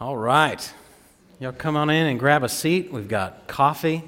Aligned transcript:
All 0.00 0.16
right. 0.16 0.72
Y'all 1.38 1.52
come 1.52 1.76
on 1.76 1.88
in 1.88 2.08
and 2.08 2.18
grab 2.18 2.42
a 2.42 2.48
seat. 2.48 2.92
We've 2.92 3.06
got 3.06 3.46
coffee 3.46 4.02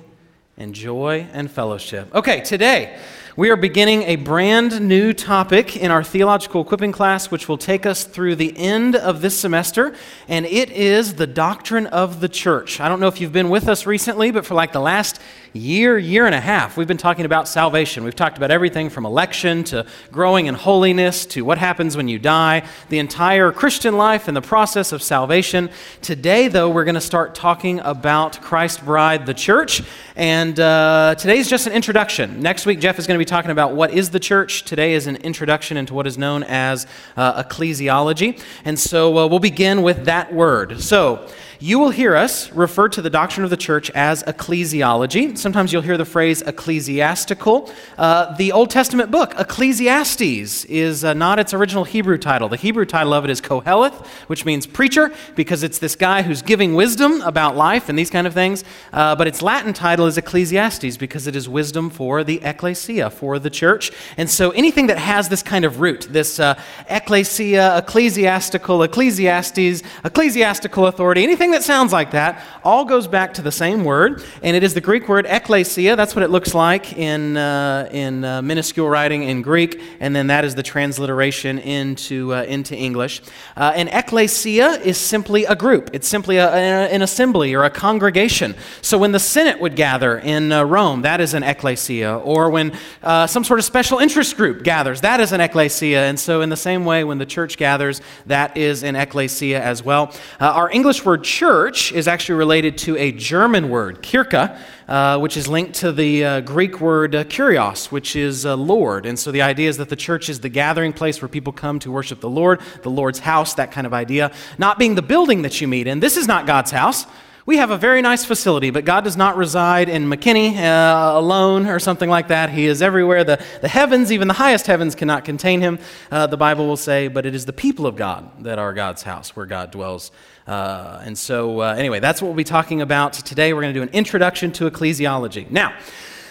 and 0.59 0.75
joy 0.75 1.29
and 1.33 1.49
fellowship. 1.49 2.13
Okay, 2.13 2.41
today 2.41 2.99
we 3.37 3.51
are 3.51 3.57
beginning 3.57 4.03
a 4.03 4.17
brand 4.17 4.81
new 4.81 5.13
topic 5.13 5.77
in 5.77 5.93
our 5.93 6.03
theological 6.03 6.63
equipping 6.63 6.91
class, 6.91 7.31
which 7.31 7.49
will 7.49 7.57
take 7.57 7.87
us 7.87 8.03
through 8.03 8.35
the 8.35 8.57
end 8.59 8.97
of 8.97 9.21
this 9.21 9.39
semester, 9.39 9.95
and 10.27 10.45
it 10.45 10.73
is 10.73 11.15
the 11.15 11.27
doctrine 11.27 11.87
of 11.87 12.21
the 12.21 12.29
church. 12.29 12.81
I 12.81 12.89
don't 12.89 12.99
know 12.99 13.09
if 13.09 13.21
you've 13.21 13.33
been 13.33 13.49
with 13.49 13.69
us 13.69 13.87
recently, 13.87 14.33
but 14.33 14.45
for 14.45 14.55
like 14.55 14.73
the 14.73 14.81
last 14.81 15.21
year, 15.57 15.99
year 15.99 16.27
and 16.27 16.35
a 16.35 16.41
half, 16.41 16.77
we've 16.77 16.87
been 16.87 16.97
talking 16.97 17.25
about 17.25 17.49
salvation. 17.49 18.05
We've 18.05 18.15
talked 18.15 18.37
about 18.37 18.51
everything 18.51 18.91
from 18.91 19.07
election 19.07 19.65
to 19.65 19.87
growing 20.13 20.47
in 20.47 20.55
holiness 20.55 21.27
to 21.27 21.45
what 21.45 21.59
happens 21.59 21.97
when 21.97 22.09
you 22.09 22.19
die, 22.19 22.67
the 22.89 22.99
entire 22.99 23.53
Christian 23.53 23.97
life 23.97 24.29
and 24.29 24.37
the 24.37 24.43
process 24.43 24.93
of 24.93 25.03
salvation. 25.03 25.71
Today, 26.03 26.49
though, 26.49 26.71
we're 26.71 26.85
going 26.85 26.95
to 26.95 27.01
start 27.01 27.35
talking 27.35 27.81
about 27.81 28.41
Christ's 28.41 28.81
bride, 28.81 29.27
the 29.27 29.35
church. 29.35 29.83
And 30.15 30.59
uh, 30.61 31.15
today's 31.19 31.49
just 31.49 31.67
an 31.67 31.73
introduction. 31.73 32.41
Next 32.41 32.67
week, 32.67 32.81
Jeff 32.81 32.99
is 32.99 33.07
going 33.07 33.19
to 33.19 33.25
be 33.25 33.29
talking 33.29 33.51
about 33.51 33.73
what 33.73 33.93
is 33.93 34.11
the 34.11 34.21
church. 34.21 34.65
Today 34.65 34.95
is 34.95 35.07
an 35.07 35.17
introduction 35.17 35.77
into 35.77 35.95
what 35.95 36.07
is 36.07 36.17
known 36.17 36.43
as 36.45 36.87
uh, 37.17 37.43
ecclesiology. 37.43 38.41
And 38.65 38.79
so 38.79 39.19
uh, 39.19 39.27
we'll 39.27 39.39
begin 39.39 39.83
with 39.83 40.05
that 40.05 40.33
word. 40.33 40.81
So, 40.81 41.29
you 41.59 41.79
will 41.79 41.91
hear 41.91 42.15
us 42.15 42.53
refer 42.53 42.89
to 42.89 43.03
the 43.03 43.11
doctrine 43.11 43.45
of 43.45 43.51
the 43.51 43.57
church 43.57 43.91
as 43.91 44.23
ecclesiology. 44.25 45.37
Sometimes 45.39 45.73
you'll 45.73 45.83
hear 45.83 45.97
the 45.97 46.05
phrase 46.05 46.43
ecclesiastical. 46.43 47.71
Uh, 47.97 48.35
the 48.37 48.53
Old 48.53 48.71
Testament 48.71 49.11
book, 49.11 49.35
Ecclesiastes, 49.39 50.65
is 50.67 51.05
uh, 51.05 51.15
not 51.15 51.39
its 51.39 51.55
original 51.55 51.85
Hebrew 51.85 52.19
title. 52.19 52.49
The 52.49 52.57
Hebrew 52.57 52.85
title 52.85 53.15
of 53.15 53.25
it 53.25 53.31
is 53.31 53.41
Koheleth, 53.41 54.07
which 54.27 54.45
means 54.45 54.67
preacher, 54.67 55.13
because 55.35 55.63
it's 55.63 55.79
this 55.79 55.97
guy 55.97 56.23
who's 56.23 56.43
giving 56.43 56.75
wisdom 56.75 57.21
about 57.23 57.57
life 57.57 57.89
and 57.89 57.99
these 57.99 58.11
kind 58.11 58.27
of 58.27 58.35
things. 58.35 58.65
Uh, 58.93 59.17
but 59.17 59.27
its 59.27 59.41
Latin 59.43 59.73
title 59.73 60.07
is 60.07 60.19
Ecclesiastes, 60.19 60.97
because 60.97 61.27
it 61.27 61.35
is 61.35 61.49
wisdom 61.49 61.91
for 61.91 62.23
the 62.23 62.41
ecclesia, 62.43 63.11
for 63.11 63.39
the 63.39 63.51
church. 63.51 63.93
And 64.17 64.29
so 64.29 64.51
anything 64.51 64.89
that 64.89 64.99
has 64.99 65.29
this 65.29 65.43
kind 65.43 65.65
of 65.65 65.81
root, 65.81 66.09
this 66.11 66.39
uh, 66.39 66.61
ecclesia, 66.91 67.79
ecclesiastical, 67.79 68.83
ecclesiastes, 68.83 69.83
ecclesiastical 70.05 70.87
authority, 70.87 71.23
anything 71.23 71.46
That 71.53 71.63
sounds 71.63 71.93
like 71.93 72.11
that 72.13 72.43
all 72.67 72.85
goes 72.85 73.07
back 73.07 73.35
to 73.35 73.43
the 73.43 73.53
same 73.53 73.85
word, 73.85 74.25
and 74.43 74.57
it 74.57 74.65
is 74.65 74.75
the 74.75 74.81
Greek 74.81 75.09
word 75.09 75.25
ekklesia. 75.25 75.97
That's 75.97 76.17
what 76.17 76.25
it 76.25 76.31
looks 76.31 76.53
like 76.53 76.99
in, 76.99 77.37
uh, 77.37 77.89
in 77.93 78.25
uh, 78.25 78.43
minuscule 78.43 78.89
writing 78.89 79.23
in 79.23 79.41
Greek, 79.41 79.81
and 80.01 80.15
then 80.17 80.27
that 80.27 80.45
is 80.45 80.57
the 80.57 80.65
transliteration 80.65 81.61
into, 81.61 82.35
uh, 82.35 82.43
into 82.43 82.77
English. 82.77 83.23
Uh, 83.57 83.73
and 83.77 83.89
ekklesia 83.91 84.81
is 84.81 84.99
simply 84.99 85.45
a 85.45 85.55
group, 85.55 85.91
it's 85.93 86.09
simply 86.09 86.39
a, 86.39 86.49
a, 86.49 86.89
an 86.89 87.03
assembly 87.03 87.55
or 87.55 87.63
a 87.63 87.71
congregation. 87.71 88.57
So 88.83 88.99
when 88.99 89.13
the 89.13 89.21
Senate 89.21 89.61
would 89.61 89.77
gather 89.77 90.19
in 90.19 90.51
uh, 90.51 90.65
Rome, 90.65 91.03
that 91.03 91.21
is 91.21 91.35
an 91.35 91.45
ekklesia. 91.45 92.21
Or 92.27 92.51
when 92.51 92.77
uh, 93.05 93.29
some 93.29 93.45
sort 93.45 93.61
of 93.61 93.65
special 93.65 94.01
interest 94.01 94.37
group 94.37 94.65
gathers, 94.65 95.03
that 95.03 95.21
is 95.21 95.31
an 95.31 95.41
ekklesia. 95.41 96.09
And 96.09 96.19
so, 96.19 96.41
in 96.41 96.49
the 96.49 96.57
same 96.57 96.85
way, 96.85 97.05
when 97.05 97.19
the 97.19 97.27
church 97.27 97.57
gathers, 97.57 98.01
that 98.27 98.57
is 98.57 98.83
an 98.83 98.97
ekklesia 98.97 99.61
as 99.61 99.85
well. 99.85 100.13
our 100.41 100.69
English 100.71 101.05
word 101.05 101.25
church 101.37 101.93
is 101.93 102.09
actually 102.09 102.37
related 102.37 102.79
to 102.79 102.97
a 102.97 103.13
German 103.13 103.69
word, 103.69 104.03
kirche, 104.03 104.59
uh, 104.89 105.19
which 105.19 105.37
is 105.37 105.47
linked 105.47 105.75
to 105.75 105.93
the 105.93 106.25
uh, 106.25 106.41
Greek 106.41 106.81
word 106.81 107.15
uh, 107.15 107.25
kurios, 107.25 107.93
which 107.93 108.17
is 108.17 108.47
uh, 108.47 108.57
Lord. 108.57 109.05
And 109.05 109.19
so 109.19 109.31
the 109.31 109.43
idea 109.43 109.69
is 109.69 109.77
that 109.77 109.91
the 109.91 109.97
church 109.97 110.31
is 110.31 110.41
the 110.41 110.49
gathering 110.49 110.95
place 110.95 111.21
where 111.21 111.29
people 111.29 111.53
come 111.53 111.79
to 111.81 111.93
worship 111.93 112.21
the 112.21 112.31
Lord, 112.31 112.63
the 112.83 112.89
Lord's 112.89 113.19
house, 113.19 113.53
that 113.55 113.71
kind 113.71 113.87
of 113.87 113.93
idea. 113.93 114.33
Not 114.57 114.79
being 114.79 114.95
the 114.95 115.03
building 115.03 115.43
that 115.43 115.61
you 115.61 115.69
meet 115.69 115.87
in. 115.87 116.01
This 116.01 116.17
is 116.17 116.27
not 116.27 116.47
God's 116.47 116.71
house. 116.71 117.05
We 117.45 117.59
have 117.59 117.71
a 117.71 117.77
very 117.77 118.01
nice 118.01 118.25
facility, 118.25 118.71
but 118.71 118.87
God 118.87 119.05
does 119.05 119.19
not 119.19 119.37
reside 119.37 119.91
in 119.91 120.07
McKinney 120.09 120.57
uh, 120.57 121.19
alone 121.19 121.67
or 121.67 121.79
something 121.79 122.09
like 122.09 122.29
that. 122.29 122.49
He 122.49 122.65
is 122.65 122.81
everywhere. 122.81 123.25
The, 123.25 123.45
the 123.61 123.69
heavens, 123.69 124.11
even 124.11 124.27
the 124.27 124.35
highest 124.35 124.67
heavens, 124.67 124.95
cannot 124.95 125.27
contain 125.27 125.61
him, 125.61 125.79
uh, 126.11 126.27
the 126.27 126.39
Bible 126.39 126.67
will 126.67 126.79
say, 126.79 127.09
but 127.09 127.27
it 127.27 127.35
is 127.35 127.45
the 127.45 127.53
people 127.53 127.87
of 127.87 127.95
God 127.95 128.43
that 128.43 128.59
are 128.59 128.73
God's 128.73 129.03
house, 129.03 129.37
where 129.37 129.47
God 129.47 129.71
dwells. 129.71 130.11
Uh, 130.47 131.03
and 131.05 131.19
so, 131.19 131.61
uh, 131.61 131.75
anyway, 131.77 131.99
that's 131.99 132.23
what 132.23 132.29
we'll 132.29 132.37
be 132.37 132.45
talking 132.45 132.81
about 132.81 133.13
today. 133.13 133.53
We're 133.53 133.63
going 133.63 133.75
to 133.75 133.81
do 133.81 133.83
an 133.83 133.95
introduction 133.95 134.53
to 134.53 134.71
ecclesiology. 134.71 135.51
Now, 135.51 135.77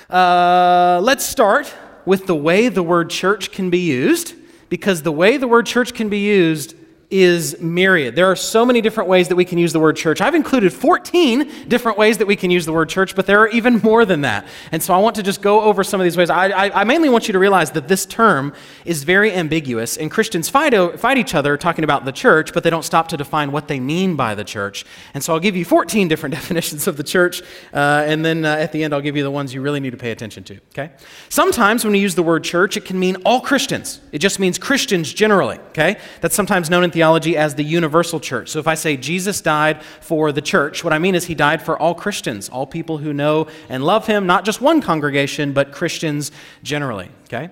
uh, 0.10 1.02
let's 1.02 1.26
start 1.26 1.74
with 2.06 2.26
the 2.26 2.36
way 2.36 2.70
the 2.70 2.84
word 2.84 3.10
church 3.10 3.52
can 3.52 3.70
be 3.70 3.80
used, 3.80 4.34
because 4.70 5.02
the 5.02 5.12
way 5.12 5.38
the 5.38 5.48
word 5.48 5.66
church 5.66 5.94
can 5.94 6.08
be 6.08 6.20
used 6.20 6.76
is 7.10 7.60
myriad. 7.62 8.16
There 8.16 8.30
are 8.30 8.36
so 8.36 8.66
many 8.66 8.82
different 8.82 9.10
ways 9.10 9.28
that 9.28 9.36
we 9.36 9.46
can 9.46 9.58
use 9.58 9.74
the 9.74 9.80
word 9.80 9.96
church. 9.96 10.22
I've 10.22 10.34
included 10.34 10.74
14 10.74 11.68
different 11.68 11.98
ways 11.98 12.18
that 12.18 12.26
we 12.26 12.36
can 12.36 12.50
use 12.50 12.66
the 12.66 12.74
word 12.74 12.90
church, 12.90 13.16
but 13.16 13.26
there 13.26 13.40
are 13.40 13.48
even 13.50 13.80
more 13.80 14.06
than 14.06 14.22
that. 14.22 14.48
And 14.72 14.82
so 14.82 14.94
I 14.94 14.98
want 14.98 15.16
to 15.18 15.24
just 15.24 15.42
go 15.42 15.62
over 15.62 15.84
some 15.84 16.00
of 16.00 16.04
these 16.04 16.18
ways. 16.18 16.30
I, 16.30 16.50
I, 16.50 16.82
I 16.82 16.84
mainly 16.84 17.10
want 17.10 17.28
you 17.28 17.34
to 17.34 17.40
realize 17.40 17.72
that 17.72 17.88
this 17.88 18.06
term 18.06 18.54
is 18.86 19.04
very 19.04 19.32
ambiguous, 19.32 19.98
and 19.98 20.10
Christians 20.10 20.50
fight, 20.50 20.74
fight 21.00 21.18
each 21.18 21.36
other 21.36 21.58
talking 21.58 21.84
about 21.84 22.06
the 22.06 22.12
church, 22.12 22.54
but 22.54 22.64
they 22.64 22.70
don't 22.70 22.86
stop 22.86 23.08
to 23.10 23.18
define 23.18 23.52
what 23.52 23.68
they 23.68 23.80
mean 23.80 24.16
by 24.16 24.34
the 24.34 24.44
church. 24.44 24.86
And 25.14 25.24
so 25.24 25.34
I'll 25.34 25.40
give 25.40 25.56
you 25.56 25.66
14 25.66 26.08
different 26.08 26.34
definitions 26.40 26.88
of 26.88 26.98
the 26.98 27.04
church, 27.04 27.42
uh, 27.74 28.04
and 28.08 28.26
then 28.26 28.46
uh, 28.46 28.56
at 28.56 28.72
the 28.72 28.84
end 28.84 28.94
I'll 28.94 29.02
give 29.02 29.16
you 29.16 29.24
the 29.24 29.32
ones 29.32 29.54
you 29.54 29.62
really 29.62 29.80
need 29.80 29.92
to 29.92 29.98
pay 29.98 30.12
attention 30.12 30.44
to. 30.46 30.56
Okay? 30.70 30.92
Sometimes 31.30 31.84
when 31.84 31.94
we 31.94 32.00
use 32.00 32.16
the 32.16 32.24
word 32.24 32.44
church, 32.44 32.78
it 32.78 32.86
can 32.86 33.00
mean 33.00 33.18
all 33.26 33.42
Christians. 33.42 34.02
It 34.12 34.20
just 34.20 34.40
means 34.40 34.58
Christians 34.58 35.14
generally. 35.14 35.60
Okay? 35.70 35.98
That's 36.22 36.36
sometimes 36.36 36.70
known 36.70 36.84
in 36.84 36.92
theology 36.96 37.38
as 37.38 37.54
the 37.54 37.64
universal 37.64 38.20
church. 38.20 38.50
So 38.50 38.58
if 38.60 38.68
I 38.68 38.74
say 38.76 38.98
Jesus 38.98 39.42
died 39.42 39.84
for 39.84 40.32
the 40.32 40.42
church, 40.42 40.84
what 40.84 40.94
I 40.94 40.98
mean 40.98 41.14
is 41.14 41.26
he 41.26 41.36
died 41.36 41.62
for 41.62 41.78
all 41.78 41.94
Christians, 41.94 42.50
all 42.50 42.66
people 42.66 42.98
who 42.98 43.14
know 43.14 43.48
and 43.70 43.84
love 43.84 44.08
him, 44.08 44.26
not 44.26 44.46
just 44.46 44.62
one 44.62 44.82
congregation, 44.82 45.54
but 45.54 45.72
Christians 45.72 46.32
generally. 46.64 47.10
Okay? 47.26 47.50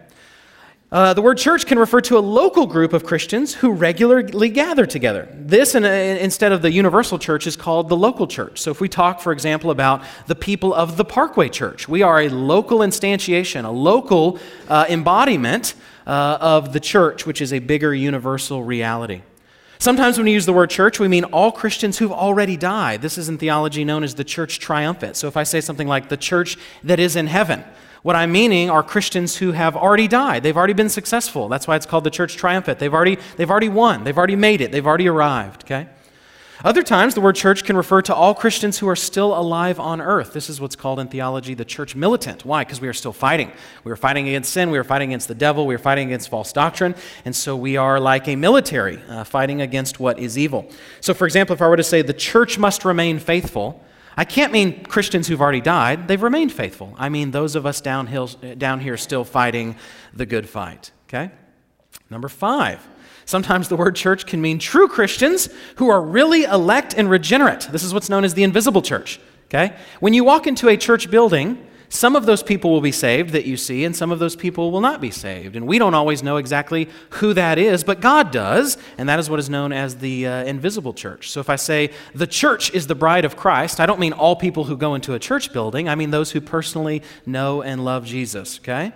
Uh, 0.94 1.12
the 1.12 1.22
word 1.24 1.40
church 1.40 1.66
can 1.66 1.80
refer 1.80 2.00
to 2.00 2.18
a 2.18 2.20
local 2.20 2.68
group 2.68 2.94
of 2.94 3.04
Christians 3.04 3.54
who 3.56 3.72
regularly 3.72 4.50
gather 4.50 4.86
together. 4.86 5.28
This, 5.34 5.74
in 5.74 5.84
a, 5.84 6.20
instead 6.22 6.52
of 6.52 6.62
the 6.62 6.72
universal 6.72 7.18
church, 7.18 7.48
is 7.48 7.58
called 7.58 7.90
the 7.90 7.98
local 7.98 8.28
church. 8.28 8.62
So, 8.62 8.70
if 8.70 8.80
we 8.80 8.88
talk, 8.88 9.20
for 9.20 9.34
example, 9.34 9.72
about 9.72 10.04
the 10.28 10.36
people 10.36 10.72
of 10.72 10.96
the 10.96 11.04
Parkway 11.04 11.50
Church, 11.50 11.90
we 11.90 12.04
are 12.04 12.22
a 12.22 12.30
local 12.30 12.80
instantiation, 12.80 13.66
a 13.66 13.72
local 13.72 14.38
uh, 14.70 14.86
embodiment 14.88 15.74
uh, 16.06 16.38
of 16.40 16.74
the 16.74 16.80
church, 16.80 17.26
which 17.26 17.42
is 17.42 17.54
a 17.54 17.60
bigger 17.60 17.94
universal 17.96 18.64
reality. 18.64 19.24
Sometimes 19.84 20.18
when 20.18 20.24
we 20.24 20.32
use 20.32 20.46
the 20.46 20.54
word 20.54 20.70
church, 20.70 20.98
we 20.98 21.10
mean 21.10 21.26
all 21.26 21.52
Christians 21.52 21.98
who've 21.98 22.10
already 22.10 22.56
died. 22.56 23.02
This 23.02 23.18
is 23.18 23.28
in 23.28 23.38
theology 23.38 23.84
known 23.84 24.06
as 24.06 24.16
the 24.16 24.24
church 24.24 24.60
triumphant. 24.60 25.18
So 25.18 25.28
if 25.28 25.36
I 25.36 25.44
say 25.44 25.60
something 25.60 25.90
like 25.90 26.08
the 26.08 26.16
church 26.16 26.58
that 26.86 27.02
is 27.02 27.18
in 27.18 27.28
heaven, 27.28 27.66
what 28.02 28.16
I'm 28.16 28.32
meaning 28.32 28.70
are 28.70 28.82
Christians 28.82 29.36
who 29.36 29.52
have 29.52 29.76
already 29.76 30.08
died. 30.08 30.42
They've 30.42 30.56
already 30.56 30.72
been 30.72 30.88
successful. 30.88 31.50
That's 31.50 31.68
why 31.68 31.76
it's 31.76 31.86
called 31.86 32.06
the 32.06 32.12
church 32.12 32.38
triumphant. 32.38 32.80
They've 32.80 32.94
already, 32.94 33.18
they've 33.36 33.52
already 33.52 33.68
won. 33.68 34.06
They've 34.06 34.18
already 34.18 34.38
made 34.38 34.62
it. 34.62 34.72
They've 34.72 34.88
already 34.88 35.10
arrived, 35.10 35.66
okay? 35.66 35.90
Other 36.64 36.84
times, 36.84 37.16
the 37.16 37.22
word 37.22 37.36
church 37.36 37.64
can 37.64 37.76
refer 37.76 38.02
to 38.04 38.14
all 38.14 38.34
Christians 38.34 38.80
who 38.80 38.88
are 38.88 38.96
still 38.96 39.38
alive 39.38 39.80
on 39.80 40.00
earth. 40.00 40.34
This 40.34 40.50
is 40.50 40.62
what's 40.62 40.76
called 40.76 41.00
in 41.00 41.08
theology 41.08 41.54
the 41.54 41.66
church 41.66 41.96
militant. 41.96 42.46
Why? 42.46 42.64
Because 42.64 42.80
we 42.80 42.88
are 42.88 42.94
still 42.94 43.14
fighting. 43.14 43.52
We 43.84 43.92
are 43.92 43.98
fighting 43.98 44.28
against 44.28 44.54
sin, 44.54 44.70
we 44.70 44.78
are 44.78 44.84
fighting 44.84 45.10
against 45.10 45.28
the 45.28 45.36
devil, 45.36 45.66
we 45.66 45.76
are 45.76 45.80
fighting 45.80 46.08
against 46.08 46.30
false 46.30 46.54
doctrine, 46.54 46.96
and 47.26 47.36
so 47.36 47.56
we 47.56 47.76
are 47.76 48.00
like 48.00 48.28
a 48.28 48.36
military 48.36 49.00
uh, 49.10 49.24
fighting 49.24 49.62
against 49.62 50.00
what 50.00 50.20
is 50.20 50.38
evil. 50.38 50.70
So, 51.02 51.14
for 51.14 51.26
example, 51.26 51.54
if 51.54 51.62
I 51.62 51.68
were 51.68 51.78
to 51.78 51.84
say 51.84 52.02
the 52.02 52.14
church 52.14 52.58
must 52.58 52.86
remain 52.86 53.20
faithful, 53.20 53.84
I 54.16 54.26
can't 54.26 54.54
mean 54.54 54.84
Christians 54.84 55.28
who've 55.28 55.42
already 55.42 55.62
died, 55.62 56.08
they've 56.08 56.22
remained 56.22 56.52
faithful. 56.52 56.94
I 56.98 57.10
mean 57.10 57.32
those 57.32 57.56
of 57.56 57.66
us 57.66 57.82
down, 57.82 58.08
down 58.58 58.80
here 58.80 58.96
still 58.98 59.24
fighting 59.24 59.76
the 60.14 60.26
good 60.26 60.48
fight. 60.48 60.92
Okay? 61.08 61.32
Number 62.10 62.30
five. 62.30 62.88
Sometimes 63.26 63.70
the 63.70 63.76
word 63.76 63.96
church 63.96 64.26
can 64.26 64.42
mean 64.42 64.60
true 64.60 64.88
Christians 64.88 65.50
who 65.78 65.90
are 65.90 66.02
really 66.02 66.44
elect 66.44 66.94
and 66.98 67.10
regenerate. 67.10 67.62
This 67.72 67.84
is 67.84 67.94
what's 67.94 68.10
known 68.10 68.24
as 68.24 68.34
the 68.34 68.44
invisible 68.44 68.82
church. 68.82 69.20
Okay? 69.46 69.76
When 70.00 70.14
you 70.14 70.24
walk 70.24 70.48
into 70.48 70.68
a 70.68 70.78
church 70.78 71.12
building, 71.12 71.68
some 71.94 72.16
of 72.16 72.26
those 72.26 72.42
people 72.42 72.72
will 72.72 72.82
be 72.82 72.92
saved 72.92 73.34
that 73.34 73.46
you 73.46 73.56
see, 73.56 73.86
and 73.86 73.96
some 73.96 74.12
of 74.12 74.18
those 74.18 74.36
people 74.36 74.72
will 74.72 74.82
not 74.82 75.00
be 75.00 75.12
saved. 75.12 75.56
And 75.56 75.68
we 75.68 75.78
don't 75.78 75.94
always 75.94 76.24
know 76.24 76.38
exactly 76.38 76.90
who 77.12 77.36
that 77.36 77.60
is, 77.60 77.84
but 77.84 78.02
God 78.02 78.32
does, 78.32 78.80
and 78.98 79.08
that 79.10 79.20
is 79.20 79.30
what 79.30 79.38
is 79.38 79.48
known 79.48 79.72
as 79.72 79.98
the 79.98 80.26
uh, 80.26 80.44
invisible 80.46 80.94
church. 80.94 81.30
So 81.30 81.40
if 81.40 81.52
I 81.52 81.56
say 81.56 81.92
the 82.16 82.26
church 82.26 82.74
is 82.74 82.88
the 82.88 82.96
bride 82.96 83.26
of 83.26 83.38
Christ, 83.38 83.80
I 83.80 83.86
don't 83.86 84.00
mean 84.00 84.12
all 84.12 84.36
people 84.36 84.64
who 84.64 84.76
go 84.76 84.96
into 84.96 85.14
a 85.14 85.20
church 85.20 85.54
building, 85.54 85.88
I 85.88 85.94
mean 85.94 86.10
those 86.10 86.32
who 86.32 86.42
personally 86.42 87.04
know 87.28 87.62
and 87.62 87.86
love 87.86 88.06
Jesus, 88.06 88.58
okay? 88.58 88.92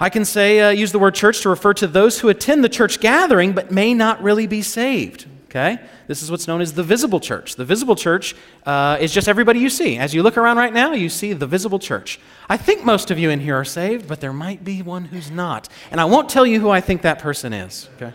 I 0.00 0.08
can 0.08 0.24
say, 0.24 0.60
uh, 0.60 0.70
use 0.70 0.92
the 0.92 0.98
word 0.98 1.14
church 1.14 1.42
to 1.42 1.50
refer 1.50 1.74
to 1.74 1.86
those 1.86 2.20
who 2.20 2.30
attend 2.30 2.64
the 2.64 2.68
church 2.70 3.00
gathering 3.00 3.52
but 3.52 3.70
may 3.70 3.92
not 3.92 4.22
really 4.22 4.46
be 4.46 4.62
saved. 4.62 5.26
Okay? 5.50 5.78
This 6.06 6.22
is 6.22 6.30
what's 6.30 6.46
known 6.46 6.60
as 6.60 6.72
the 6.72 6.82
visible 6.82 7.20
church. 7.20 7.56
The 7.56 7.64
visible 7.64 7.96
church 7.96 8.36
uh, 8.64 8.96
is 9.00 9.12
just 9.12 9.28
everybody 9.28 9.58
you 9.58 9.68
see. 9.68 9.98
As 9.98 10.14
you 10.14 10.22
look 10.22 10.36
around 10.36 10.56
right 10.56 10.72
now, 10.72 10.92
you 10.92 11.08
see 11.08 11.32
the 11.32 11.46
visible 11.46 11.78
church. 11.78 12.20
I 12.48 12.56
think 12.56 12.84
most 12.84 13.10
of 13.10 13.18
you 13.18 13.30
in 13.30 13.40
here 13.40 13.56
are 13.56 13.64
saved, 13.64 14.08
but 14.08 14.20
there 14.20 14.32
might 14.32 14.64
be 14.64 14.80
one 14.80 15.06
who's 15.06 15.30
not. 15.30 15.68
And 15.90 16.00
I 16.00 16.04
won't 16.04 16.28
tell 16.28 16.46
you 16.46 16.60
who 16.60 16.70
I 16.70 16.80
think 16.80 17.02
that 17.02 17.18
person 17.18 17.52
is. 17.52 17.88
Okay? 17.96 18.12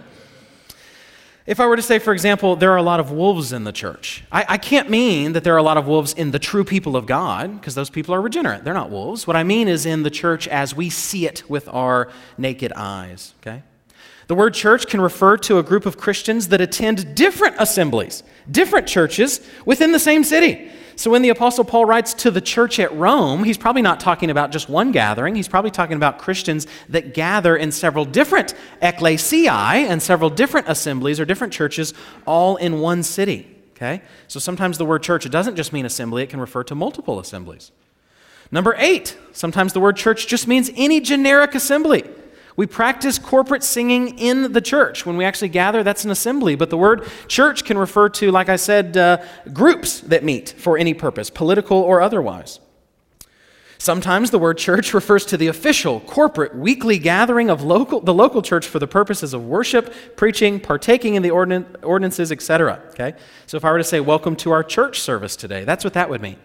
If 1.46 1.60
I 1.60 1.68
were 1.68 1.76
to 1.76 1.82
say, 1.84 2.00
for 2.00 2.12
example, 2.12 2.56
there 2.56 2.72
are 2.72 2.78
a 2.78 2.84
lot 2.84 3.00
of 3.00 3.12
wolves 3.12 3.54
in 3.54 3.66
the 3.66 3.72
church, 3.72 4.24
I, 4.32 4.46
I 4.50 4.58
can't 4.58 4.90
mean 4.90 5.34
that 5.34 5.44
there 5.44 5.54
are 5.54 5.60
a 5.60 5.64
lot 5.64 5.78
of 5.78 5.86
wolves 5.86 6.12
in 6.14 6.32
the 6.32 6.40
true 6.40 6.64
people 6.64 6.96
of 6.96 7.06
God, 7.06 7.60
because 7.60 7.76
those 7.76 7.92
people 7.92 8.16
are 8.16 8.22
regenerate. 8.22 8.64
They're 8.64 8.74
not 8.74 8.90
wolves. 8.90 9.28
What 9.28 9.36
I 9.36 9.44
mean 9.44 9.68
is 9.68 9.86
in 9.86 10.02
the 10.02 10.10
church 10.10 10.48
as 10.48 10.76
we 10.76 10.90
see 10.90 11.28
it 11.28 11.44
with 11.48 11.70
our 11.70 12.10
naked 12.36 12.74
eyes, 12.76 13.36
okay? 13.42 13.62
The 14.26 14.34
word 14.34 14.56
church 14.56 14.88
can 14.88 15.00
refer 15.00 15.38
to 15.38 15.60
a 15.60 15.64
group 15.64 15.86
of 15.86 15.98
Christians 15.98 16.48
that 16.48 16.62
attend 16.62 17.14
different 17.14 17.58
assemblies, 17.60 18.24
different 18.50 18.88
churches 18.88 19.40
within 19.66 19.92
the 19.92 20.00
same 20.00 20.24
city. 20.24 20.72
So 20.96 21.12
when 21.12 21.22
the 21.22 21.30
Apostle 21.30 21.66
Paul 21.66 21.86
writes 21.86 22.14
to 22.16 22.32
the 22.32 22.40
church 22.40 22.80
at 22.80 22.96
Rome, 22.96 23.44
he's 23.44 23.58
probably 23.58 23.82
not 23.82 24.00
talking 24.00 24.30
about 24.30 24.52
just 24.52 24.70
one 24.70 24.92
gathering. 24.92 25.36
He's 25.36 25.48
probably 25.48 25.72
talking 25.72 25.98
about 25.98 26.20
Christians 26.20 26.68
that 26.90 27.14
gather 27.14 27.56
in 27.56 27.72
several 27.72 28.06
different 28.06 28.54
ecclesiae 28.82 29.88
and 29.88 30.02
several 30.02 30.30
different 30.30 30.70
assemblies 30.70 31.20
or 31.20 31.26
different 31.26 31.52
churches 31.52 31.94
all 32.26 32.56
in 32.56 32.80
one 32.80 33.04
city. 33.04 33.56
Okay? 33.76 34.02
So 34.28 34.40
sometimes 34.40 34.78
the 34.78 34.86
word 34.86 35.04
church, 35.04 35.26
it 35.26 35.32
doesn't 35.34 35.58
just 35.58 35.74
mean 35.74 35.86
assembly, 35.86 36.24
it 36.24 36.30
can 36.30 36.40
refer 36.40 36.64
to 36.64 36.76
multiple 36.76 37.20
assemblies. 37.20 37.72
Number 38.52 38.76
eight, 38.78 39.18
sometimes 39.34 39.74
the 39.74 39.82
word 39.82 39.98
church 39.98 40.28
just 40.28 40.48
means 40.48 40.72
any 40.76 41.02
generic 41.02 41.56
assembly. 41.56 42.04
We 42.58 42.66
practice 42.66 43.20
corporate 43.20 43.64
singing 43.64 44.18
in 44.18 44.54
the 44.54 44.62
church. 44.62 45.06
When 45.06 45.18
we 45.18 45.26
actually 45.26 45.50
gather, 45.50 45.84
that's 45.84 46.06
an 46.06 46.12
assembly. 46.12 46.56
But 46.56 46.70
the 46.70 46.78
word 46.78 47.08
church 47.28 47.66
can 47.66 47.78
refer 47.78 48.08
to, 48.10 48.32
like 48.32 48.48
I 48.48 48.56
said, 48.56 48.96
uh, 48.96 49.18
groups 49.52 50.00
that 50.02 50.24
meet 50.24 50.56
for 50.58 50.78
any 50.78 50.94
purpose, 50.94 51.30
political 51.30 51.78
or 51.78 52.02
otherwise. 52.02 52.60
Sometimes 53.86 54.32
the 54.32 54.40
word 54.40 54.58
church 54.58 54.96
refers 54.96 55.28
to 55.28 55.38
the 55.38 55.46
official, 55.46 56.00
corporate, 56.00 56.56
weekly 56.56 56.98
gathering 56.98 57.52
of 57.52 57.62
local, 57.62 58.02
the 58.02 58.16
local 58.16 58.42
church 58.42 58.66
for 58.66 58.80
the 58.80 58.88
purposes 58.88 59.32
of 59.32 59.46
worship, 59.46 59.94
preaching, 60.16 60.60
partaking 60.60 61.14
in 61.14 61.22
the 61.22 61.30
ordin- 61.30 61.68
ordinances, 61.84 62.32
etc. 62.32 62.82
Okay? 62.90 63.14
So 63.46 63.58
if 63.58 63.64
I 63.64 63.72
were 63.72 63.78
to 63.78 63.84
say, 63.84 64.00
Welcome 64.00 64.38
to 64.38 64.50
our 64.50 64.64
church 64.64 65.02
service 65.02 65.36
today, 65.36 65.66
that's 65.66 65.84
what 65.84 65.94
that 65.94 66.10
would 66.10 66.20
mean. 66.20 66.38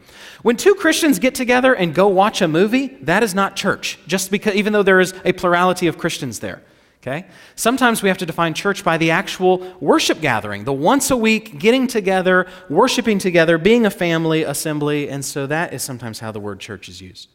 When 0.42 0.58
two 0.58 0.74
Christians 0.74 1.18
get 1.18 1.34
together 1.34 1.74
and 1.74 1.94
go 1.94 2.08
watch 2.08 2.42
a 2.42 2.46
movie, 2.46 2.88
that 3.00 3.22
is 3.22 3.34
not 3.34 3.56
church, 3.56 3.98
just 4.06 4.30
because, 4.30 4.54
even 4.54 4.74
though 4.74 4.82
there 4.82 5.00
is 5.00 5.14
a 5.24 5.32
plurality 5.32 5.86
of 5.86 5.96
Christians 5.96 6.40
there. 6.40 6.60
Okay? 7.02 7.26
Sometimes 7.56 8.02
we 8.02 8.10
have 8.10 8.18
to 8.18 8.26
define 8.26 8.52
church 8.52 8.84
by 8.84 8.98
the 8.98 9.10
actual 9.10 9.74
worship 9.80 10.20
gathering, 10.20 10.64
the 10.64 10.72
once 10.72 11.10
a 11.10 11.16
week 11.16 11.58
getting 11.58 11.86
together, 11.86 12.46
worshiping 12.68 13.18
together, 13.18 13.56
being 13.56 13.86
a 13.86 13.90
family 13.90 14.42
assembly, 14.42 15.08
and 15.08 15.24
so 15.24 15.46
that 15.46 15.72
is 15.72 15.82
sometimes 15.82 16.20
how 16.20 16.30
the 16.30 16.40
word 16.40 16.60
church 16.60 16.90
is 16.90 17.00
used. 17.00 17.28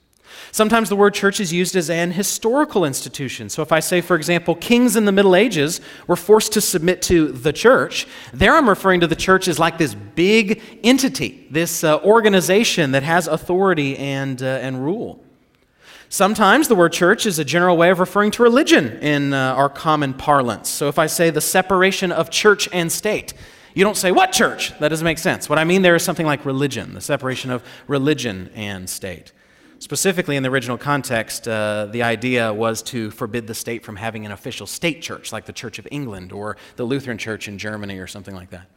Sometimes 0.51 0.89
the 0.89 0.95
word 0.95 1.13
church 1.13 1.39
is 1.39 1.51
used 1.51 1.75
as 1.75 1.89
an 1.89 2.11
historical 2.11 2.85
institution. 2.85 3.49
So 3.49 3.61
if 3.61 3.71
I 3.71 3.79
say, 3.79 4.01
for 4.01 4.15
example, 4.15 4.55
kings 4.55 4.95
in 4.95 5.05
the 5.05 5.11
Middle 5.11 5.35
Ages 5.35 5.81
were 6.07 6.15
forced 6.15 6.53
to 6.53 6.61
submit 6.61 7.01
to 7.03 7.31
the 7.31 7.53
church, 7.53 8.07
there 8.33 8.53
I'm 8.55 8.69
referring 8.69 8.99
to 8.99 9.07
the 9.07 9.15
church 9.15 9.47
as 9.47 9.59
like 9.59 9.77
this 9.77 9.95
big 9.95 10.61
entity, 10.83 11.47
this 11.49 11.83
uh, 11.83 11.99
organization 12.01 12.91
that 12.91 13.03
has 13.03 13.27
authority 13.27 13.97
and, 13.97 14.41
uh, 14.41 14.45
and 14.45 14.83
rule. 14.83 15.24
Sometimes 16.09 16.67
the 16.67 16.75
word 16.75 16.93
church 16.93 17.25
is 17.25 17.39
a 17.39 17.45
general 17.45 17.77
way 17.77 17.89
of 17.89 17.99
referring 17.99 18.31
to 18.31 18.43
religion 18.43 18.97
in 18.99 19.33
uh, 19.33 19.53
our 19.55 19.69
common 19.69 20.13
parlance. 20.13 20.69
So 20.69 20.87
if 20.87 20.99
I 20.99 21.07
say 21.07 21.29
the 21.29 21.41
separation 21.41 22.11
of 22.11 22.29
church 22.29 22.69
and 22.71 22.91
state, 22.91 23.33
you 23.73 23.83
don't 23.83 23.97
say, 23.97 24.11
What 24.11 24.31
church? 24.31 24.77
That 24.79 24.89
doesn't 24.89 25.03
make 25.03 25.17
sense. 25.17 25.49
What 25.49 25.59
I 25.59 25.63
mean 25.63 25.81
there 25.81 25.95
is 25.95 26.03
something 26.03 26.25
like 26.25 26.45
religion, 26.45 26.93
the 26.93 27.01
separation 27.01 27.51
of 27.51 27.63
religion 27.87 28.49
and 28.55 28.89
state. 28.89 29.33
Specifically, 29.79 30.37
in 30.37 30.43
the 30.43 30.49
original 30.49 30.77
context, 30.77 31.47
uh, 31.47 31.87
the 31.91 32.01
idea 32.01 32.53
was 32.53 32.81
to 32.83 33.11
forbid 33.11 33.45
the 33.45 33.53
state 33.53 33.83
from 33.83 33.97
having 33.97 34.25
an 34.25 34.31
official 34.31 34.65
state 34.65 35.01
church, 35.01 35.33
like 35.33 35.45
the 35.45 35.53
Church 35.53 35.77
of 35.77 35.87
England 35.91 36.31
or 36.31 36.55
the 36.77 36.85
Lutheran 36.85 37.17
Church 37.17 37.47
in 37.49 37.57
Germany 37.57 37.99
or 37.99 38.07
something 38.07 38.33
like 38.33 38.51
that. 38.51 38.67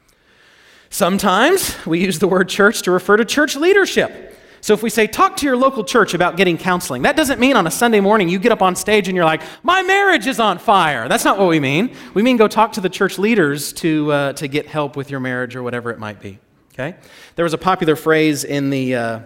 Sometimes 0.90 1.76
we 1.86 2.00
use 2.00 2.18
the 2.18 2.26
word 2.26 2.48
church 2.48 2.82
to 2.82 2.90
refer 2.90 3.16
to 3.16 3.24
church 3.24 3.54
leadership. 3.54 4.36
So 4.60 4.74
if 4.74 4.82
we 4.82 4.90
say, 4.90 5.06
talk 5.06 5.36
to 5.38 5.46
your 5.46 5.56
local 5.56 5.84
church 5.84 6.14
about 6.14 6.36
getting 6.36 6.58
counseling, 6.58 7.02
that 7.02 7.16
doesn't 7.16 7.40
mean 7.40 7.56
on 7.56 7.66
a 7.66 7.70
Sunday 7.70 8.00
morning 8.00 8.28
you 8.28 8.38
get 8.38 8.52
up 8.52 8.62
on 8.62 8.76
stage 8.76 9.08
and 9.08 9.16
you're 9.16 9.24
like, 9.24 9.42
my 9.62 9.82
marriage 9.82 10.26
is 10.26 10.40
on 10.40 10.58
fire. 10.58 11.08
That's 11.08 11.24
not 11.24 11.38
what 11.38 11.48
we 11.48 11.60
mean. 11.60 11.94
We 12.14 12.22
mean 12.22 12.36
go 12.36 12.48
talk 12.48 12.72
to 12.72 12.80
the 12.80 12.88
church 12.88 13.18
leaders 13.18 13.72
to, 13.74 14.12
uh, 14.12 14.32
to 14.34 14.48
get 14.48 14.66
help 14.66 14.96
with 14.96 15.10
your 15.10 15.20
marriage 15.20 15.56
or 15.56 15.62
whatever 15.62 15.90
it 15.90 15.98
might 15.98 16.20
be. 16.20 16.38
Okay? 16.74 16.96
There 17.36 17.44
was 17.44 17.54
a 17.54 17.58
popular 17.58 17.96
phrase 17.96 18.44
in 18.44 18.70
the. 18.70 18.94
Uh, 18.94 19.20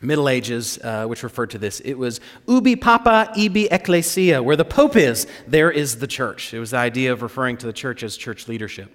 Middle 0.00 0.28
Ages, 0.28 0.78
uh, 0.78 1.06
which 1.06 1.22
referred 1.22 1.50
to 1.50 1.58
this. 1.58 1.80
It 1.80 1.94
was 1.94 2.20
ubi 2.46 2.76
papa 2.76 3.32
ibi 3.38 3.68
ecclesia, 3.70 4.42
where 4.42 4.56
the 4.56 4.64
Pope 4.64 4.96
is, 4.96 5.26
there 5.46 5.70
is 5.70 5.98
the 5.98 6.06
church. 6.06 6.52
It 6.52 6.58
was 6.58 6.72
the 6.72 6.76
idea 6.76 7.12
of 7.12 7.22
referring 7.22 7.56
to 7.58 7.66
the 7.66 7.72
church 7.72 8.02
as 8.02 8.14
church 8.16 8.46
leadership. 8.46 8.90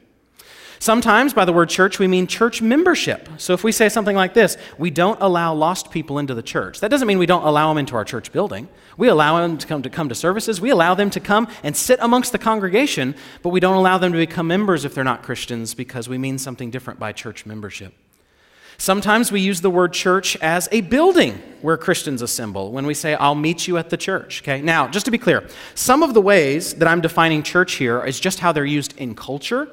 Sometimes 0.82 1.34
by 1.34 1.44
the 1.44 1.52
word 1.52 1.68
church, 1.68 2.00
we 2.00 2.08
mean 2.08 2.26
church 2.26 2.62
membership. 2.62 3.28
So 3.38 3.54
if 3.54 3.66
we 3.66 3.74
say 3.74 3.90
something 3.90 4.16
like 4.16 4.34
this, 4.34 4.58
we 4.78 4.90
don't 4.90 5.22
allow 5.22 5.54
lost 5.54 5.92
people 5.92 6.20
into 6.20 6.34
the 6.34 6.42
church. 6.42 6.80
That 6.80 6.90
doesn't 6.90 7.06
mean 7.08 7.20
we 7.20 7.26
don't 7.26 7.44
allow 7.44 7.68
them 7.68 7.78
into 7.78 7.96
our 7.96 8.06
church 8.06 8.32
building. 8.32 8.70
We 8.96 9.10
allow 9.10 9.42
them 9.42 9.58
to 9.58 9.68
come 9.68 9.82
to, 9.82 9.90
come 9.90 10.08
to 10.08 10.16
services. 10.16 10.62
We 10.62 10.70
allow 10.70 10.94
them 10.96 11.10
to 11.10 11.20
come 11.20 11.50
and 11.64 11.76
sit 11.76 12.00
amongst 12.02 12.32
the 12.32 12.38
congregation, 12.38 13.16
but 13.44 13.50
we 13.50 13.60
don't 13.60 13.76
allow 13.76 13.98
them 13.98 14.14
to 14.14 14.18
become 14.18 14.48
members 14.48 14.86
if 14.86 14.96
they're 14.96 15.04
not 15.04 15.22
Christians 15.22 15.74
because 15.74 16.08
we 16.08 16.18
mean 16.18 16.38
something 16.38 16.72
different 16.72 16.98
by 16.98 17.12
church 17.12 17.46
membership. 17.46 17.94
Sometimes 18.78 19.30
we 19.30 19.42
use 19.42 19.60
the 19.60 19.70
word 19.70 19.92
church 19.92 20.38
as 20.38 20.70
a 20.72 20.80
building 20.80 21.42
where 21.62 21.76
Christians 21.76 22.22
assemble 22.22 22.72
when 22.72 22.86
we 22.86 22.94
say, 22.94 23.16
I'll 23.16 23.36
meet 23.36 23.68
you 23.68 23.78
at 23.78 23.90
the 23.90 23.98
church. 23.98 24.42
Okay, 24.42 24.62
now, 24.62 24.88
just 24.88 25.04
to 25.04 25.12
be 25.12 25.18
clear, 25.18 25.46
some 25.76 26.02
of 26.02 26.14
the 26.14 26.22
ways 26.22 26.76
that 26.76 26.88
I'm 26.88 27.02
defining 27.02 27.44
church 27.44 27.74
here 27.74 28.02
is 28.06 28.22
just 28.22 28.40
how 28.40 28.54
they're 28.54 28.64
used 28.64 28.98
in 28.98 29.16
culture. 29.16 29.68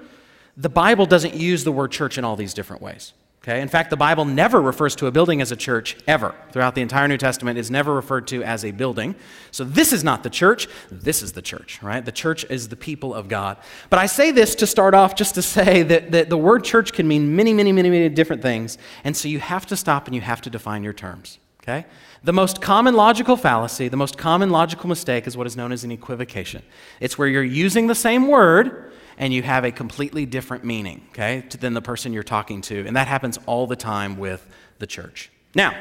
The 0.56 0.68
Bible 0.68 1.06
doesn't 1.06 1.34
use 1.34 1.64
the 1.64 1.72
word 1.72 1.92
church 1.92 2.18
in 2.18 2.24
all 2.24 2.36
these 2.36 2.54
different 2.54 2.82
ways. 2.82 3.12
Okay? 3.46 3.60
In 3.60 3.68
fact, 3.68 3.90
the 3.90 3.96
Bible 3.96 4.24
never 4.24 4.60
refers 4.60 4.96
to 4.96 5.06
a 5.06 5.12
building 5.12 5.40
as 5.40 5.52
a 5.52 5.56
church, 5.56 5.96
ever. 6.08 6.34
Throughout 6.50 6.74
the 6.74 6.80
entire 6.80 7.06
New 7.06 7.16
Testament 7.16 7.58
is 7.58 7.70
never 7.70 7.94
referred 7.94 8.26
to 8.28 8.42
as 8.42 8.64
a 8.64 8.72
building. 8.72 9.14
So 9.52 9.62
this 9.62 9.92
is 9.92 10.02
not 10.02 10.24
the 10.24 10.30
church, 10.30 10.66
this 10.90 11.22
is 11.22 11.32
the 11.32 11.42
church, 11.42 11.80
right? 11.80 12.04
The 12.04 12.10
church 12.10 12.44
is 12.50 12.68
the 12.68 12.76
people 12.76 13.14
of 13.14 13.28
God. 13.28 13.58
But 13.88 14.00
I 14.00 14.06
say 14.06 14.32
this 14.32 14.56
to 14.56 14.66
start 14.66 14.94
off 14.94 15.14
just 15.14 15.36
to 15.36 15.42
say 15.42 15.84
that, 15.84 16.10
that 16.10 16.28
the 16.28 16.36
word 16.36 16.64
church 16.64 16.92
can 16.92 17.06
mean 17.06 17.36
many, 17.36 17.54
many, 17.54 17.70
many, 17.70 17.88
many 17.88 18.08
different 18.08 18.42
things. 18.42 18.78
And 19.04 19.16
so 19.16 19.28
you 19.28 19.38
have 19.38 19.64
to 19.66 19.76
stop 19.76 20.06
and 20.06 20.14
you 20.14 20.22
have 20.22 20.40
to 20.40 20.50
define 20.50 20.82
your 20.82 20.92
terms. 20.92 21.38
Okay? 21.62 21.86
The 22.24 22.32
most 22.32 22.60
common 22.60 22.94
logical 22.94 23.36
fallacy, 23.36 23.86
the 23.86 23.96
most 23.96 24.18
common 24.18 24.50
logical 24.50 24.88
mistake 24.88 25.28
is 25.28 25.36
what 25.36 25.46
is 25.46 25.56
known 25.56 25.70
as 25.70 25.84
an 25.84 25.92
equivocation. 25.92 26.62
It's 26.98 27.16
where 27.16 27.28
you're 27.28 27.44
using 27.44 27.86
the 27.86 27.94
same 27.94 28.26
word 28.26 28.92
and 29.18 29.32
you 29.32 29.42
have 29.42 29.64
a 29.64 29.72
completely 29.72 30.26
different 30.26 30.64
meaning, 30.64 31.06
okay, 31.10 31.44
than 31.60 31.74
the 31.74 31.82
person 31.82 32.12
you're 32.12 32.22
talking 32.22 32.60
to. 32.62 32.86
And 32.86 32.96
that 32.96 33.08
happens 33.08 33.38
all 33.46 33.66
the 33.66 33.76
time 33.76 34.18
with 34.18 34.46
the 34.78 34.86
church. 34.86 35.30
Now, 35.54 35.74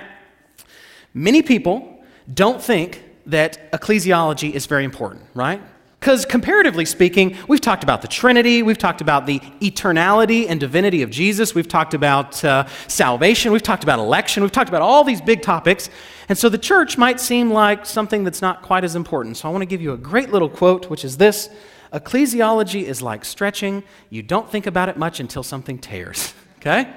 many 1.14 1.42
people 1.42 2.04
don't 2.34 2.62
think 2.62 3.04
that 3.26 3.72
ecclesiology 3.72 4.52
is 4.52 4.66
very 4.66 4.84
important, 4.84 5.24
right? 5.34 5.62
Because 6.00 6.24
comparatively 6.24 6.86
speaking, 6.86 7.36
we've 7.48 7.62
talked 7.62 7.84
about 7.84 8.04
the 8.04 8.08
Trinity, 8.08 8.62
we've 8.62 8.78
talked 8.78 9.02
about 9.02 9.26
the 9.26 9.40
eternality 9.60 10.46
and 10.48 10.60
divinity 10.60 11.02
of 11.02 11.10
Jesus, 11.10 11.56
we've 11.56 11.68
talked 11.68 11.96
about 11.96 12.44
uh, 12.46 12.68
salvation, 12.88 13.52
we've 13.52 13.64
talked 13.64 13.84
about 13.84 13.98
election, 13.98 14.44
we've 14.44 14.52
talked 14.52 14.70
about 14.70 14.84
all 14.84 15.04
these 15.04 15.20
big 15.20 15.42
topics. 15.42 15.90
And 16.30 16.38
so 16.38 16.48
the 16.48 16.60
church 16.60 16.98
might 16.98 17.20
seem 17.20 17.50
like 17.50 17.88
something 17.88 18.24
that's 18.24 18.42
not 18.42 18.62
quite 18.62 18.84
as 18.84 18.96
important. 18.96 19.38
So 19.38 19.50
I 19.50 19.52
want 19.52 19.64
to 19.64 19.66
give 19.66 19.82
you 19.82 19.94
a 19.94 19.98
great 19.98 20.32
little 20.32 20.50
quote, 20.50 20.92
which 20.92 21.04
is 21.04 21.18
this 21.18 21.50
Ecclesiology 21.96 22.84
is 22.84 23.02
like 23.02 23.24
stretching. 23.24 23.82
You 24.10 24.22
don't 24.22 24.52
think 24.52 24.68
about 24.68 24.90
it 24.90 24.98
much 24.98 25.20
until 25.20 25.44
something 25.44 25.80
tears. 25.80 26.34
Okay? 26.66 26.92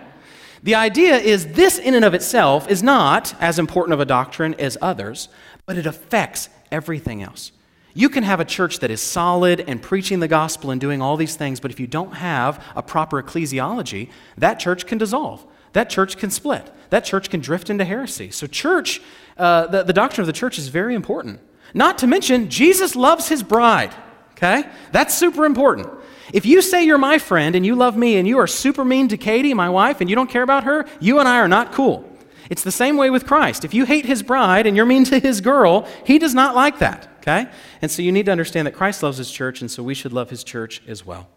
The 0.62 0.76
idea 0.76 1.18
is 1.18 1.48
this, 1.48 1.78
in 1.78 1.94
and 1.94 2.02
of 2.02 2.14
itself, 2.14 2.70
is 2.70 2.82
not 2.82 3.34
as 3.38 3.58
important 3.58 3.92
of 3.92 4.00
a 4.00 4.06
doctrine 4.06 4.54
as 4.54 4.78
others, 4.80 5.28
but 5.66 5.76
it 5.76 5.84
affects 5.84 6.48
everything 6.72 7.22
else. 7.22 7.52
You 7.92 8.08
can 8.08 8.22
have 8.22 8.40
a 8.40 8.46
church 8.46 8.78
that 8.78 8.90
is 8.90 9.02
solid 9.02 9.60
and 9.68 9.82
preaching 9.82 10.20
the 10.20 10.26
gospel 10.26 10.70
and 10.70 10.80
doing 10.80 11.02
all 11.02 11.18
these 11.18 11.36
things, 11.36 11.60
but 11.60 11.70
if 11.70 11.78
you 11.78 11.86
don't 11.86 12.14
have 12.14 12.64
a 12.74 12.82
proper 12.82 13.22
ecclesiology, 13.22 14.08
that 14.38 14.58
church 14.58 14.86
can 14.86 14.96
dissolve. 14.96 15.44
That 15.74 15.90
church 15.90 16.16
can 16.16 16.30
split. 16.30 16.72
That 16.88 17.04
church 17.04 17.28
can 17.28 17.40
drift 17.40 17.68
into 17.68 17.84
heresy. 17.84 18.30
So, 18.30 18.46
church, 18.46 19.02
uh, 19.36 19.66
the, 19.66 19.82
the 19.82 19.92
doctrine 19.92 20.22
of 20.22 20.26
the 20.26 20.32
church 20.32 20.58
is 20.58 20.68
very 20.68 20.94
important. 20.94 21.40
Not 21.74 21.98
to 21.98 22.06
mention, 22.06 22.48
Jesus 22.48 22.96
loves 22.96 23.28
his 23.28 23.42
bride. 23.42 23.94
Okay? 24.38 24.68
That's 24.92 25.14
super 25.14 25.44
important. 25.44 25.88
If 26.32 26.46
you 26.46 26.62
say 26.62 26.84
you're 26.84 26.98
my 26.98 27.18
friend 27.18 27.56
and 27.56 27.66
you 27.66 27.74
love 27.74 27.96
me 27.96 28.16
and 28.16 28.28
you 28.28 28.38
are 28.38 28.46
super 28.46 28.84
mean 28.84 29.08
to 29.08 29.16
Katie, 29.16 29.54
my 29.54 29.68
wife, 29.68 30.00
and 30.00 30.08
you 30.08 30.16
don't 30.16 30.30
care 30.30 30.42
about 30.42 30.64
her, 30.64 30.86
you 31.00 31.18
and 31.18 31.28
I 31.28 31.38
are 31.38 31.48
not 31.48 31.72
cool. 31.72 32.08
It's 32.48 32.62
the 32.62 32.72
same 32.72 32.96
way 32.96 33.10
with 33.10 33.26
Christ. 33.26 33.64
If 33.64 33.74
you 33.74 33.84
hate 33.84 34.06
his 34.06 34.22
bride 34.22 34.66
and 34.66 34.76
you're 34.76 34.86
mean 34.86 35.04
to 35.04 35.18
his 35.18 35.40
girl, 35.40 35.88
he 36.04 36.18
does 36.18 36.34
not 36.34 36.54
like 36.54 36.78
that. 36.78 37.08
Okay? 37.20 37.50
And 37.82 37.90
so 37.90 38.00
you 38.00 38.12
need 38.12 38.26
to 38.26 38.32
understand 38.32 38.66
that 38.66 38.74
Christ 38.74 39.02
loves 39.02 39.18
his 39.18 39.30
church, 39.30 39.60
and 39.60 39.70
so 39.70 39.82
we 39.82 39.94
should 39.94 40.12
love 40.12 40.30
his 40.30 40.44
church 40.44 40.82
as 40.86 41.04
well. 41.04 41.28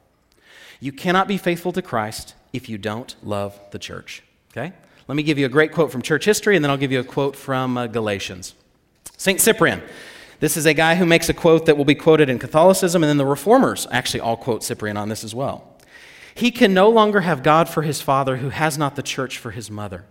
You 0.79 0.91
cannot 0.91 1.27
be 1.27 1.37
faithful 1.37 1.71
to 1.73 1.81
Christ 1.81 2.35
if 2.53 2.69
you 2.69 2.77
don't 2.77 3.15
love 3.23 3.59
the 3.71 3.79
church. 3.79 4.23
Okay? 4.51 4.73
Let 5.07 5.15
me 5.15 5.23
give 5.23 5.37
you 5.37 5.45
a 5.45 5.49
great 5.49 5.73
quote 5.73 5.91
from 5.91 6.01
church 6.01 6.23
history, 6.25 6.55
and 6.55 6.63
then 6.63 6.69
I'll 6.69 6.77
give 6.77 6.91
you 6.91 6.99
a 6.99 7.03
quote 7.03 7.35
from 7.35 7.77
uh, 7.77 7.87
Galatians. 7.87 8.53
St. 9.17 9.39
Cyprian 9.41 9.81
this 10.41 10.57
is 10.57 10.65
a 10.65 10.73
guy 10.73 10.95
who 10.95 11.05
makes 11.05 11.29
a 11.29 11.33
quote 11.33 11.67
that 11.67 11.77
will 11.77 11.85
be 11.85 11.95
quoted 11.95 12.27
in 12.27 12.39
Catholicism, 12.39 13.03
and 13.03 13.09
then 13.09 13.17
the 13.17 13.25
reformers 13.25 13.87
actually 13.91 14.19
all 14.19 14.35
quote 14.35 14.63
Cyprian 14.63 14.97
on 14.97 15.07
this 15.07 15.23
as 15.23 15.33
well. 15.33 15.77
He 16.33 16.49
can 16.49 16.73
no 16.73 16.89
longer 16.89 17.21
have 17.21 17.43
God 17.43 17.69
for 17.69 17.83
his 17.83 18.01
father 18.01 18.37
who 18.37 18.49
has 18.49 18.77
not 18.77 18.95
the 18.95 19.03
church 19.03 19.37
for 19.37 19.51
his 19.51 19.69
mother. 19.69 20.05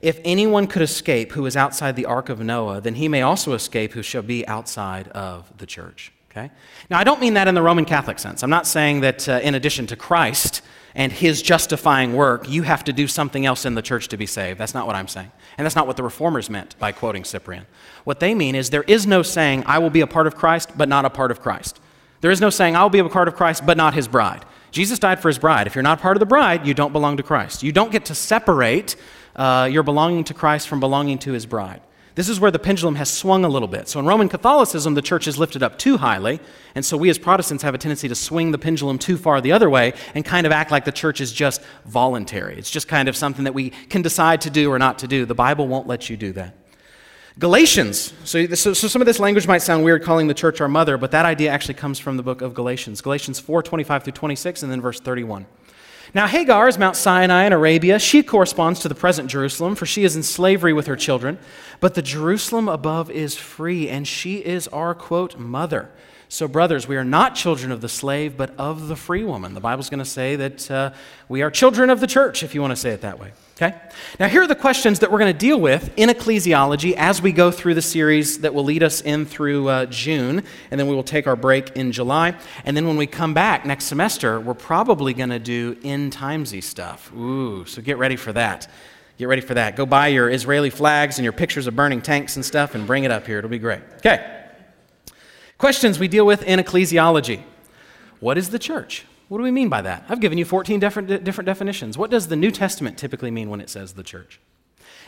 If 0.00 0.18
anyone 0.24 0.66
could 0.66 0.82
escape 0.82 1.32
who 1.32 1.44
is 1.46 1.56
outside 1.56 1.94
the 1.94 2.06
ark 2.06 2.28
of 2.30 2.40
Noah, 2.40 2.80
then 2.80 2.94
he 2.94 3.06
may 3.06 3.22
also 3.22 3.52
escape 3.52 3.92
who 3.92 4.02
shall 4.02 4.22
be 4.22 4.46
outside 4.48 5.08
of 5.08 5.52
the 5.58 5.66
church. 5.66 6.10
Okay? 6.30 6.50
Now, 6.90 6.98
I 6.98 7.04
don't 7.04 7.20
mean 7.20 7.34
that 7.34 7.48
in 7.48 7.54
the 7.54 7.62
Roman 7.62 7.84
Catholic 7.84 8.18
sense. 8.18 8.42
I'm 8.42 8.50
not 8.50 8.66
saying 8.66 9.00
that 9.00 9.28
uh, 9.28 9.40
in 9.42 9.54
addition 9.54 9.86
to 9.88 9.96
Christ 9.96 10.62
and 10.96 11.12
his 11.12 11.42
justifying 11.42 12.14
work, 12.14 12.48
you 12.48 12.62
have 12.62 12.82
to 12.84 12.92
do 12.92 13.06
something 13.06 13.44
else 13.44 13.66
in 13.66 13.74
the 13.74 13.82
church 13.82 14.08
to 14.08 14.16
be 14.16 14.24
saved. 14.24 14.58
That's 14.58 14.72
not 14.72 14.86
what 14.86 14.96
I'm 14.96 15.08
saying. 15.08 15.30
And 15.58 15.64
that's 15.66 15.76
not 15.76 15.86
what 15.86 15.98
the 15.98 16.02
reformers 16.02 16.48
meant 16.48 16.76
by 16.78 16.90
quoting 16.90 17.22
Cyprian. 17.22 17.66
What 18.04 18.18
they 18.18 18.34
mean 18.34 18.54
is 18.54 18.70
there 18.70 18.82
is 18.84 19.06
no 19.06 19.22
saying, 19.22 19.62
I 19.66 19.78
will 19.78 19.90
be 19.90 20.00
a 20.00 20.06
part 20.06 20.26
of 20.26 20.34
Christ, 20.34 20.70
but 20.74 20.88
not 20.88 21.04
a 21.04 21.10
part 21.10 21.30
of 21.30 21.40
Christ. 21.42 21.80
There 22.22 22.30
is 22.30 22.40
no 22.40 22.48
saying, 22.48 22.76
I 22.76 22.82
will 22.82 22.90
be 22.90 22.98
a 22.98 23.08
part 23.10 23.28
of 23.28 23.36
Christ, 23.36 23.66
but 23.66 23.76
not 23.76 23.92
his 23.92 24.08
bride. 24.08 24.46
Jesus 24.70 24.98
died 24.98 25.20
for 25.20 25.28
his 25.28 25.38
bride. 25.38 25.66
If 25.66 25.74
you're 25.74 25.82
not 25.82 26.00
part 26.00 26.16
of 26.16 26.20
the 26.20 26.26
bride, 26.26 26.66
you 26.66 26.72
don't 26.72 26.92
belong 26.92 27.18
to 27.18 27.22
Christ. 27.22 27.62
You 27.62 27.72
don't 27.72 27.92
get 27.92 28.06
to 28.06 28.14
separate 28.14 28.96
uh, 29.36 29.68
your 29.70 29.82
belonging 29.82 30.24
to 30.24 30.34
Christ 30.34 30.66
from 30.66 30.80
belonging 30.80 31.18
to 31.18 31.32
his 31.32 31.44
bride. 31.44 31.82
This 32.16 32.30
is 32.30 32.40
where 32.40 32.50
the 32.50 32.58
pendulum 32.58 32.94
has 32.94 33.10
swung 33.10 33.44
a 33.44 33.48
little 33.48 33.68
bit. 33.68 33.88
So 33.88 34.00
in 34.00 34.06
Roman 34.06 34.30
Catholicism, 34.30 34.94
the 34.94 35.02
church 35.02 35.28
is 35.28 35.36
lifted 35.36 35.62
up 35.62 35.78
too 35.78 35.98
highly, 35.98 36.40
and 36.74 36.82
so 36.82 36.96
we 36.96 37.10
as 37.10 37.18
Protestants 37.18 37.62
have 37.62 37.74
a 37.74 37.78
tendency 37.78 38.08
to 38.08 38.14
swing 38.14 38.52
the 38.52 38.58
pendulum 38.58 38.98
too 38.98 39.18
far 39.18 39.42
the 39.42 39.52
other 39.52 39.68
way 39.68 39.92
and 40.14 40.24
kind 40.24 40.46
of 40.46 40.52
act 40.52 40.70
like 40.70 40.86
the 40.86 40.92
church 40.92 41.20
is 41.20 41.30
just 41.30 41.60
voluntary. 41.84 42.56
It's 42.56 42.70
just 42.70 42.88
kind 42.88 43.10
of 43.10 43.16
something 43.16 43.44
that 43.44 43.52
we 43.52 43.68
can 43.68 44.00
decide 44.00 44.40
to 44.40 44.50
do 44.50 44.72
or 44.72 44.78
not 44.78 44.98
to 45.00 45.06
do. 45.06 45.26
The 45.26 45.34
Bible 45.34 45.68
won't 45.68 45.86
let 45.86 46.08
you 46.08 46.16
do 46.16 46.32
that. 46.32 46.56
Galatians. 47.38 48.14
So, 48.24 48.46
so, 48.46 48.72
so, 48.72 48.88
some 48.88 49.02
of 49.02 49.06
this 49.06 49.18
language 49.18 49.46
might 49.46 49.58
sound 49.60 49.84
weird 49.84 50.02
calling 50.02 50.26
the 50.26 50.32
church 50.32 50.62
our 50.62 50.68
mother, 50.68 50.96
but 50.96 51.10
that 51.10 51.26
idea 51.26 51.50
actually 51.50 51.74
comes 51.74 51.98
from 51.98 52.16
the 52.16 52.22
book 52.22 52.40
of 52.40 52.54
Galatians. 52.54 53.02
Galatians 53.02 53.38
4 53.38 53.62
25 53.62 54.04
through 54.04 54.12
26, 54.14 54.62
and 54.62 54.72
then 54.72 54.80
verse 54.80 55.00
31. 55.00 55.44
Now, 56.14 56.26
Hagar 56.26 56.68
is 56.68 56.78
Mount 56.78 56.96
Sinai 56.96 57.44
in 57.46 57.52
Arabia. 57.52 57.98
She 57.98 58.22
corresponds 58.22 58.80
to 58.80 58.88
the 58.88 58.94
present 58.94 59.28
Jerusalem, 59.28 59.74
for 59.74 59.86
she 59.86 60.04
is 60.04 60.16
in 60.16 60.22
slavery 60.22 60.72
with 60.72 60.86
her 60.86 60.96
children. 60.96 61.38
But 61.80 61.94
the 61.94 62.02
Jerusalem 62.02 62.68
above 62.68 63.10
is 63.10 63.36
free, 63.36 63.88
and 63.88 64.06
she 64.06 64.36
is 64.36 64.68
our, 64.68 64.94
quote, 64.94 65.38
mother. 65.38 65.90
So, 66.28 66.48
brothers, 66.48 66.88
we 66.88 66.96
are 66.96 67.04
not 67.04 67.36
children 67.36 67.70
of 67.70 67.80
the 67.80 67.88
slave, 67.88 68.36
but 68.36 68.52
of 68.58 68.88
the 68.88 68.96
free 68.96 69.22
woman. 69.22 69.54
The 69.54 69.60
Bible's 69.60 69.88
going 69.88 70.00
to 70.00 70.04
say 70.04 70.34
that 70.36 70.70
uh, 70.70 70.92
we 71.28 71.42
are 71.42 71.50
children 71.50 71.88
of 71.88 72.00
the 72.00 72.08
church, 72.08 72.42
if 72.42 72.54
you 72.54 72.60
want 72.60 72.72
to 72.72 72.76
say 72.76 72.90
it 72.90 73.02
that 73.02 73.20
way. 73.20 73.32
Okay? 73.56 73.74
Now, 74.18 74.28
here 74.28 74.42
are 74.42 74.46
the 74.46 74.56
questions 74.56 74.98
that 74.98 75.10
we're 75.10 75.20
going 75.20 75.32
to 75.32 75.38
deal 75.38 75.58
with 75.58 75.90
in 75.96 76.10
ecclesiology 76.10 76.94
as 76.94 77.22
we 77.22 77.30
go 77.32 77.50
through 77.50 77.74
the 77.74 77.82
series 77.82 78.40
that 78.40 78.52
will 78.52 78.64
lead 78.64 78.82
us 78.82 79.00
in 79.00 79.24
through 79.24 79.68
uh, 79.68 79.86
June, 79.86 80.42
and 80.70 80.80
then 80.80 80.88
we 80.88 80.94
will 80.94 81.04
take 81.04 81.26
our 81.28 81.36
break 81.36 81.70
in 81.70 81.92
July. 81.92 82.34
And 82.64 82.76
then 82.76 82.86
when 82.86 82.96
we 82.96 83.06
come 83.06 83.32
back 83.32 83.64
next 83.64 83.84
semester, 83.84 84.40
we're 84.40 84.54
probably 84.54 85.14
going 85.14 85.30
to 85.30 85.38
do 85.38 85.76
end 85.84 86.12
timesy 86.12 86.62
stuff. 86.62 87.12
Ooh, 87.14 87.64
so 87.66 87.80
get 87.80 87.98
ready 87.98 88.16
for 88.16 88.32
that. 88.32 88.68
Get 89.16 89.28
ready 89.28 89.40
for 89.40 89.54
that. 89.54 89.76
Go 89.76 89.86
buy 89.86 90.08
your 90.08 90.28
Israeli 90.28 90.68
flags 90.68 91.16
and 91.18 91.24
your 91.24 91.32
pictures 91.32 91.66
of 91.66 91.74
burning 91.74 92.02
tanks 92.02 92.36
and 92.36 92.44
stuff 92.44 92.74
and 92.74 92.86
bring 92.86 93.04
it 93.04 93.10
up 93.10 93.26
here. 93.26 93.38
It'll 93.38 93.48
be 93.48 93.58
great. 93.58 93.80
Okay. 93.98 94.35
Questions 95.58 95.98
we 95.98 96.08
deal 96.08 96.26
with 96.26 96.42
in 96.42 96.60
ecclesiology. 96.60 97.42
What 98.20 98.36
is 98.36 98.50
the 98.50 98.58
church? 98.58 99.06
What 99.28 99.38
do 99.38 99.44
we 99.44 99.50
mean 99.50 99.68
by 99.68 99.82
that? 99.82 100.04
I've 100.08 100.20
given 100.20 100.38
you 100.38 100.44
14 100.44 100.78
different, 100.78 101.24
different 101.24 101.46
definitions. 101.46 101.98
What 101.98 102.10
does 102.10 102.28
the 102.28 102.36
New 102.36 102.50
Testament 102.50 102.98
typically 102.98 103.30
mean 103.30 103.50
when 103.50 103.60
it 103.60 103.70
says 103.70 103.94
the 103.94 104.02
church? 104.02 104.40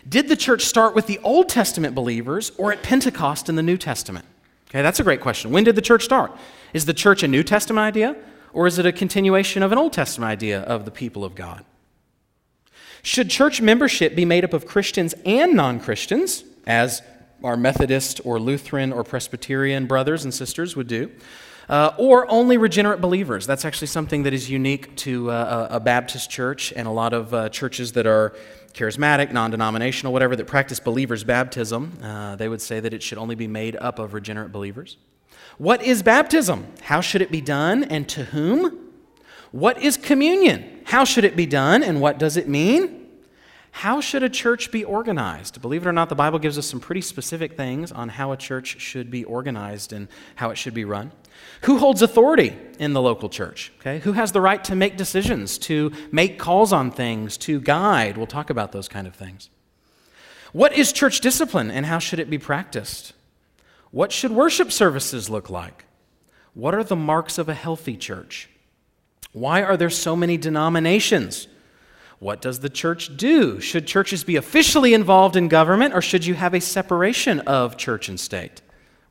Did 0.09 0.28
the 0.28 0.37
church 0.37 0.62
start 0.62 0.95
with 0.95 1.07
the 1.07 1.19
Old 1.19 1.49
Testament 1.49 1.95
believers 1.95 2.50
or 2.57 2.73
at 2.73 2.83
Pentecost 2.83 3.49
in 3.49 3.57
the 3.57 3.62
New 3.62 3.76
Testament? 3.76 4.25
Okay, 4.71 4.83
that's 4.83 5.00
a 5.00 5.05
great 5.05 5.21
question. 5.21 5.50
When 5.50 5.64
did 5.64 5.76
the 5.76 5.83
church 5.83 6.05
start? 6.05 6.33
Is 6.73 6.87
the 6.87 6.95
church 6.95 7.23
a 7.23 7.28
New 7.28 7.43
Testament 7.43 7.85
idea 7.85 8.17
or 8.52 8.67
is 8.67 8.78
it 8.78 8.87
a 8.87 8.93
continuation 8.93 9.62
of 9.62 9.73
an 9.73 9.78
Old 9.78 9.93
Testament 9.93 10.31
idea 10.31 10.62
of 10.62 10.85
the 10.85 10.90
people 10.90 11.25
of 11.25 11.35
God? 11.35 11.64
Should 13.02 13.31
church 13.31 13.61
membership 13.61 14.14
be 14.17 14.25
made 14.25 14.45
up 14.45 14.52
of 14.52 14.67
Christians 14.67 15.14
and 15.25 15.55
non 15.55 15.78
Christians, 15.81 16.45
as 16.67 17.02
our 17.42 17.57
Methodist 17.57 18.21
or 18.25 18.38
Lutheran 18.38 18.92
or 18.92 19.04
Presbyterian 19.04 19.87
brothers 19.87 20.25
and 20.25 20.33
sisters 20.35 20.76
would 20.76 20.88
do? 20.88 21.11
uh, 21.68 21.92
or 21.99 22.30
only 22.30 22.57
regenerate 22.57 23.00
believers. 23.00 23.47
That's 23.47 23.64
actually 23.64 23.88
something 23.88 24.23
that 24.23 24.33
is 24.33 24.50
unique 24.50 24.97
to 24.97 25.30
uh, 25.30 25.68
a 25.71 25.80
Baptist 25.80 26.30
church 26.30 26.73
and 26.75 26.88
a 26.88 26.90
lot 26.90 27.12
of 27.12 27.35
uh, 27.35 27.49
churches 27.50 27.92
that 27.92 28.07
are 28.07 28.35
charismatic, 28.73 29.33
non 29.33 29.50
denominational, 29.50 30.12
whatever, 30.12 30.35
that 30.37 30.47
practice 30.47 30.80
believers' 30.80 31.25
baptism. 31.25 31.99
Uh, 32.02 32.37
they 32.37 32.49
would 32.49 32.62
say 32.62 32.80
that 32.80 32.95
it 32.95 33.02
should 33.02 33.18
only 33.18 33.35
be 33.35 33.47
made 33.47 33.76
up 33.76 33.99
of 33.99 34.14
regenerate 34.14 34.52
believers. 34.52 34.97
What 35.59 35.83
is 35.83 36.02
baptism? 36.02 36.66
How 36.83 37.00
should 37.00 37.21
it 37.21 37.30
be 37.30 37.40
done 37.40 37.85
and 37.85 38.09
to 38.11 38.25
whom? 38.25 38.87
What 39.50 39.83
is 39.83 39.97
communion? 39.97 40.83
How 40.85 41.04
should 41.04 41.25
it 41.25 41.37
be 41.37 41.47
done 41.47 41.83
and 41.83 42.00
what 42.00 42.18
does 42.18 42.37
it 42.37 42.49
mean? 42.49 42.98
How 43.78 44.00
should 44.00 44.25
a 44.25 44.28
church 44.28 44.73
be 44.73 44.82
organized? 44.82 45.62
Believe 45.62 45.87
it 45.87 45.88
or 45.88 45.92
not, 45.92 46.08
the 46.08 46.16
Bible 46.16 46.40
gives 46.40 46.58
us 46.58 46.66
some 46.66 46.80
pretty 46.80 47.00
specific 47.00 47.56
things 47.56 47.92
on 47.92 48.08
how 48.08 48.32
a 48.32 48.37
church 48.37 48.80
should 48.80 49.08
be 49.08 49.23
organized 49.23 49.92
and 49.92 50.08
how 50.35 50.50
it 50.50 50.56
should 50.56 50.75
be 50.75 50.85
run. 50.85 51.12
Who 51.62 51.78
holds 51.78 52.02
authority 52.02 52.56
in 52.80 52.92
the 52.92 53.00
local 53.00 53.28
church? 53.28 53.73
Okay? 53.78 54.00
Who 54.00 54.14
has 54.14 54.32
the 54.32 54.40
right 54.40 54.64
to 54.64 54.75
make 54.75 54.97
decisions, 54.97 55.58
to 55.58 55.92
make 56.11 56.40
calls 56.40 56.73
on 56.73 56.90
things, 56.90 57.37
to 57.37 57.61
guide? 57.61 58.16
We'll 58.16 58.26
talk 58.26 58.50
about 58.50 58.73
those 58.73 58.88
kind 58.88 59.06
of 59.06 59.14
things. 59.14 59.49
What 60.50 60.73
is 60.73 60.92
church 60.92 61.20
discipline 61.20 61.70
and 61.70 61.87
how 61.87 62.00
should 62.00 62.18
it 62.18 62.28
be 62.28 62.38
practiced? 62.38 63.12
What 63.92 64.11
should 64.11 64.32
worship 64.32 64.73
services 64.73 65.30
look 65.30 65.50
like? 65.50 65.85
What 66.52 66.75
are 66.75 66.82
the 66.82 66.97
marks 66.97 67.38
of 67.38 67.49
a 67.49 67.54
healthy 67.54 67.97
church? 67.97 68.50
Why 69.30 69.62
are 69.62 69.76
there 69.76 69.88
so 69.88 70.16
many 70.16 70.37
denominations? 70.37 71.47
What 72.19 72.41
does 72.43 72.61
the 72.61 72.69
church 72.69 73.17
do? 73.17 73.61
Should 73.61 73.87
churches 73.87 74.25
be 74.25 74.37
officially 74.37 74.93
involved 74.93 75.37
in 75.37 75.49
government 75.49 75.95
or 75.95 76.03
should 76.03 76.27
you 76.27 76.35
have 76.35 76.53
a 76.53 76.61
separation 76.61 77.41
of 77.41 77.77
church 77.77 78.09
and 78.09 78.19
state? 78.19 78.61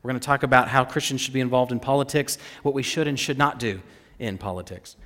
We're 0.02 0.10
going 0.10 0.20
to 0.20 0.26
talk 0.26 0.42
about 0.42 0.68
how 0.68 0.84
Christians 0.84 1.20
should 1.20 1.34
be 1.34 1.40
involved 1.40 1.72
in 1.72 1.80
politics, 1.80 2.38
what 2.62 2.74
we 2.74 2.82
should 2.82 3.08
and 3.08 3.18
should 3.18 3.38
not 3.38 3.58
do 3.58 3.80
in 4.18 4.36
politics. 4.36 4.96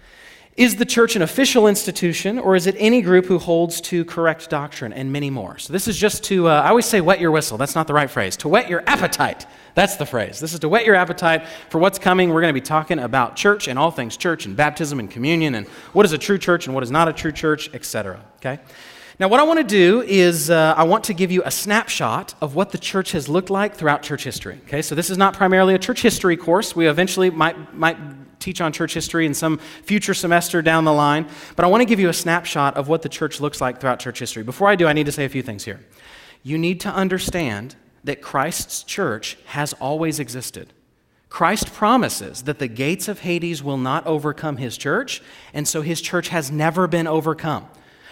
Is 0.54 0.76
the 0.76 0.84
church 0.84 1.16
an 1.16 1.22
official 1.22 1.66
institution, 1.66 2.38
or 2.38 2.54
is 2.54 2.66
it 2.66 2.76
any 2.78 3.00
group 3.00 3.24
who 3.24 3.38
holds 3.38 3.80
to 3.82 4.04
correct 4.04 4.50
doctrine, 4.50 4.92
and 4.92 5.10
many 5.10 5.30
more? 5.30 5.56
So, 5.56 5.72
this 5.72 5.88
is 5.88 5.96
just 5.96 6.24
to, 6.24 6.46
uh, 6.46 6.60
I 6.60 6.68
always 6.68 6.84
say 6.84 7.00
wet 7.00 7.20
your 7.20 7.30
whistle. 7.30 7.56
That's 7.56 7.74
not 7.74 7.86
the 7.86 7.94
right 7.94 8.10
phrase. 8.10 8.36
To 8.38 8.48
whet 8.48 8.68
your 8.68 8.82
appetite. 8.86 9.46
That's 9.74 9.96
the 9.96 10.04
phrase. 10.04 10.40
This 10.40 10.52
is 10.52 10.60
to 10.60 10.68
whet 10.68 10.84
your 10.84 10.94
appetite 10.94 11.46
for 11.70 11.78
what's 11.78 11.98
coming. 11.98 12.28
We're 12.28 12.42
going 12.42 12.54
to 12.54 12.60
be 12.60 12.64
talking 12.64 12.98
about 12.98 13.34
church 13.34 13.66
and 13.66 13.78
all 13.78 13.90
things 13.90 14.18
church, 14.18 14.44
and 14.44 14.54
baptism 14.54 15.00
and 15.00 15.10
communion, 15.10 15.54
and 15.54 15.66
what 15.94 16.04
is 16.04 16.12
a 16.12 16.18
true 16.18 16.36
church 16.36 16.66
and 16.66 16.74
what 16.74 16.84
is 16.84 16.90
not 16.90 17.08
a 17.08 17.14
true 17.14 17.32
church, 17.32 17.70
etc. 17.72 18.20
Okay? 18.36 18.60
Now, 19.18 19.28
what 19.28 19.40
I 19.40 19.44
want 19.44 19.58
to 19.58 19.64
do 19.64 20.02
is 20.02 20.50
uh, 20.50 20.74
I 20.76 20.82
want 20.84 21.04
to 21.04 21.14
give 21.14 21.30
you 21.30 21.42
a 21.46 21.50
snapshot 21.50 22.34
of 22.42 22.54
what 22.54 22.72
the 22.72 22.78
church 22.78 23.12
has 23.12 23.26
looked 23.26 23.48
like 23.48 23.74
throughout 23.74 24.02
church 24.02 24.24
history. 24.24 24.60
Okay, 24.66 24.82
so 24.82 24.94
this 24.94 25.08
is 25.08 25.16
not 25.16 25.34
primarily 25.34 25.74
a 25.74 25.78
church 25.78 26.02
history 26.02 26.36
course. 26.36 26.76
We 26.76 26.88
eventually 26.88 27.30
might, 27.30 27.74
might 27.74 27.96
teach 28.42 28.60
on 28.60 28.72
church 28.72 28.92
history 28.94 29.24
in 29.24 29.34
some 29.34 29.58
future 29.58 30.14
semester 30.14 30.60
down 30.60 30.84
the 30.84 30.92
line, 30.92 31.28
but 31.56 31.64
I 31.64 31.68
want 31.68 31.80
to 31.80 31.86
give 31.86 32.00
you 32.00 32.08
a 32.08 32.14
snapshot 32.14 32.76
of 32.76 32.88
what 32.88 33.02
the 33.02 33.08
church 33.08 33.40
looks 33.40 33.60
like 33.60 33.80
throughout 33.80 34.00
church 34.00 34.18
history. 34.18 34.42
Before 34.42 34.68
I 34.68 34.76
do, 34.76 34.86
I 34.86 34.92
need 34.92 35.06
to 35.06 35.12
say 35.12 35.24
a 35.24 35.28
few 35.28 35.42
things 35.42 35.64
here. 35.64 35.80
You 36.42 36.58
need 36.58 36.80
to 36.80 36.88
understand 36.88 37.76
that 38.04 38.20
Christ's 38.20 38.82
church 38.82 39.38
has 39.46 39.72
always 39.74 40.18
existed. 40.18 40.72
Christ 41.28 41.72
promises 41.72 42.42
that 42.42 42.58
the 42.58 42.68
gates 42.68 43.08
of 43.08 43.20
Hades 43.20 43.62
will 43.62 43.78
not 43.78 44.06
overcome 44.06 44.58
his 44.58 44.76
church, 44.76 45.22
and 45.54 45.66
so 45.66 45.80
his 45.80 46.02
church 46.02 46.28
has 46.28 46.50
never 46.50 46.86
been 46.86 47.06
overcome. 47.06 47.68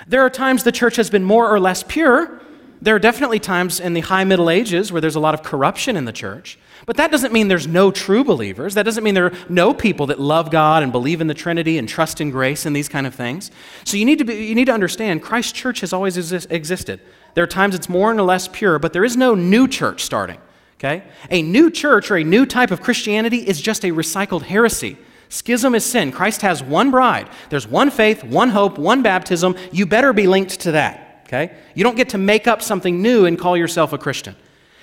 There 0.06 0.22
are 0.22 0.30
times 0.30 0.64
the 0.64 0.72
church 0.72 0.96
has 0.96 1.10
been 1.10 1.24
more 1.24 1.50
or 1.50 1.60
less 1.60 1.82
pure. 1.82 2.40
There 2.82 2.94
are 2.94 2.98
definitely 2.98 3.38
times 3.38 3.78
in 3.78 3.92
the 3.92 4.00
high 4.00 4.24
Middle 4.24 4.48
Ages 4.48 4.90
where 4.90 5.00
there's 5.00 5.16
a 5.16 5.20
lot 5.20 5.34
of 5.34 5.42
corruption 5.42 5.96
in 5.96 6.06
the 6.06 6.12
church. 6.12 6.58
But 6.86 6.96
that 6.96 7.10
doesn't 7.10 7.32
mean 7.32 7.48
there's 7.48 7.66
no 7.66 7.90
true 7.90 8.24
believers. 8.24 8.74
That 8.74 8.84
doesn't 8.84 9.04
mean 9.04 9.14
there 9.14 9.26
are 9.26 9.38
no 9.50 9.74
people 9.74 10.06
that 10.06 10.18
love 10.18 10.50
God 10.50 10.82
and 10.82 10.90
believe 10.90 11.20
in 11.20 11.26
the 11.26 11.34
Trinity 11.34 11.76
and 11.76 11.86
trust 11.86 12.20
in 12.22 12.30
grace 12.30 12.64
and 12.64 12.74
these 12.74 12.88
kind 12.88 13.06
of 13.06 13.14
things. 13.14 13.50
So 13.84 13.98
you 13.98 14.06
need 14.06 14.18
to, 14.18 14.24
be, 14.24 14.46
you 14.46 14.54
need 14.54 14.64
to 14.64 14.72
understand 14.72 15.22
Christ's 15.22 15.52
church 15.52 15.80
has 15.80 15.92
always 15.92 16.16
exist, 16.16 16.46
existed. 16.50 17.00
There 17.34 17.44
are 17.44 17.48
times 17.48 17.74
it's 17.74 17.88
more 17.88 18.10
and 18.10 18.20
less 18.20 18.48
pure, 18.48 18.78
but 18.78 18.94
there 18.94 19.04
is 19.04 19.16
no 19.16 19.34
new 19.34 19.68
church 19.68 20.02
starting. 20.02 20.38
Okay? 20.78 21.02
A 21.30 21.42
new 21.42 21.70
church 21.70 22.10
or 22.10 22.16
a 22.16 22.24
new 22.24 22.46
type 22.46 22.70
of 22.70 22.80
Christianity 22.80 23.46
is 23.46 23.60
just 23.60 23.84
a 23.84 23.88
recycled 23.88 24.42
heresy. 24.42 24.96
Schism 25.28 25.74
is 25.74 25.84
sin. 25.84 26.10
Christ 26.10 26.40
has 26.40 26.62
one 26.62 26.90
bride. 26.90 27.28
There's 27.50 27.68
one 27.68 27.90
faith, 27.90 28.24
one 28.24 28.48
hope, 28.48 28.78
one 28.78 29.02
baptism. 29.02 29.54
You 29.70 29.84
better 29.84 30.14
be 30.14 30.26
linked 30.26 30.60
to 30.60 30.72
that. 30.72 31.09
Okay? 31.30 31.54
You 31.76 31.84
don't 31.84 31.96
get 31.96 32.08
to 32.08 32.18
make 32.18 32.48
up 32.48 32.60
something 32.60 33.00
new 33.00 33.24
and 33.24 33.38
call 33.38 33.56
yourself 33.56 33.92
a 33.92 33.98
Christian. 33.98 34.34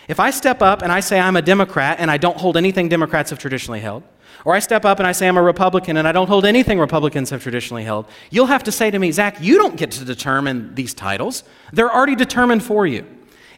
If 0.08 0.18
I 0.18 0.30
step 0.30 0.62
up 0.62 0.82
and 0.82 0.94
I 0.94 1.02
say 1.02 1.20
I'm 1.20 1.36
a 1.36 1.42
Democrat 1.42 1.98
and 2.00 2.10
I 2.10 2.16
don't 2.16 2.38
hold 2.38 2.56
anything 2.56 2.88
Democrats 2.88 3.32
have 3.32 3.40
traditionally 3.40 3.82
held, 3.82 4.04
or 4.46 4.56
I 4.56 4.60
step 4.60 4.86
up 4.86 5.00
and 5.00 5.08
I 5.08 5.12
say 5.12 5.28
I'm 5.28 5.36
a 5.36 5.42
Republican 5.42 5.98
and 5.98 6.08
I 6.08 6.14
don't 6.14 6.28
hold 6.28 6.46
anything 6.46 6.80
Republicans 6.80 7.32
have 7.32 7.44
traditionally 7.44 7.84
held, 7.84 8.06
you'll 8.30 8.46
have 8.46 8.64
to 8.64 8.72
say 8.72 8.90
to 8.90 8.98
me, 8.98 9.12
Zach, 9.12 9.42
you 9.42 9.58
don't 9.58 9.76
get 9.76 9.92
to 9.92 10.06
determine 10.06 10.74
these 10.74 10.94
titles. 10.94 11.44
They're 11.74 11.94
already 11.94 12.16
determined 12.16 12.64
for 12.64 12.88
you. 12.88 13.06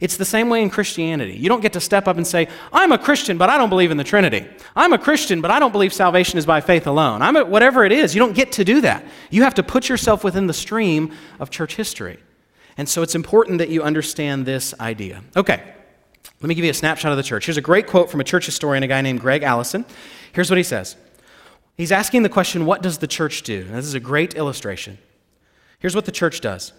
It's 0.01 0.17
the 0.17 0.25
same 0.25 0.49
way 0.49 0.63
in 0.63 0.71
Christianity. 0.71 1.33
You 1.33 1.47
don't 1.47 1.61
get 1.61 1.73
to 1.73 1.81
step 1.81 2.07
up 2.07 2.17
and 2.17 2.25
say, 2.25 2.47
I'm 2.73 2.91
a 2.91 2.97
Christian, 2.97 3.37
but 3.37 3.51
I 3.51 3.57
don't 3.59 3.69
believe 3.69 3.91
in 3.91 3.97
the 3.97 4.03
Trinity. 4.03 4.47
I'm 4.75 4.93
a 4.93 4.97
Christian, 4.97 5.41
but 5.41 5.51
I 5.51 5.59
don't 5.59 5.73
believe 5.73 5.93
salvation 5.93 6.39
is 6.39 6.45
by 6.47 6.61
faith 6.61 6.87
alone. 6.87 7.21
I'm 7.21 7.35
a, 7.35 7.45
whatever 7.45 7.85
it 7.85 7.91
is. 7.91 8.15
You 8.15 8.19
don't 8.19 8.33
get 8.33 8.53
to 8.53 8.63
do 8.63 8.81
that. 8.81 9.05
You 9.29 9.43
have 9.43 9.53
to 9.55 9.63
put 9.63 9.89
yourself 9.89 10.23
within 10.23 10.47
the 10.47 10.53
stream 10.53 11.13
of 11.39 11.51
church 11.51 11.75
history. 11.75 12.17
And 12.79 12.87
so 12.87 13.01
it's 13.01 13.13
important 13.13 13.57
that 13.57 13.67
you 13.67 13.83
understand 13.83 14.45
this 14.45 14.73
idea. 14.79 15.21
Okay, 15.35 15.61
let 16.39 16.47
me 16.47 16.55
give 16.55 16.63
you 16.63 16.71
a 16.71 16.73
snapshot 16.73 17.11
of 17.11 17.17
the 17.17 17.23
church. 17.23 17.45
Here's 17.45 17.57
a 17.57 17.61
great 17.61 17.87
quote 17.87 18.09
from 18.09 18.21
a 18.21 18.23
church 18.23 18.45
historian, 18.45 18.83
a 18.83 18.87
guy 18.87 19.01
named 19.01 19.19
Gregg 19.19 19.43
Allison. 19.43 19.83
Here's 20.31 20.49
what 20.49 20.55
he 20.55 20.63
says 20.63 20.95
He's 21.75 21.91
asking 21.91 22.23
the 22.23 22.29
question, 22.29 22.65
What 22.65 22.81
does 22.81 22.99
the 22.99 23.05
church 23.05 23.43
do? 23.43 23.65
this 23.65 23.83
is 23.83 23.95
a 23.95 23.99
great 23.99 24.33
illustration. 24.35 24.97
Here's 25.79 25.93
what 25.93 26.05
the 26.05 26.13
church 26.13 26.39
does 26.39 26.71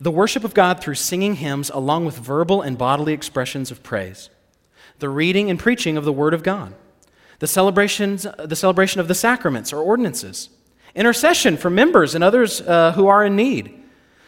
the 0.00 0.10
worship 0.10 0.42
of 0.42 0.54
God 0.54 0.80
through 0.80 0.96
singing 0.96 1.36
hymns, 1.36 1.70
along 1.70 2.04
with 2.04 2.18
verbal 2.18 2.60
and 2.60 2.76
bodily 2.76 3.12
expressions 3.12 3.70
of 3.70 3.84
praise, 3.84 4.30
the 4.98 5.08
reading 5.08 5.50
and 5.50 5.58
preaching 5.60 5.96
of 5.96 6.04
the 6.04 6.12
Word 6.12 6.34
of 6.34 6.42
God, 6.42 6.74
the, 7.38 7.46
celebrations, 7.46 8.26
the 8.44 8.56
celebration 8.56 9.00
of 9.00 9.06
the 9.06 9.14
sacraments 9.14 9.72
or 9.72 9.80
ordinances, 9.80 10.48
intercession 10.96 11.56
for 11.56 11.70
members 11.70 12.16
and 12.16 12.24
others 12.24 12.60
uh, 12.60 12.90
who 12.96 13.06
are 13.06 13.24
in 13.24 13.36
need, 13.36 13.83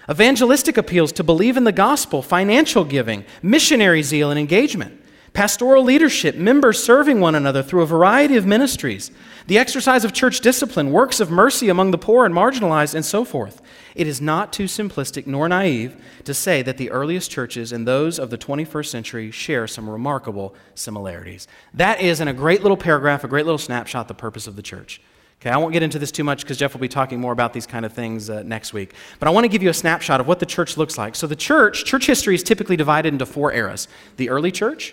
evangelistic 0.08 0.76
appeals 0.76 1.12
to 1.12 1.24
believe 1.24 1.56
in 1.56 1.64
the 1.64 1.72
gospel, 1.72 2.22
financial 2.22 2.84
giving, 2.84 3.24
missionary 3.42 4.02
zeal 4.02 4.30
and 4.30 4.38
engagement, 4.38 5.02
pastoral 5.32 5.84
leadership, 5.84 6.34
members 6.36 6.82
serving 6.82 7.20
one 7.20 7.34
another 7.34 7.62
through 7.62 7.82
a 7.82 7.86
variety 7.86 8.36
of 8.36 8.46
ministries, 8.46 9.10
the 9.46 9.58
exercise 9.58 10.04
of 10.04 10.12
church 10.12 10.40
discipline, 10.40 10.90
works 10.90 11.20
of 11.20 11.30
mercy 11.30 11.68
among 11.68 11.90
the 11.90 11.98
poor 11.98 12.24
and 12.24 12.34
marginalized, 12.34 12.94
and 12.94 13.04
so 13.04 13.24
forth. 13.24 13.60
It 13.94 14.06
is 14.06 14.20
not 14.20 14.52
too 14.52 14.64
simplistic 14.64 15.26
nor 15.26 15.48
naive 15.48 15.96
to 16.24 16.34
say 16.34 16.62
that 16.62 16.78
the 16.78 16.90
earliest 16.90 17.30
churches 17.30 17.72
and 17.72 17.86
those 17.86 18.18
of 18.18 18.30
the 18.30 18.38
21st 18.38 18.86
century 18.86 19.30
share 19.30 19.66
some 19.66 19.88
remarkable 19.88 20.54
similarities. 20.74 21.46
That 21.74 22.00
is, 22.00 22.20
in 22.20 22.28
a 22.28 22.32
great 22.32 22.62
little 22.62 22.76
paragraph, 22.76 23.22
a 23.22 23.28
great 23.28 23.44
little 23.44 23.58
snapshot, 23.58 24.08
the 24.08 24.14
purpose 24.14 24.46
of 24.46 24.56
the 24.56 24.62
church. 24.62 25.00
Okay, 25.46 25.54
I 25.54 25.58
won't 25.58 25.72
get 25.72 25.84
into 25.84 26.00
this 26.00 26.10
too 26.10 26.24
much 26.24 26.42
because 26.42 26.56
Jeff 26.56 26.74
will 26.74 26.80
be 26.80 26.88
talking 26.88 27.20
more 27.20 27.30
about 27.30 27.52
these 27.52 27.68
kind 27.68 27.86
of 27.86 27.92
things 27.92 28.28
uh, 28.28 28.42
next 28.42 28.72
week. 28.72 28.94
But 29.20 29.28
I 29.28 29.30
want 29.30 29.44
to 29.44 29.48
give 29.48 29.62
you 29.62 29.70
a 29.70 29.74
snapshot 29.74 30.20
of 30.20 30.26
what 30.26 30.40
the 30.40 30.46
church 30.46 30.76
looks 30.76 30.98
like. 30.98 31.14
So, 31.14 31.28
the 31.28 31.36
church, 31.36 31.84
church 31.84 32.04
history 32.04 32.34
is 32.34 32.42
typically 32.42 32.74
divided 32.74 33.12
into 33.12 33.26
four 33.26 33.52
eras 33.52 33.86
the 34.16 34.28
early 34.28 34.50
church, 34.50 34.92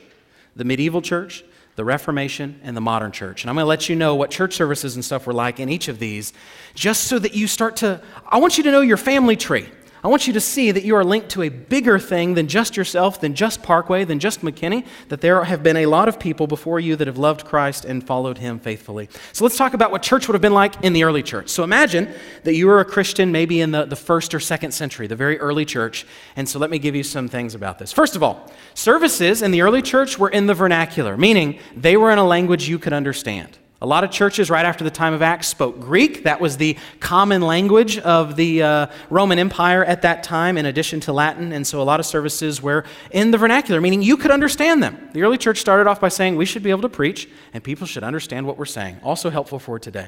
the 0.55 0.63
medieval 0.63 1.01
church, 1.01 1.43
the 1.75 1.83
Reformation, 1.83 2.59
and 2.61 2.77
the 2.77 2.81
modern 2.81 3.11
church. 3.11 3.41
And 3.41 3.49
I'm 3.49 3.55
going 3.55 3.63
to 3.63 3.67
let 3.67 3.89
you 3.89 3.95
know 3.95 4.13
what 4.13 4.29
church 4.29 4.53
services 4.53 4.93
and 4.93 5.03
stuff 5.03 5.25
were 5.25 5.33
like 5.33 5.59
in 5.59 5.69
each 5.69 5.87
of 5.87 5.97
these, 5.97 6.33
just 6.75 7.05
so 7.05 7.17
that 7.17 7.33
you 7.33 7.47
start 7.47 7.77
to. 7.77 7.99
I 8.27 8.37
want 8.37 8.59
you 8.59 8.63
to 8.65 8.71
know 8.71 8.81
your 8.81 8.97
family 8.97 9.35
tree. 9.35 9.67
I 10.05 10.09
want 10.09 10.27
you 10.27 10.33
to 10.33 10.41
see 10.41 10.69
that 10.71 10.83
you 10.83 10.97
are 10.97 11.03
linked 11.05 11.29
to 11.29 11.43
a 11.43 11.49
bigger 11.49 11.97
thing 11.97 12.33
than 12.33 12.49
just 12.49 12.75
yourself, 12.75 13.21
than 13.21 13.35
just 13.35 13.63
Parkway, 13.63 14.03
than 14.03 14.19
just 14.19 14.41
McKinney, 14.41 14.85
that 15.07 15.21
there 15.21 15.41
have 15.45 15.63
been 15.63 15.77
a 15.77 15.85
lot 15.85 16.09
of 16.09 16.19
people 16.19 16.45
before 16.45 16.81
you 16.81 16.97
that 16.97 17.07
have 17.07 17.17
loved 17.17 17.45
Christ 17.45 17.85
and 17.85 18.05
followed 18.05 18.37
him 18.37 18.59
faithfully. 18.59 19.07
So 19.31 19.45
let's 19.45 19.55
talk 19.55 19.73
about 19.73 19.91
what 19.91 20.03
church 20.03 20.27
would 20.27 20.33
have 20.33 20.41
been 20.41 20.53
like 20.53 20.83
in 20.83 20.91
the 20.91 21.05
early 21.05 21.23
church. 21.23 21.47
So 21.47 21.63
imagine 21.63 22.13
that 22.43 22.53
you 22.53 22.67
were 22.67 22.81
a 22.81 22.85
Christian 22.85 23.31
maybe 23.31 23.61
in 23.61 23.71
the, 23.71 23.85
the 23.85 23.95
first 23.95 24.33
or 24.33 24.41
second 24.41 24.73
century, 24.73 25.07
the 25.07 25.15
very 25.15 25.39
early 25.39 25.63
church. 25.63 26.05
And 26.35 26.49
so 26.49 26.59
let 26.59 26.69
me 26.69 26.79
give 26.79 26.97
you 26.97 27.03
some 27.03 27.29
things 27.29 27.55
about 27.55 27.79
this. 27.79 27.93
First 27.93 28.17
of 28.17 28.23
all, 28.23 28.51
services 28.73 29.41
in 29.41 29.51
the 29.51 29.61
early 29.61 29.81
church 29.81 30.19
were 30.19 30.29
in 30.29 30.47
the 30.47 30.53
vernacular, 30.53 31.15
meaning 31.15 31.59
they 31.77 31.95
were 31.95 32.11
in 32.11 32.17
a 32.17 32.27
language 32.27 32.67
you 32.67 32.77
could 32.77 32.91
understand. 32.91 33.57
A 33.83 33.85
lot 33.85 34.05
of 34.05 34.11
churches 34.11 34.49
right 34.49 34.65
after 34.65 34.85
the 34.85 34.89
time 34.89 35.13
of 35.13 35.21
Acts 35.21 35.49
spoke 35.49 35.77
Greek. 35.77 36.23
That 36.23 36.39
was 36.39 36.55
the 36.55 36.77
common 37.01 37.41
language 37.41 37.97
of 37.97 38.37
the 38.37 38.63
uh, 38.63 38.87
Roman 39.09 39.37
Empire 39.37 39.83
at 39.83 40.03
that 40.03 40.23
time, 40.23 40.57
in 40.57 40.65
addition 40.65 41.01
to 41.01 41.11
Latin. 41.11 41.51
And 41.51 41.67
so 41.67 41.81
a 41.81 41.83
lot 41.83 41.99
of 41.99 42.05
services 42.05 42.61
were 42.61 42.85
in 43.11 43.31
the 43.31 43.37
vernacular, 43.37 43.81
meaning 43.81 44.01
you 44.01 44.15
could 44.15 44.31
understand 44.31 44.81
them. 44.81 45.09
The 45.11 45.21
early 45.23 45.37
church 45.37 45.59
started 45.59 45.85
off 45.85 45.99
by 45.99 46.07
saying 46.07 46.37
we 46.37 46.45
should 46.45 46.63
be 46.63 46.69
able 46.69 46.83
to 46.83 46.87
preach 46.87 47.27
and 47.53 47.61
people 47.61 47.85
should 47.85 48.05
understand 48.05 48.47
what 48.47 48.57
we're 48.57 48.63
saying. 48.63 49.01
Also 49.03 49.29
helpful 49.29 49.59
for 49.59 49.77
today. 49.79 50.07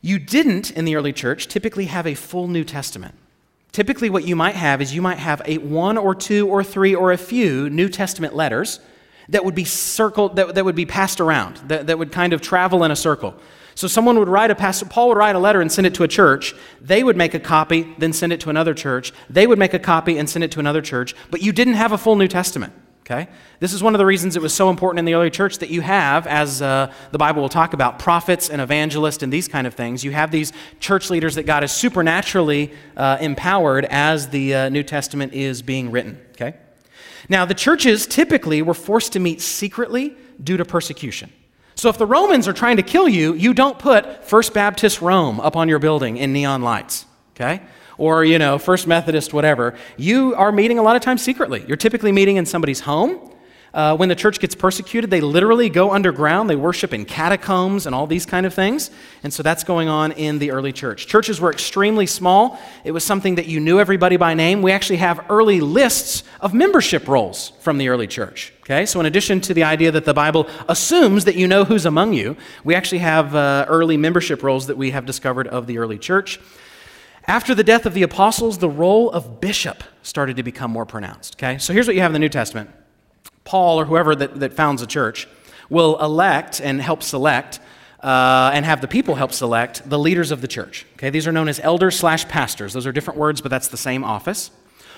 You 0.00 0.18
didn't, 0.18 0.70
in 0.70 0.86
the 0.86 0.96
early 0.96 1.12
church, 1.12 1.48
typically 1.48 1.84
have 1.84 2.06
a 2.06 2.14
full 2.14 2.48
New 2.48 2.64
Testament. 2.64 3.14
Typically, 3.72 4.08
what 4.08 4.26
you 4.26 4.34
might 4.34 4.54
have 4.54 4.80
is 4.80 4.94
you 4.94 5.02
might 5.02 5.18
have 5.18 5.42
a 5.44 5.58
one 5.58 5.98
or 5.98 6.14
two 6.14 6.48
or 6.48 6.64
three 6.64 6.94
or 6.94 7.12
a 7.12 7.18
few 7.18 7.68
New 7.68 7.90
Testament 7.90 8.34
letters 8.34 8.80
that 9.30 9.44
would 9.44 9.54
be 9.54 9.64
circled, 9.64 10.36
that, 10.36 10.54
that 10.54 10.64
would 10.64 10.76
be 10.76 10.86
passed 10.86 11.20
around, 11.20 11.56
that, 11.68 11.86
that 11.86 11.98
would 11.98 12.12
kind 12.12 12.32
of 12.32 12.40
travel 12.40 12.84
in 12.84 12.90
a 12.90 12.96
circle. 12.96 13.34
So 13.74 13.88
someone 13.88 14.18
would 14.18 14.28
write 14.28 14.50
a 14.50 14.54
pastor, 14.54 14.84
Paul 14.86 15.08
would 15.08 15.16
write 15.16 15.36
a 15.36 15.38
letter 15.38 15.60
and 15.60 15.70
send 15.72 15.86
it 15.86 15.94
to 15.94 16.02
a 16.02 16.08
church. 16.08 16.54
They 16.80 17.02
would 17.02 17.16
make 17.16 17.34
a 17.34 17.40
copy, 17.40 17.94
then 17.98 18.12
send 18.12 18.32
it 18.32 18.40
to 18.40 18.50
another 18.50 18.74
church. 18.74 19.12
They 19.30 19.46
would 19.46 19.58
make 19.58 19.72
a 19.72 19.78
copy 19.78 20.18
and 20.18 20.28
send 20.28 20.44
it 20.44 20.50
to 20.52 20.60
another 20.60 20.82
church. 20.82 21.14
But 21.30 21.40
you 21.40 21.52
didn't 21.52 21.74
have 21.74 21.92
a 21.92 21.98
full 21.98 22.16
New 22.16 22.28
Testament. 22.28 22.74
Okay? 23.10 23.28
This 23.58 23.72
is 23.72 23.82
one 23.82 23.94
of 23.94 23.98
the 23.98 24.06
reasons 24.06 24.36
it 24.36 24.42
was 24.42 24.54
so 24.54 24.70
important 24.70 25.00
in 25.00 25.04
the 25.04 25.14
early 25.14 25.30
church 25.30 25.58
that 25.58 25.70
you 25.70 25.80
have, 25.80 26.26
as 26.26 26.62
uh, 26.62 26.92
the 27.10 27.18
Bible 27.18 27.42
will 27.42 27.48
talk 27.48 27.72
about, 27.72 27.98
prophets 27.98 28.50
and 28.50 28.60
evangelists 28.60 29.22
and 29.22 29.32
these 29.32 29.48
kind 29.48 29.66
of 29.66 29.74
things. 29.74 30.04
You 30.04 30.12
have 30.12 30.30
these 30.30 30.52
church 30.78 31.10
leaders 31.10 31.34
that 31.34 31.44
God 31.44 31.62
has 31.62 31.72
supernaturally 31.72 32.72
uh, 32.96 33.16
empowered 33.20 33.84
as 33.86 34.28
the 34.28 34.54
uh, 34.54 34.68
New 34.68 34.82
Testament 34.82 35.32
is 35.32 35.62
being 35.62 35.90
written. 35.90 36.20
Okay? 36.32 36.54
Now, 37.30 37.44
the 37.44 37.54
churches 37.54 38.08
typically 38.08 38.60
were 38.60 38.74
forced 38.74 39.12
to 39.12 39.20
meet 39.20 39.40
secretly 39.40 40.16
due 40.42 40.56
to 40.56 40.64
persecution. 40.64 41.32
So 41.76 41.88
if 41.88 41.96
the 41.96 42.04
Romans 42.04 42.48
are 42.48 42.52
trying 42.52 42.76
to 42.76 42.82
kill 42.82 43.08
you, 43.08 43.34
you 43.34 43.54
don't 43.54 43.78
put 43.78 44.24
First 44.24 44.52
Baptist 44.52 45.00
Rome 45.00 45.38
up 45.38 45.56
on 45.56 45.68
your 45.68 45.78
building 45.78 46.16
in 46.16 46.32
neon 46.32 46.62
lights, 46.62 47.06
okay? 47.36 47.62
Or, 47.98 48.24
you 48.24 48.38
know, 48.38 48.58
First 48.58 48.88
Methodist, 48.88 49.32
whatever. 49.32 49.76
You 49.96 50.34
are 50.34 50.50
meeting 50.50 50.80
a 50.80 50.82
lot 50.82 50.96
of 50.96 51.02
times 51.02 51.22
secretly. 51.22 51.64
You're 51.68 51.76
typically 51.76 52.10
meeting 52.10 52.36
in 52.36 52.46
somebody's 52.46 52.80
home 52.80 53.29
uh, 53.72 53.96
when 53.96 54.08
the 54.08 54.16
church 54.16 54.40
gets 54.40 54.54
persecuted, 54.54 55.10
they 55.10 55.20
literally 55.20 55.68
go 55.68 55.92
underground. 55.92 56.50
They 56.50 56.56
worship 56.56 56.92
in 56.92 57.04
catacombs 57.04 57.86
and 57.86 57.94
all 57.94 58.06
these 58.06 58.26
kind 58.26 58.44
of 58.44 58.52
things. 58.52 58.90
And 59.22 59.32
so 59.32 59.42
that's 59.42 59.62
going 59.62 59.88
on 59.88 60.12
in 60.12 60.40
the 60.40 60.50
early 60.50 60.72
church. 60.72 61.06
Churches 61.06 61.40
were 61.40 61.52
extremely 61.52 62.06
small. 62.06 62.58
It 62.82 62.90
was 62.90 63.04
something 63.04 63.36
that 63.36 63.46
you 63.46 63.60
knew 63.60 63.78
everybody 63.78 64.16
by 64.16 64.34
name. 64.34 64.60
We 64.62 64.72
actually 64.72 64.96
have 64.96 65.24
early 65.30 65.60
lists 65.60 66.24
of 66.40 66.52
membership 66.52 67.06
rolls 67.06 67.52
from 67.60 67.78
the 67.78 67.88
early 67.88 68.08
church. 68.08 68.52
Okay, 68.62 68.86
so 68.86 68.98
in 69.00 69.06
addition 69.06 69.40
to 69.42 69.54
the 69.54 69.64
idea 69.64 69.90
that 69.92 70.04
the 70.04 70.14
Bible 70.14 70.48
assumes 70.68 71.24
that 71.24 71.36
you 71.36 71.46
know 71.46 71.64
who's 71.64 71.86
among 71.86 72.12
you, 72.12 72.36
we 72.64 72.74
actually 72.74 72.98
have 72.98 73.34
uh, 73.34 73.66
early 73.68 73.96
membership 73.96 74.42
rolls 74.42 74.66
that 74.66 74.76
we 74.76 74.90
have 74.90 75.06
discovered 75.06 75.46
of 75.48 75.66
the 75.66 75.78
early 75.78 75.98
church. 75.98 76.40
After 77.26 77.54
the 77.54 77.64
death 77.64 77.86
of 77.86 77.94
the 77.94 78.02
apostles, 78.02 78.58
the 78.58 78.68
role 78.68 79.10
of 79.10 79.40
bishop 79.40 79.84
started 80.02 80.36
to 80.36 80.42
become 80.42 80.70
more 80.70 80.86
pronounced. 80.86 81.36
Okay, 81.36 81.58
so 81.58 81.72
here's 81.72 81.86
what 81.86 81.94
you 81.94 82.02
have 82.02 82.10
in 82.10 82.14
the 82.14 82.18
New 82.18 82.28
Testament 82.28 82.70
Paul 83.50 83.80
or 83.80 83.84
whoever 83.84 84.14
that, 84.14 84.38
that 84.38 84.52
founds 84.52 84.80
a 84.80 84.86
church 84.86 85.26
will 85.68 85.98
elect 86.00 86.60
and 86.60 86.80
help 86.80 87.02
select 87.02 87.58
uh, 88.00 88.52
and 88.54 88.64
have 88.64 88.80
the 88.80 88.86
people 88.86 89.16
help 89.16 89.32
select 89.32 89.90
the 89.90 89.98
leaders 89.98 90.30
of 90.30 90.40
the 90.40 90.46
church. 90.46 90.86
Okay, 90.94 91.10
these 91.10 91.26
are 91.26 91.32
known 91.32 91.48
as 91.48 91.58
elders 91.58 91.98
slash 91.98 92.28
pastors. 92.28 92.72
Those 92.74 92.86
are 92.86 92.92
different 92.92 93.18
words, 93.18 93.40
but 93.40 93.48
that's 93.48 93.66
the 93.66 93.76
same 93.76 94.04
office. 94.04 94.52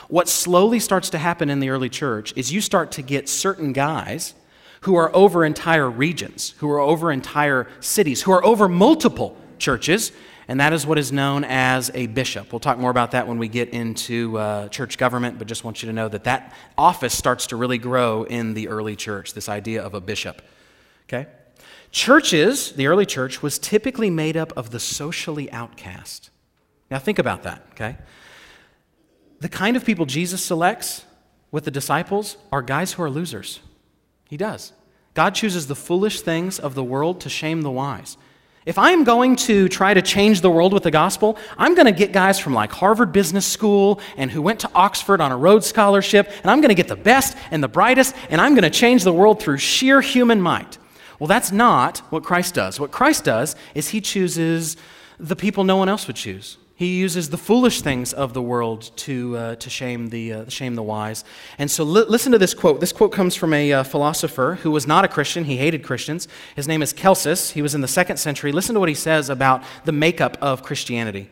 What 0.09 0.29
slowly 0.29 0.81
starts 0.81 1.09
to 1.11 1.19
happen 1.19 1.49
in 1.49 1.61
the 1.61 1.71
early 1.71 1.89
church 1.89 2.35
is 2.37 2.53
you 2.53 2.61
start 2.61 2.93
to 2.93 3.03
get 3.03 3.27
certain 3.27 3.73
guys 3.73 4.35
who 4.83 4.97
are 4.97 5.11
over 5.17 5.47
entire 5.47 5.89
regions, 5.89 6.51
who 6.59 6.71
are 6.71 6.81
over 6.81 7.11
entire 7.11 7.69
cities, 7.81 8.21
who 8.21 8.33
are 8.33 8.45
over 8.45 8.69
multiple 8.69 9.35
churches, 9.59 10.13
and 10.49 10.61
that 10.61 10.73
is 10.73 10.87
what 10.87 10.99
is 10.99 11.13
known 11.13 11.45
as 11.45 11.91
a 11.95 12.07
bishop. 12.09 12.53
We'll 12.53 12.61
talk 12.61 12.79
more 12.79 12.91
about 12.91 13.13
that 13.13 13.29
when 13.29 13.39
we 13.39 13.49
get 13.49 13.71
into 13.71 14.39
uh, 14.39 14.69
church 14.69 14.99
government, 14.99 15.39
but 15.39 15.47
just 15.47 15.65
want 15.65 15.83
you 15.83 15.87
to 15.87 15.93
know 15.93 16.09
that 16.09 16.25
that 16.25 16.55
office 16.77 17.17
starts 17.17 17.47
to 17.49 17.57
really 17.57 17.79
grow 17.79 18.25
in 18.25 18.55
the 18.55 18.69
early 18.69 18.97
church, 18.97 19.35
this 19.35 19.49
idea 19.49 19.83
of 19.83 19.95
a 19.95 20.01
bishop. 20.01 20.43
Okay? 21.09 21.29
Churches, 21.91 22.73
the 22.73 22.87
early 22.87 23.07
church, 23.07 23.43
was 23.43 23.59
typically 23.59 24.11
made 24.11 24.37
up 24.37 24.53
of 24.57 24.71
the 24.71 24.81
socially 24.81 25.51
outcast. 25.53 26.31
Now, 26.91 26.99
think 26.99 27.19
about 27.19 27.43
that, 27.45 27.65
okay? 27.73 27.97
The 29.41 29.49
kind 29.49 29.77
of 29.77 29.85
people 29.85 30.07
Jesus 30.07 30.45
selects 30.45 31.05
with 31.51 31.65
the 31.65 31.71
disciples 31.71 32.37
are 32.51 32.63
guys 32.63 32.93
who 32.93 33.03
are 33.03 33.11
losers. 33.11 33.61
He 34.29 34.37
does. 34.37 34.73
God 35.15 35.35
chooses 35.35 35.67
the 35.67 35.75
foolish 35.75 36.23
things 36.23 36.59
of 36.59 36.75
the 36.75 36.85
world 36.85 37.21
to 37.21 37.29
shame 37.29 37.63
the 37.63 37.71
wise. 37.71 38.17
If 38.65 38.79
I'm 38.79 39.03
going 39.03 39.35
to 39.37 39.69
try 39.69 39.93
to 39.93 40.01
change 40.01 40.41
the 40.41 40.51
world 40.51 40.73
with 40.73 40.85
the 40.85 40.91
gospel, 40.93 41.37
I'm 41.59 41.75
going 41.75 41.87
to 41.87 41.93
get 41.93 42.13
guys 42.13 42.39
from 42.39 42.55
like 42.55 42.71
Harvard 42.71 43.13
Business 43.13 43.45
School 43.45 44.01
and 44.17 44.31
who 44.31 44.41
went 44.41 44.61
to 44.61 44.71
Oxford 44.73 45.21
on 45.21 45.33
a 45.33 45.37
Rhodes 45.37 45.67
Scholarship, 45.67 46.31
and 46.43 46.51
I'm 46.51 46.61
going 46.61 46.69
to 46.69 46.77
get 46.77 46.87
the 46.87 46.95
best 46.95 47.37
and 47.51 47.61
the 47.61 47.69
brightest, 47.69 48.15
and 48.31 48.41
I'm 48.41 48.55
going 48.55 48.63
to 48.63 48.71
change 48.71 49.03
the 49.03 49.13
world 49.13 49.43
through 49.43 49.59
sheer 49.59 50.01
human 50.01 50.41
might. 50.41 50.79
Well, 51.19 51.27
that's 51.27 51.51
not 51.51 51.99
what 52.11 52.23
Christ 52.23 52.55
does. 52.55 52.79
What 52.79 52.93
Christ 52.93 53.25
does 53.25 53.57
is 53.75 53.89
he 53.89 54.01
chooses 54.01 54.77
the 55.19 55.37
people 55.37 55.65
no 55.65 55.77
one 55.77 55.89
else 55.89 56.07
would 56.07 56.17
choose. 56.17 56.57
He 56.75 56.99
uses 56.99 57.31
the 57.31 57.37
foolish 57.37 57.83
things 57.83 58.13
of 58.13 58.33
the 58.35 58.43
world 58.43 58.91
to, 58.97 59.37
uh, 59.37 59.55
to 59.57 59.71
shame, 59.71 60.09
the, 60.09 60.33
uh, 60.33 60.49
shame 60.49 60.75
the 60.75 60.83
wise. 60.83 61.23
And 61.59 61.71
so 61.71 61.85
li- 61.85 62.07
listen 62.09 62.33
to 62.33 62.39
this 62.39 62.55
quote. 62.55 62.81
This 62.81 62.93
quote 62.93 63.13
comes 63.13 63.37
from 63.37 63.53
a 63.53 63.73
uh, 63.73 63.83
philosopher 63.83 64.59
who 64.63 64.71
was 64.71 64.87
not 64.87 65.05
a 65.05 65.09
Christian. 65.09 65.45
He 65.45 65.59
hated 65.59 65.85
Christians. 65.85 66.29
His 66.57 66.67
name 66.67 66.83
is 66.83 66.93
Celsus. 66.93 67.51
He 67.51 67.63
was 67.63 67.75
in 67.75 67.83
the 67.83 67.89
second 67.89 68.17
century. 68.17 68.53
Listen 68.53 68.75
to 68.75 68.81
what 68.81 68.89
he 68.89 68.95
says 68.95 69.29
about 69.29 69.63
the 69.85 69.93
makeup 69.93 70.37
of 70.41 70.63
Christianity. 70.63 71.29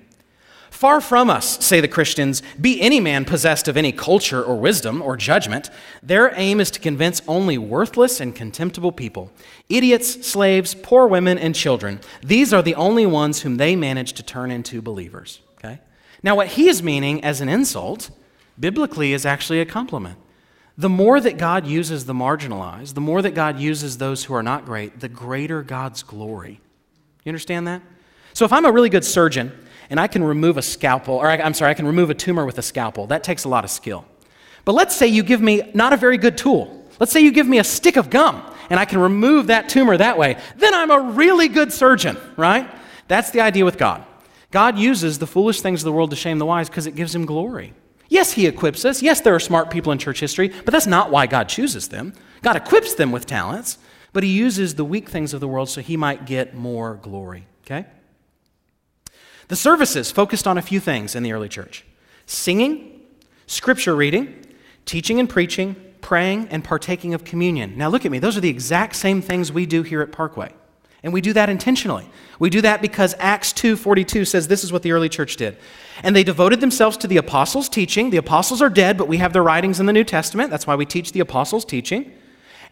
Far 0.81 1.03
from 1.03 1.29
us, 1.29 1.63
say 1.63 1.83
the 1.83 1.89
Christians, 1.89 2.43
be 2.59 2.81
any 2.81 3.01
man 3.01 3.27
possessed 3.27 3.69
of 3.69 3.77
any 3.77 3.93
culture 3.93 4.43
or 4.43 4.57
wisdom 4.57 5.03
or 5.03 5.15
judgment. 5.15 5.69
Their 6.03 6.33
aim 6.37 6.59
is 6.59 6.71
to 6.71 6.81
convince 6.81 7.21
only 7.29 7.59
worthless 7.59 8.19
and 8.19 8.35
contemptible 8.35 8.91
people 8.91 9.31
idiots, 9.69 10.27
slaves, 10.27 10.75
poor 10.75 11.07
women, 11.07 11.37
and 11.37 11.55
children. 11.55 12.01
These 12.23 12.55
are 12.55 12.63
the 12.63 12.75
only 12.77 13.05
ones 13.05 13.43
whom 13.43 13.59
they 13.59 13.77
manage 13.77 14.15
to 14.15 14.23
turn 14.23 14.51
into 14.51 14.81
believers. 14.81 15.43
Okay? 15.59 15.81
Now, 16.23 16.35
what 16.35 16.47
he 16.47 16.69
is 16.69 16.83
meaning 16.83 17.23
as 17.23 17.43
an 17.43 17.51
insult, 17.51 18.09
biblically, 18.59 19.13
is 19.13 19.27
actually 19.27 19.61
a 19.61 19.67
compliment. 19.67 20.17
The 20.79 20.89
more 20.89 21.21
that 21.21 21.37
God 21.37 21.67
uses 21.67 22.07
the 22.07 22.15
marginalized, 22.15 22.95
the 22.95 23.03
more 23.03 23.21
that 23.21 23.35
God 23.35 23.59
uses 23.59 23.99
those 23.99 24.25
who 24.25 24.33
are 24.33 24.43
not 24.43 24.65
great, 24.65 25.01
the 25.01 25.11
greater 25.11 25.63
God's 25.63 26.03
glory. 26.03 26.59
You 27.23 27.29
understand 27.29 27.67
that? 27.67 27.83
So 28.33 28.47
if 28.47 28.53
I'm 28.55 28.65
a 28.65 28.73
really 28.73 28.89
good 28.89 29.05
surgeon, 29.05 29.53
and 29.91 30.01
I 30.01 30.07
can 30.07 30.25
remove 30.25 30.57
a 30.57 30.63
scalpel, 30.63 31.17
or 31.17 31.29
I, 31.29 31.37
am 31.37 31.53
sorry, 31.53 31.73
I 31.73 31.75
can 31.75 31.87
remove 31.87 32.09
a 32.09 32.15
tumor 32.15 32.47
with 32.47 32.59
a 32.59 32.63
scalpel. 32.63 33.09
That 33.09 33.25
takes 33.25 33.45
a 33.45 33.49
lot 33.49 33.65
of 33.65 33.71
skill. 33.71 34.07
But 34.65 34.73
let's 34.73 34.95
say 34.95 35.09
you 35.09 35.23
give 35.23 35.41
me 35.41 35.71
not 35.75 35.93
a 35.93 35.97
very 35.97 36.17
good 36.17 36.39
tool. 36.39 36.89
Let's 37.01 37.13
say 37.13 37.21
you 37.21 37.33
give 37.33 37.47
me 37.47 37.59
a 37.59 37.65
stick 37.65 37.97
of 37.97 38.09
gum 38.09 38.43
and 38.71 38.79
I 38.79 38.85
can 38.85 39.01
remove 39.01 39.49
that 39.49 39.69
tumor 39.69 39.97
that 39.97 40.17
way. 40.17 40.37
Then 40.57 40.75
I'm 40.75 40.91
a 40.91 41.01
really 41.01 41.49
good 41.49 41.73
surgeon, 41.73 42.17
right? 42.37 42.71
That's 43.09 43.31
the 43.31 43.41
idea 43.41 43.65
with 43.65 43.77
God. 43.77 44.05
God 44.53 44.79
uses 44.79 45.19
the 45.19 45.27
foolish 45.27 45.61
things 45.61 45.81
of 45.81 45.85
the 45.85 45.93
world 45.93 46.11
to 46.11 46.17
shame 46.17 46.39
the 46.39 46.47
wise 46.47 46.69
because 46.69 46.87
it 46.87 46.95
gives 46.95 47.15
him 47.15 47.27
glory. 47.27 47.75
Yes, 48.09 48.33
he 48.33 48.47
equips 48.47 48.85
us. 48.85 49.03
Yes, 49.03 49.21
there 49.21 49.35
are 49.35 49.41
smart 49.41 49.71
people 49.71 49.93
in 49.93 49.99
church 49.99 50.21
history, 50.21 50.49
but 50.49 50.73
that's 50.73 50.87
not 50.87 51.11
why 51.11 51.27
God 51.27 51.49
chooses 51.49 51.89
them. 51.89 52.13
God 52.43 52.57
equips 52.57 52.95
them 52.95 53.13
with 53.13 53.27
talents, 53.27 53.79
but 54.13 54.23
he 54.23 54.31
uses 54.31 54.75
the 54.75 54.85
weak 54.85 55.09
things 55.09 55.33
of 55.33 55.41
the 55.41 55.49
world 55.49 55.69
so 55.69 55.81
he 55.81 55.97
might 55.97 56.27
get 56.27 56.55
more 56.55 56.95
glory. 57.03 57.47
Okay? 57.65 57.87
The 59.51 59.57
services 59.57 60.13
focused 60.13 60.47
on 60.47 60.59
a 60.59 60.63
few 60.63 60.79
things 60.79 61.17
in 61.17 61.25
the 61.25 61.33
early 61.33 61.49
church 61.49 61.85
singing, 62.25 63.01
scripture 63.49 63.97
reading, 63.97 64.47
teaching 64.87 65.19
and 65.19 65.29
preaching, 65.29 65.75
praying, 66.01 66.47
and 66.53 66.63
partaking 66.63 67.15
of 67.15 67.25
communion. 67.25 67.77
Now, 67.77 67.89
look 67.89 68.05
at 68.05 68.13
me. 68.13 68.21
Those 68.21 68.37
are 68.37 68.41
the 68.41 68.49
exact 68.49 68.95
same 68.95 69.21
things 69.21 69.51
we 69.51 69.67
do 69.67 69.83
here 69.83 70.03
at 70.03 70.13
Parkway. 70.13 70.53
And 71.03 71.13
we 71.13 71.21
do 71.21 71.33
that 71.33 71.49
intentionally. 71.49 72.09
We 72.39 72.49
do 72.49 72.61
that 72.61 72.81
because 72.81 73.17
Acts 73.19 73.53
2:42 73.53 74.25
says 74.25 74.47
this 74.47 74.63
is 74.63 74.73
what 74.73 74.85
the 74.85 74.93
early 74.93 75.09
church 75.09 75.35
did. 75.35 75.57
And 76.05 76.15
they 76.15 76.23
devoted 76.23 76.61
themselves 76.61 76.97
to 76.99 77.09
the 77.09 77.17
apostles' 77.17 77.69
teaching. 77.69 78.11
The 78.11 78.19
apostles 78.19 78.63
are 78.63 78.71
dead, 78.71 78.97
but 78.97 79.09
we 79.09 79.17
have 79.17 79.33
their 79.33 79.43
writings 79.43 79.81
in 79.81 79.87
the 79.87 79.93
New 79.93 80.05
Testament. 80.05 80.51
That's 80.51 80.69
why 80.69 80.77
we 80.77 80.87
teach 80.87 81.11
the 81.11 81.19
apostles' 81.19 81.65
teaching. 81.65 82.13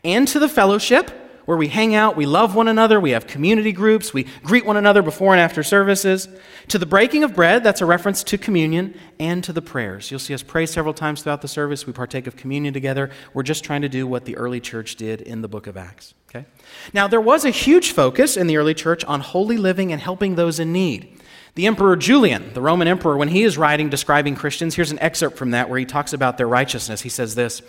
And 0.04 0.28
to 0.28 0.38
the 0.38 0.48
fellowship, 0.48 1.27
where 1.48 1.56
we 1.56 1.68
hang 1.68 1.94
out, 1.94 2.14
we 2.14 2.26
love 2.26 2.54
one 2.54 2.68
another, 2.68 3.00
we 3.00 3.12
have 3.12 3.26
community 3.26 3.72
groups, 3.72 4.12
we 4.12 4.24
greet 4.42 4.66
one 4.66 4.76
another 4.76 5.00
before 5.00 5.32
and 5.32 5.40
after 5.40 5.62
services. 5.62 6.28
To 6.68 6.76
the 6.76 6.84
breaking 6.84 7.24
of 7.24 7.34
bread, 7.34 7.64
that's 7.64 7.80
a 7.80 7.86
reference 7.86 8.22
to 8.24 8.36
communion, 8.36 8.94
and 9.18 9.42
to 9.44 9.54
the 9.54 9.62
prayers. 9.62 10.10
You'll 10.10 10.20
see 10.20 10.34
us 10.34 10.42
pray 10.42 10.66
several 10.66 10.92
times 10.92 11.22
throughout 11.22 11.40
the 11.40 11.48
service. 11.48 11.86
We 11.86 11.94
partake 11.94 12.26
of 12.26 12.36
communion 12.36 12.74
together. 12.74 13.08
We're 13.32 13.44
just 13.44 13.64
trying 13.64 13.80
to 13.80 13.88
do 13.88 14.06
what 14.06 14.26
the 14.26 14.36
early 14.36 14.60
church 14.60 14.96
did 14.96 15.22
in 15.22 15.40
the 15.40 15.48
book 15.48 15.66
of 15.66 15.78
Acts. 15.78 16.12
Okay? 16.28 16.44
Now, 16.92 17.08
there 17.08 17.18
was 17.18 17.46
a 17.46 17.50
huge 17.50 17.92
focus 17.92 18.36
in 18.36 18.46
the 18.46 18.58
early 18.58 18.74
church 18.74 19.02
on 19.06 19.20
holy 19.22 19.56
living 19.56 19.90
and 19.90 20.02
helping 20.02 20.34
those 20.34 20.60
in 20.60 20.70
need. 20.70 21.18
The 21.54 21.66
Emperor 21.66 21.96
Julian, 21.96 22.52
the 22.52 22.60
Roman 22.60 22.88
emperor, 22.88 23.16
when 23.16 23.28
he 23.28 23.42
is 23.44 23.56
writing 23.56 23.88
describing 23.88 24.36
Christians, 24.36 24.74
here's 24.74 24.90
an 24.90 24.98
excerpt 24.98 25.38
from 25.38 25.52
that 25.52 25.70
where 25.70 25.78
he 25.78 25.86
talks 25.86 26.12
about 26.12 26.36
their 26.36 26.46
righteousness. 26.46 27.00
He 27.00 27.08
says 27.08 27.34
this. 27.34 27.62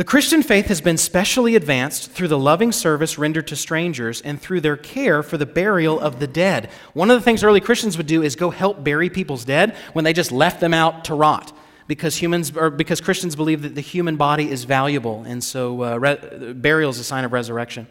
The 0.00 0.04
Christian 0.04 0.42
faith 0.42 0.68
has 0.68 0.80
been 0.80 0.96
specially 0.96 1.56
advanced 1.56 2.12
through 2.12 2.28
the 2.28 2.38
loving 2.38 2.72
service 2.72 3.18
rendered 3.18 3.46
to 3.48 3.54
strangers 3.54 4.22
and 4.22 4.40
through 4.40 4.62
their 4.62 4.78
care 4.78 5.22
for 5.22 5.36
the 5.36 5.44
burial 5.44 6.00
of 6.00 6.20
the 6.20 6.26
dead. 6.26 6.70
One 6.94 7.10
of 7.10 7.18
the 7.18 7.22
things 7.22 7.44
early 7.44 7.60
Christians 7.60 7.98
would 7.98 8.06
do 8.06 8.22
is 8.22 8.34
go 8.34 8.48
help 8.48 8.82
bury 8.82 9.10
people's 9.10 9.44
dead 9.44 9.76
when 9.92 10.06
they 10.06 10.14
just 10.14 10.32
left 10.32 10.58
them 10.58 10.72
out 10.72 11.04
to 11.04 11.14
rot. 11.14 11.54
Because 11.86 12.16
humans, 12.16 12.56
or 12.56 12.70
because 12.70 13.02
Christians 13.02 13.36
believe 13.36 13.60
that 13.60 13.74
the 13.74 13.82
human 13.82 14.16
body 14.16 14.50
is 14.50 14.64
valuable, 14.64 15.22
and 15.24 15.44
so 15.44 15.84
uh, 15.84 15.96
re- 15.98 16.54
burial 16.54 16.88
is 16.88 16.98
a 16.98 17.04
sign 17.04 17.26
of 17.26 17.34
resurrection. 17.34 17.86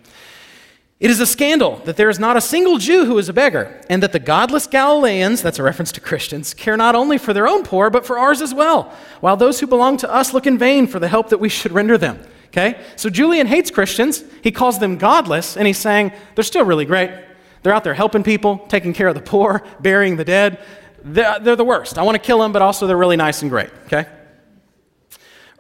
It 1.00 1.10
is 1.10 1.22
a 1.22 1.26
scandal 1.26 1.78
that 1.86 1.96
there 1.96 2.10
is 2.10 2.20
not 2.20 2.36
a 2.36 2.42
single 2.42 2.78
Jew 2.78 3.06
who 3.06 3.18
is 3.18 3.30
a 3.30 3.34
beggar, 3.34 3.80
and 3.90 4.04
that 4.04 4.12
the 4.12 4.20
godless 4.20 4.68
Galileans, 4.68 5.42
that's 5.42 5.58
a 5.58 5.64
reference 5.64 5.94
to 5.94 6.02
Christians, 6.02 6.54
care 6.54 6.76
not 6.76 6.94
only 6.94 7.18
for 7.18 7.32
their 7.32 7.48
own 7.48 7.64
poor, 7.64 7.90
but 7.90 8.06
for 8.06 8.20
ours 8.20 8.42
as 8.42 8.54
well, 8.54 8.94
while 9.22 9.38
those 9.38 9.62
who 9.62 9.68
belong 9.68 9.96
to 9.98 10.12
us 10.12 10.34
look 10.34 10.46
in 10.46 10.58
vain 10.58 10.88
for 10.88 11.00
the 11.00 11.08
help 11.08 11.30
that 11.30 11.38
we 11.38 11.48
should 11.48 11.72
render 11.72 11.98
them. 11.98 12.20
Okay? 12.48 12.82
So 12.98 13.10
Julian 13.10 13.48
hates 13.48 13.72
Christians. 13.72 14.26
He 14.44 14.52
calls 14.52 14.80
them 14.80 14.98
godless, 14.98 15.56
and 15.56 15.66
he's 15.66 15.78
saying 15.78 16.12
they're 16.36 16.44
still 16.44 16.66
really 16.66 16.86
great. 16.86 17.12
They're 17.64 17.74
out 17.74 17.86
there 17.86 17.94
helping 17.94 18.24
people, 18.24 18.58
taking 18.68 18.94
care 18.94 19.08
of 19.08 19.16
the 19.16 19.22
poor, 19.22 19.64
burying 19.80 20.18
the 20.18 20.26
dead. 20.26 20.60
They're, 21.02 21.40
they're 21.40 21.56
the 21.56 21.64
worst. 21.64 21.98
I 21.98 22.04
want 22.04 22.16
to 22.16 22.20
kill 22.20 22.40
them, 22.40 22.52
but 22.52 22.62
also 22.62 22.88
they're 22.88 22.98
really 22.98 23.16
nice 23.16 23.42
and 23.42 23.50
great. 23.50 23.70
Okay? 23.86 24.06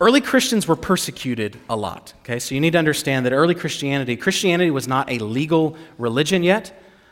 Early 0.01 0.21
Christians 0.21 0.65
were 0.65 0.77
persecuted 0.77 1.57
a 1.69 1.75
lot. 1.75 2.13
Okay, 2.21 2.39
so 2.39 2.55
you 2.55 2.62
need 2.62 2.71
to 2.71 2.79
understand 2.79 3.25
that 3.25 3.33
early 3.33 3.53
Christianity, 3.53 4.15
Christianity 4.15 4.71
was 4.71 4.88
not 4.88 5.12
a 5.12 5.19
legal 5.19 5.75
religion 5.97 6.41
yet, 6.41 6.71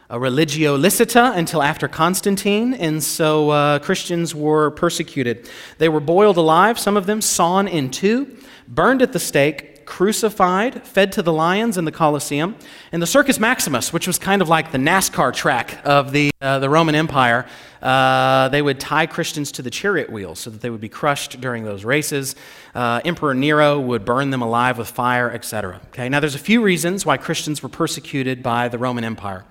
a 0.10 0.18
religio 0.18 0.78
licita 0.78 1.36
until 1.36 1.62
after 1.62 1.90
Constantine, 1.90 2.74
and 2.74 3.04
so 3.04 3.50
uh, 3.50 3.80
Christians 3.80 4.34
were 4.34 4.72
persecuted. 4.72 5.50
They 5.80 5.90
were 5.90 6.00
boiled 6.00 6.38
alive, 6.38 6.80
some 6.80 6.96
of 6.96 7.08
them 7.08 7.20
sawn 7.20 7.68
in 7.68 7.92
two, 7.92 8.38
burned 8.70 9.02
at 9.02 9.12
the 9.12 9.20
stake, 9.20 9.77
crucified, 9.88 10.86
fed 10.86 11.12
to 11.14 11.24
the 11.24 11.34
lions 11.34 11.78
in 11.78 11.86
the 11.86 11.92
Colosseum, 11.92 12.56
and 12.92 13.02
the 13.02 13.08
Circus 13.08 13.40
Maximus, 13.40 13.92
which 13.92 14.06
was 14.06 14.20
kind 14.20 14.44
of 14.44 14.50
like 14.50 14.72
the 14.72 14.78
NASCAR 14.78 15.34
track 15.34 15.80
of 15.84 16.12
the, 16.12 16.30
uh, 16.42 16.60
the 16.60 16.70
Roman 16.70 16.94
Empire. 16.94 17.48
Uh, 17.82 18.50
they 18.50 18.62
would 18.62 18.80
tie 18.80 19.08
Christians 19.08 19.52
to 19.54 19.62
the 19.62 19.72
chariot 19.72 20.12
wheels 20.12 20.40
so 20.40 20.52
that 20.52 20.62
they 20.62 20.70
would 20.70 20.82
be 20.82 20.90
crushed 20.90 21.42
during 21.42 21.64
those 21.64 21.84
races. 21.84 22.36
Uh, 22.76 23.02
Emperor 23.04 23.34
Nero 23.34 23.80
would 23.80 24.06
burn 24.06 24.30
them 24.30 24.44
alive 24.44 24.78
with 24.78 24.90
fire, 24.90 25.32
etc. 25.32 25.82
Okay, 25.88 26.10
now 26.10 26.20
there's 26.20 26.36
a 26.36 26.40
few 26.40 26.62
reasons 26.62 27.06
why 27.06 27.18
Christians 27.18 27.64
were 27.64 27.70
persecuted 27.70 28.44
by 28.44 28.68
the 28.68 28.78
Roman 28.78 29.04
Empire. 29.04 29.46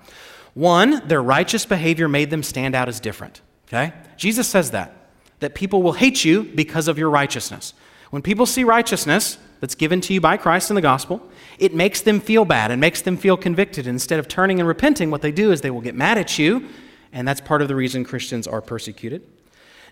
One, 0.53 1.05
their 1.07 1.21
righteous 1.21 1.65
behavior 1.65 2.07
made 2.07 2.29
them 2.29 2.43
stand 2.43 2.75
out 2.75 2.87
as 2.87 2.99
different. 2.99 3.41
Okay, 3.67 3.91
Jesus 4.15 4.47
says 4.47 4.71
that 4.71 4.93
that 5.39 5.53
people 5.53 5.83
will 5.83 5.93
hate 5.93 6.25
you 6.25 6.43
because 6.43 6.87
of 6.87 6.97
your 6.97 7.09
righteousness. 7.09 7.73
When 8.09 8.21
people 8.21 8.45
see 8.45 8.63
righteousness, 8.63 9.37
that's 9.59 9.75
given 9.75 10.01
to 10.01 10.13
you 10.13 10.21
by 10.21 10.37
Christ 10.37 10.69
in 10.69 10.75
the 10.75 10.81
gospel, 10.81 11.21
it 11.59 11.73
makes 11.73 12.01
them 12.01 12.19
feel 12.19 12.45
bad 12.45 12.71
and 12.71 12.79
makes 12.79 13.01
them 13.01 13.17
feel 13.17 13.37
convicted. 13.37 13.87
Instead 13.87 14.19
of 14.19 14.27
turning 14.27 14.59
and 14.59 14.67
repenting, 14.67 15.09
what 15.11 15.21
they 15.21 15.31
do 15.31 15.51
is 15.51 15.61
they 15.61 15.71
will 15.71 15.81
get 15.81 15.95
mad 15.95 16.17
at 16.17 16.37
you, 16.37 16.67
and 17.11 17.27
that's 17.27 17.41
part 17.41 17.61
of 17.61 17.67
the 17.67 17.75
reason 17.75 18.03
Christians 18.03 18.47
are 18.47 18.61
persecuted. 18.61 19.23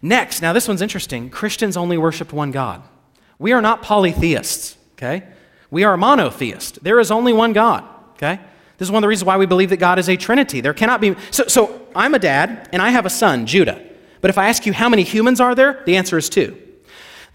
Next, 0.01 0.41
now 0.41 0.53
this 0.53 0.67
one's 0.67 0.81
interesting 0.81 1.29
Christians 1.29 1.77
only 1.77 1.97
worship 1.97 2.31
one 2.33 2.51
God. 2.51 2.83
We 3.39 3.51
are 3.51 3.61
not 3.61 3.81
polytheists, 3.81 4.77
okay? 4.93 5.23
We 5.71 5.83
are 5.83 5.97
monotheist. 5.97 6.83
There 6.83 6.99
is 6.99 7.11
only 7.11 7.33
one 7.33 7.53
God, 7.53 7.83
okay? 8.13 8.39
This 8.77 8.87
is 8.87 8.91
one 8.91 8.99
of 8.99 9.01
the 9.03 9.07
reasons 9.07 9.25
why 9.25 9.37
we 9.37 9.45
believe 9.45 9.69
that 9.69 9.77
God 9.77 9.99
is 9.99 10.09
a 10.09 10.17
trinity. 10.17 10.61
There 10.61 10.73
cannot 10.73 11.01
be. 11.01 11.15
So, 11.31 11.47
so 11.47 11.87
I'm 11.95 12.13
a 12.13 12.19
dad, 12.19 12.69
and 12.71 12.81
I 12.81 12.89
have 12.89 13.05
a 13.05 13.09
son, 13.09 13.45
Judah. 13.45 13.81
But 14.21 14.29
if 14.29 14.37
I 14.37 14.49
ask 14.49 14.65
you 14.65 14.73
how 14.73 14.89
many 14.89 15.03
humans 15.03 15.39
are 15.39 15.55
there, 15.55 15.81
the 15.85 15.97
answer 15.97 16.17
is 16.17 16.29
two. 16.29 16.57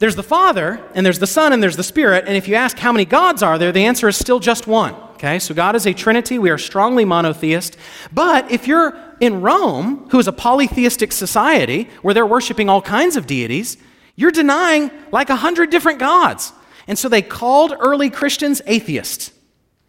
There's 0.00 0.16
the 0.16 0.22
Father, 0.22 0.82
and 0.94 1.04
there's 1.04 1.18
the 1.18 1.26
Son, 1.26 1.52
and 1.52 1.62
there's 1.62 1.76
the 1.76 1.84
Spirit. 1.84 2.24
And 2.26 2.34
if 2.34 2.48
you 2.48 2.54
ask 2.54 2.78
how 2.78 2.90
many 2.90 3.04
gods 3.04 3.42
are 3.42 3.58
there, 3.58 3.70
the 3.70 3.84
answer 3.84 4.08
is 4.08 4.16
still 4.16 4.40
just 4.40 4.66
one. 4.66 4.94
Okay, 5.14 5.38
so 5.38 5.52
God 5.52 5.76
is 5.76 5.86
a 5.86 5.92
trinity. 5.92 6.38
We 6.38 6.48
are 6.48 6.56
strongly 6.56 7.04
monotheist. 7.04 7.76
But 8.10 8.50
if 8.50 8.66
you're 8.66 8.98
in 9.20 9.42
Rome, 9.42 10.08
who 10.08 10.18
is 10.18 10.26
a 10.26 10.32
polytheistic 10.32 11.12
society 11.12 11.90
where 12.00 12.14
they're 12.14 12.24
worshiping 12.24 12.70
all 12.70 12.80
kinds 12.80 13.16
of 13.16 13.26
deities, 13.26 13.76
you're 14.16 14.30
denying 14.30 14.90
like 15.12 15.28
a 15.28 15.36
hundred 15.36 15.68
different 15.68 15.98
gods. 15.98 16.54
And 16.88 16.98
so 16.98 17.10
they 17.10 17.20
called 17.20 17.74
early 17.78 18.08
Christians 18.08 18.62
atheists. 18.66 19.32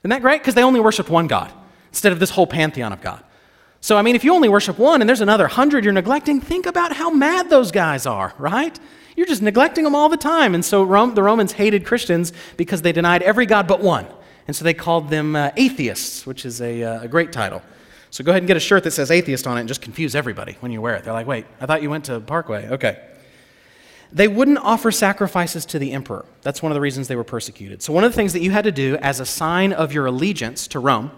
Isn't 0.01 0.09
that 0.09 0.21
great? 0.21 0.41
Because 0.41 0.55
they 0.55 0.63
only 0.63 0.81
worship 0.81 1.09
one 1.09 1.27
God 1.27 1.53
instead 1.89 2.11
of 2.11 2.19
this 2.19 2.31
whole 2.31 2.47
pantheon 2.47 2.91
of 2.91 2.99
God. 2.99 3.23
So, 3.79 3.95
I 3.95 4.01
mean, 4.01 4.15
if 4.17 4.25
you 4.25 4.33
only 4.33 4.49
worship 4.49 4.77
one 4.77 5.01
and 5.01 5.07
there's 5.07 5.21
another 5.21 5.47
hundred 5.47 5.85
you're 5.85 5.93
neglecting, 5.93 6.41
think 6.41 6.65
about 6.65 6.91
how 6.91 7.09
mad 7.09 7.49
those 7.49 7.71
guys 7.71 8.05
are, 8.05 8.33
right? 8.37 8.77
You're 9.15 9.25
just 9.25 9.41
neglecting 9.41 9.83
them 9.83 9.95
all 9.95 10.09
the 10.09 10.17
time. 10.17 10.55
And 10.55 10.63
so 10.63 10.83
Rome, 10.83 11.15
the 11.15 11.23
Romans 11.23 11.53
hated 11.53 11.85
Christians 11.85 12.33
because 12.57 12.81
they 12.81 12.91
denied 12.91 13.23
every 13.23 13.45
God 13.45 13.67
but 13.67 13.81
one. 13.81 14.07
And 14.47 14.55
so 14.55 14.63
they 14.63 14.73
called 14.73 15.09
them 15.09 15.35
uh, 15.35 15.51
atheists, 15.55 16.25
which 16.25 16.45
is 16.45 16.61
a, 16.61 16.83
uh, 16.83 17.03
a 17.03 17.07
great 17.07 17.31
title. 17.31 17.61
So 18.09 18.23
go 18.23 18.31
ahead 18.31 18.41
and 18.41 18.47
get 18.47 18.57
a 18.57 18.61
shirt 18.61 18.83
that 18.83 18.91
says 18.91 19.11
atheist 19.11 19.47
on 19.47 19.57
it 19.57 19.61
and 19.61 19.67
just 19.67 19.81
confuse 19.81 20.15
everybody 20.15 20.57
when 20.59 20.71
you 20.71 20.81
wear 20.81 20.95
it. 20.95 21.03
They're 21.03 21.13
like, 21.13 21.27
wait, 21.27 21.45
I 21.59 21.65
thought 21.65 21.81
you 21.81 21.89
went 21.89 22.05
to 22.05 22.19
Parkway. 22.19 22.67
Okay. 22.69 23.01
They 24.11 24.27
wouldn't 24.27 24.57
offer 24.57 24.91
sacrifices 24.91 25.65
to 25.67 25.79
the 25.79 25.93
emperor. 25.93 26.25
That's 26.41 26.61
one 26.61 26.71
of 26.71 26.75
the 26.75 26.81
reasons 26.81 27.07
they 27.07 27.15
were 27.15 27.23
persecuted. 27.23 27.81
So, 27.81 27.93
one 27.93 28.03
of 28.03 28.11
the 28.11 28.15
things 28.15 28.33
that 28.33 28.41
you 28.41 28.51
had 28.51 28.65
to 28.65 28.71
do 28.71 28.97
as 28.97 29.21
a 29.21 29.25
sign 29.25 29.71
of 29.71 29.93
your 29.93 30.05
allegiance 30.05 30.67
to 30.67 30.79
Rome 30.79 31.11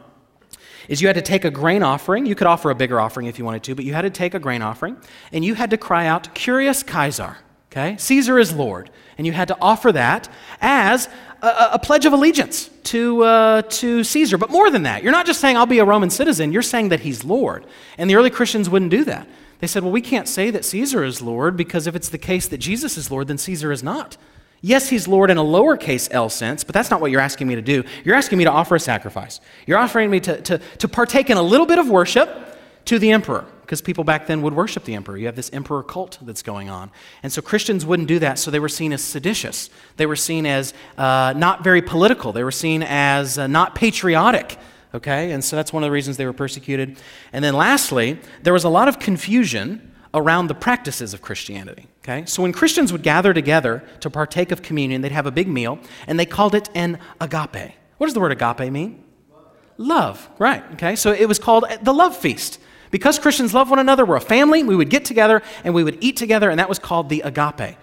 is 0.88 1.02
you 1.02 1.08
had 1.08 1.16
to 1.16 1.22
take 1.24 1.46
a 1.46 1.50
grain 1.50 1.82
offering. 1.82 2.28
You 2.28 2.36
could 2.36 2.46
offer 2.46 2.70
a 2.70 2.76
bigger 2.76 3.00
offering 3.00 3.26
if 3.26 3.40
you 3.40 3.46
wanted 3.46 3.64
to, 3.64 3.74
but 3.76 3.86
you 3.86 3.94
had 3.94 4.04
to 4.04 4.12
take 4.12 4.36
a 4.36 4.40
grain 4.40 4.62
offering 4.62 4.98
and 5.32 5.44
you 5.44 5.56
had 5.56 5.72
to 5.72 5.78
cry 5.78 6.06
out, 6.06 6.36
Kyrios 6.36 6.88
Caesar. 6.88 7.38
Okay? 7.74 7.98
Caesar 7.98 8.38
is 8.38 8.54
Lord. 8.54 8.92
And 9.18 9.26
you 9.26 9.34
had 9.34 9.48
to 9.48 9.58
offer 9.60 9.92
that 9.94 10.30
as 10.62 11.10
a, 11.42 11.72
a 11.74 11.80
pledge 11.80 12.06
of 12.06 12.14
allegiance 12.14 12.70
to, 12.84 13.24
uh, 13.24 13.62
to 13.64 14.04
Caesar. 14.04 14.38
But 14.38 14.52
more 14.52 14.70
than 14.70 14.84
that, 14.84 15.02
you're 15.02 15.12
not 15.12 15.26
just 15.26 15.42
saying, 15.42 15.58
I'll 15.58 15.66
be 15.66 15.80
a 15.80 15.86
Roman 15.86 16.12
citizen, 16.12 16.52
you're 16.52 16.62
saying 16.62 16.90
that 16.90 17.00
he's 17.00 17.26
Lord. 17.26 17.66
And 17.98 18.08
the 18.08 18.16
early 18.16 18.30
Christians 18.30 18.70
wouldn't 18.70 18.92
do 18.92 19.04
that. 19.06 19.28
They 19.60 19.66
said, 19.66 19.82
well, 19.82 19.92
we 19.92 20.02
can't 20.02 20.28
say 20.28 20.52
that 20.52 20.66
Caesar 20.66 21.04
is 21.04 21.20
Lord 21.22 21.58
because 21.58 21.88
if 21.88 21.96
it's 21.96 22.10
the 22.10 22.18
case 22.20 22.48
that 22.50 22.60
Jesus 22.60 22.96
is 22.96 23.10
Lord, 23.10 23.28
then 23.28 23.40
Caesar 23.40 23.72
is 23.72 23.82
not. 23.82 24.18
Yes, 24.62 24.90
he's 24.90 25.08
Lord 25.08 25.32
in 25.32 25.38
a 25.38 25.44
lowercase 25.44 26.10
L 26.12 26.30
sense, 26.30 26.64
but 26.64 26.74
that's 26.74 26.92
not 26.92 27.02
what 27.02 27.10
you're 27.10 27.22
asking 27.22 27.48
me 27.48 27.56
to 27.56 27.62
do. 27.62 27.84
You're 28.04 28.16
asking 28.16 28.38
me 28.38 28.44
to 28.44 28.52
offer 28.52 28.76
a 28.76 28.80
sacrifice. 28.80 29.42
You're 29.66 29.80
offering 29.80 30.12
me 30.12 30.20
to, 30.22 30.40
to, 30.42 30.58
to 30.78 30.88
partake 30.88 31.32
in 31.32 31.38
a 31.38 31.42
little 31.42 31.66
bit 31.66 31.80
of 31.80 31.90
worship 31.90 32.53
to 32.86 33.00
the 33.00 33.12
emperor, 33.12 33.46
because 33.62 33.82
people 33.82 34.04
back 34.04 34.28
then 34.28 34.42
would 34.42 34.54
worship 34.54 34.84
the 34.84 34.94
emperor. 34.94 35.18
You 35.18 35.26
have 35.28 35.36
this 35.36 35.50
emperor 35.54 35.84
cult 35.84 36.18
that's 36.22 36.42
going 36.42 36.70
on. 36.70 36.92
And 37.22 37.32
so 37.32 37.42
Christians 37.42 37.86
wouldn't 37.86 38.08
do 38.08 38.20
that, 38.20 38.40
so 38.40 38.52
they 38.52 38.60
were 38.60 38.70
seen 38.70 38.92
as 38.94 39.04
seditious. 39.04 39.70
They 39.98 40.06
were 40.06 40.16
seen 40.16 40.46
as 40.46 40.74
uh, 40.98 41.34
not 41.36 41.64
very 41.64 41.82
political. 41.82 42.34
They 42.34 42.44
were 42.44 42.52
seen 42.52 42.84
as 42.84 43.38
uh, 43.38 43.48
not 43.48 43.76
patriotic. 43.76 44.58
Okay? 44.94 45.32
And 45.32 45.44
so 45.44 45.56
that's 45.56 45.74
one 45.74 45.84
of 45.84 45.88
the 45.88 45.92
reasons 45.92 46.18
they 46.18 46.26
were 46.26 46.34
persecuted. 46.34 46.98
And 47.32 47.44
then 47.44 47.56
lastly, 47.56 48.20
there 48.44 48.54
was 48.54 48.64
a 48.64 48.70
lot 48.70 48.88
of 48.88 49.00
confusion 49.00 49.92
around 50.14 50.48
the 50.48 50.56
practices 50.56 51.14
of 51.14 51.22
Christianity. 51.22 51.88
Okay? 52.04 52.26
So 52.26 52.44
when 52.44 52.54
Christians 52.54 52.92
would 52.92 53.02
gather 53.02 53.34
together 53.34 53.84
to 54.02 54.10
partake 54.10 54.52
of 54.52 54.62
communion, 54.62 55.02
they'd 55.02 55.12
have 55.12 55.26
a 55.26 55.32
big 55.32 55.48
meal, 55.48 55.80
and 56.06 56.20
they 56.20 56.26
called 56.26 56.54
it 56.54 56.70
an 56.76 57.00
agape. 57.20 57.74
What 57.98 58.08
does 58.08 58.14
the 58.14 58.20
word 58.20 58.32
agape 58.32 58.72
mean? 58.72 59.04
Love, 59.78 60.30
right. 60.38 60.64
Okay? 60.74 60.96
So 60.96 61.12
it 61.12 61.28
was 61.28 61.40
called 61.40 61.66
the 61.82 61.94
love 61.94 62.16
feast. 62.16 62.60
Because 62.94 63.18
Christians 63.18 63.56
love 63.56 63.72
one 63.72 63.80
another, 63.80 64.06
we're 64.06 64.18
a 64.18 64.22
family, 64.22 64.62
we 64.62 64.76
would 64.76 64.92
get 64.92 65.04
together 65.04 65.42
and 65.64 65.74
we 65.74 65.84
would 65.84 65.98
eat 66.00 66.16
together, 66.16 66.52
and 66.52 66.60
that 66.60 66.70
was 66.70 66.78
called 66.78 67.10
the 67.10 67.22
agape. 67.22 67.76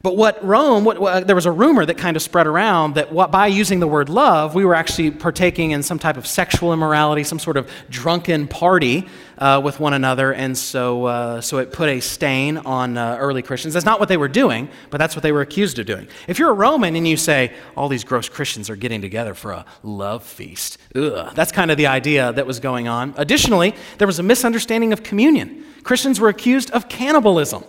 But 0.00 0.16
what 0.16 0.44
Rome, 0.44 0.84
what, 0.84 1.00
what, 1.00 1.26
there 1.26 1.34
was 1.34 1.46
a 1.46 1.50
rumor 1.50 1.84
that 1.84 1.98
kind 1.98 2.16
of 2.16 2.22
spread 2.22 2.46
around 2.46 2.94
that 2.94 3.12
what, 3.12 3.32
by 3.32 3.48
using 3.48 3.80
the 3.80 3.88
word 3.88 4.08
love, 4.08 4.54
we 4.54 4.64
were 4.64 4.76
actually 4.76 5.10
partaking 5.10 5.72
in 5.72 5.82
some 5.82 5.98
type 5.98 6.16
of 6.16 6.24
sexual 6.24 6.72
immorality, 6.72 7.24
some 7.24 7.40
sort 7.40 7.56
of 7.56 7.68
drunken 7.90 8.46
party 8.46 9.08
uh, 9.38 9.60
with 9.62 9.80
one 9.80 9.94
another. 9.94 10.32
And 10.32 10.56
so, 10.56 11.06
uh, 11.06 11.40
so 11.40 11.58
it 11.58 11.72
put 11.72 11.88
a 11.88 11.98
stain 11.98 12.58
on 12.58 12.96
uh, 12.96 13.16
early 13.18 13.42
Christians. 13.42 13.74
That's 13.74 13.86
not 13.86 13.98
what 13.98 14.08
they 14.08 14.16
were 14.16 14.28
doing, 14.28 14.68
but 14.90 14.98
that's 14.98 15.16
what 15.16 15.24
they 15.24 15.32
were 15.32 15.40
accused 15.40 15.80
of 15.80 15.86
doing. 15.86 16.06
If 16.28 16.38
you're 16.38 16.50
a 16.50 16.54
Roman 16.54 16.94
and 16.94 17.06
you 17.06 17.16
say, 17.16 17.52
all 17.76 17.88
these 17.88 18.04
gross 18.04 18.28
Christians 18.28 18.70
are 18.70 18.76
getting 18.76 19.00
together 19.00 19.34
for 19.34 19.50
a 19.50 19.64
love 19.82 20.22
feast, 20.22 20.78
ugh, 20.94 21.34
that's 21.34 21.50
kind 21.50 21.72
of 21.72 21.76
the 21.76 21.88
idea 21.88 22.32
that 22.32 22.46
was 22.46 22.60
going 22.60 22.86
on. 22.86 23.14
Additionally, 23.16 23.74
there 23.98 24.06
was 24.06 24.20
a 24.20 24.22
misunderstanding 24.24 24.92
of 24.92 25.02
communion. 25.02 25.64
Christians 25.82 26.20
were 26.20 26.28
accused 26.28 26.70
of 26.70 26.88
cannibalism 26.88 27.64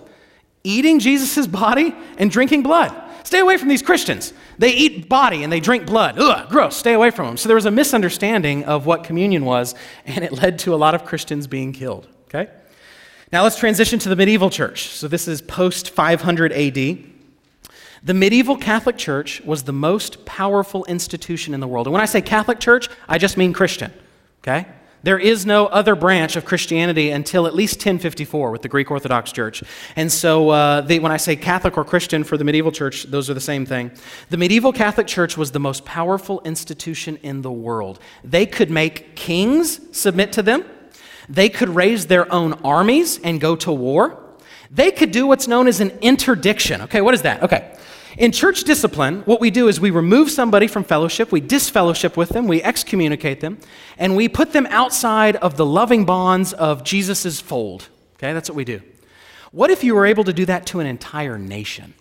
eating 0.64 1.00
Jesus' 1.00 1.48
body 1.48 1.96
and 2.18 2.30
drinking 2.30 2.64
blood. 2.64 2.94
Stay 3.24 3.40
away 3.40 3.58
from 3.58 3.68
these 3.68 3.82
Christians. 3.82 4.34
They 4.58 4.72
eat 4.72 5.08
body 5.08 5.44
and 5.44 5.54
they 5.54 5.60
drink 5.60 5.86
blood. 5.86 6.18
Ugh, 6.18 6.50
gross. 6.50 6.76
Stay 6.76 6.94
away 6.94 7.12
from 7.12 7.28
them. 7.28 7.38
So 7.38 7.48
there 7.48 7.56
was 7.56 7.66
a 7.66 7.72
misunderstanding 7.72 8.64
of 8.66 8.86
what 8.86 9.04
communion 9.04 9.46
was, 9.46 9.76
and 10.06 10.24
it 10.24 10.32
led 10.32 10.60
to 10.60 10.74
a 10.74 10.78
lot 10.78 10.96
of 10.96 11.06
Christians 11.06 11.46
being 11.46 11.72
killed. 11.72 12.08
Okay? 12.26 12.52
Now 13.32 13.44
let's 13.44 13.58
transition 13.58 14.00
to 14.00 14.10
the 14.10 14.16
medieval 14.16 14.50
church. 14.50 14.88
So 14.88 15.08
this 15.08 15.28
is 15.28 15.42
post 15.42 15.92
500 15.92 16.52
AD. 16.52 16.76
The 18.02 18.14
medieval 18.14 18.56
Catholic 18.58 18.98
Church 18.98 19.42
was 19.42 19.64
the 19.64 19.74
most 19.74 20.26
powerful 20.26 20.86
institution 20.86 21.54
in 21.54 21.60
the 21.60 21.68
world. 21.68 21.86
And 21.86 21.94
when 21.94 22.02
I 22.02 22.06
say 22.06 22.22
Catholic 22.22 22.60
Church, 22.60 22.90
I 23.08 23.18
just 23.18 23.38
mean 23.38 23.54
Christian. 23.54 23.94
Okay? 24.42 24.66
There 25.04 25.18
is 25.18 25.46
no 25.46 25.68
other 25.68 25.96
branch 25.96 26.36
of 26.36 26.44
Christianity 26.44 27.10
until 27.12 27.48
at 27.48 27.56
least 27.56 27.78
1054 27.78 28.52
with 28.52 28.62
the 28.62 28.68
Greek 28.68 28.92
Orthodox 28.92 29.32
Church. 29.32 29.64
And 29.96 30.12
so, 30.12 30.50
uh, 30.50 30.86
when 30.86 31.12
I 31.12 31.18
say 31.18 31.36
Catholic 31.36 31.78
or 31.78 31.86
Christian 31.86 32.24
for 32.24 32.38
the 32.38 32.44
medieval 32.44 32.72
church, 32.72 33.04
those 33.04 33.30
are 33.30 33.34
the 33.34 33.40
same 33.40 33.66
thing. 33.66 33.92
The 34.30 34.38
medieval 34.38 34.74
Catholic 34.74 35.08
Church 35.08 35.38
was 35.38 35.52
the 35.52 35.60
most 35.60 35.86
powerful 35.86 36.42
institution 36.44 37.18
in 37.24 37.42
the 37.42 37.52
world. 37.52 38.00
They 38.24 38.46
could 38.46 38.70
make 38.70 39.16
kings 39.16 39.80
submit 39.98 40.34
to 40.34 40.42
them, 40.42 40.66
they 41.30 41.48
could 41.48 41.70
raise 41.70 42.08
their 42.08 42.32
own 42.34 42.54
armies 42.64 43.20
and 43.24 43.40
go 43.40 43.56
to 43.58 43.72
war. 43.72 44.26
They 44.72 44.92
could 44.92 45.12
do 45.12 45.26
what's 45.26 45.48
known 45.48 45.68
as 45.68 45.80
an 45.80 45.92
interdiction. 46.02 46.82
Okay, 46.84 47.02
what 47.02 47.14
is 47.14 47.24
that? 47.24 47.42
Okay. 47.44 47.76
In 48.18 48.32
church 48.32 48.64
discipline, 48.64 49.22
what 49.22 49.40
we 49.40 49.52
do 49.52 49.68
is 49.68 49.80
we 49.80 49.92
remove 49.92 50.32
somebody 50.32 50.68
from 50.68 50.84
fellowship, 50.84 51.32
we 51.32 51.42
disfellowship 51.42 52.18
with 52.18 52.30
them, 52.30 52.48
we 52.48 52.62
excommunicate 52.64 53.40
them, 53.40 53.60
and 53.98 54.16
we 54.16 54.28
put 54.28 54.52
them 54.52 54.66
outside 54.70 55.36
of 55.38 55.58
the 55.58 55.66
loving 55.66 56.06
bonds 56.06 56.54
of 56.54 56.84
Jesus' 56.84 57.40
fold. 57.40 57.90
Okay, 58.16 58.34
that's 58.34 58.50
what 58.50 58.56
we 58.56 58.66
do. 58.66 58.82
What 59.52 59.70
if 59.70 59.84
you 59.84 59.96
were 59.96 60.06
able 60.06 60.24
to 60.24 60.34
do 60.34 60.46
that 60.46 60.66
to 60.68 60.80
an 60.80 60.88
entire 60.88 61.38
nation? 61.38 61.94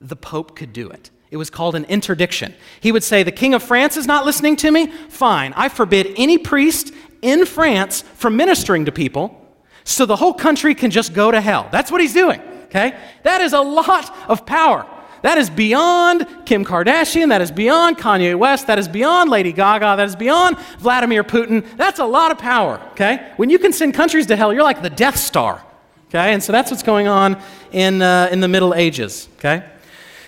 The 0.00 0.16
Pope 0.16 0.56
could 0.56 0.72
do 0.72 0.88
it. 0.88 1.10
It 1.30 1.36
was 1.36 1.50
called 1.50 1.74
an 1.74 1.84
interdiction. 1.84 2.54
He 2.80 2.90
would 2.90 3.04
say, 3.04 3.22
The 3.22 3.30
King 3.30 3.54
of 3.54 3.62
France 3.62 3.96
is 3.96 4.06
not 4.06 4.24
listening 4.24 4.56
to 4.56 4.70
me? 4.70 4.86
Fine. 4.88 5.52
I 5.54 5.68
forbid 5.68 6.14
any 6.16 6.38
priest 6.38 6.92
in 7.22 7.46
France 7.46 8.02
from 8.14 8.36
ministering 8.36 8.86
to 8.86 8.92
people 8.92 9.36
so 9.84 10.06
the 10.06 10.16
whole 10.16 10.34
country 10.34 10.74
can 10.74 10.90
just 10.90 11.14
go 11.14 11.30
to 11.30 11.40
hell. 11.40 11.68
That's 11.70 11.92
what 11.92 12.00
he's 12.00 12.14
doing. 12.14 12.40
Okay? 12.64 12.98
That 13.22 13.40
is 13.40 13.52
a 13.52 13.60
lot 13.60 14.14
of 14.28 14.46
power. 14.46 14.86
That 15.22 15.38
is 15.38 15.50
beyond 15.50 16.26
Kim 16.46 16.64
Kardashian. 16.64 17.28
That 17.28 17.42
is 17.42 17.50
beyond 17.50 17.98
Kanye 17.98 18.36
West. 18.38 18.66
That 18.66 18.78
is 18.78 18.88
beyond 18.88 19.30
Lady 19.30 19.52
Gaga. 19.52 19.96
That 19.96 20.06
is 20.06 20.16
beyond 20.16 20.58
Vladimir 20.78 21.22
Putin. 21.24 21.64
That's 21.76 21.98
a 21.98 22.06
lot 22.06 22.30
of 22.30 22.38
power, 22.38 22.80
okay? 22.92 23.32
When 23.36 23.50
you 23.50 23.58
can 23.58 23.72
send 23.72 23.94
countries 23.94 24.26
to 24.26 24.36
hell, 24.36 24.52
you're 24.52 24.62
like 24.62 24.82
the 24.82 24.90
Death 24.90 25.16
Star, 25.16 25.62
okay? 26.08 26.32
And 26.32 26.42
so 26.42 26.52
that's 26.52 26.70
what's 26.70 26.82
going 26.82 27.06
on 27.06 27.40
in, 27.72 28.00
uh, 28.00 28.28
in 28.32 28.40
the 28.40 28.48
Middle 28.48 28.74
Ages, 28.74 29.28
okay? 29.38 29.64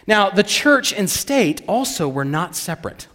Now, 0.06 0.30
the 0.30 0.42
church 0.42 0.92
and 0.92 1.08
state 1.08 1.62
also 1.66 2.08
were 2.08 2.24
not 2.24 2.54
separate. 2.54 3.06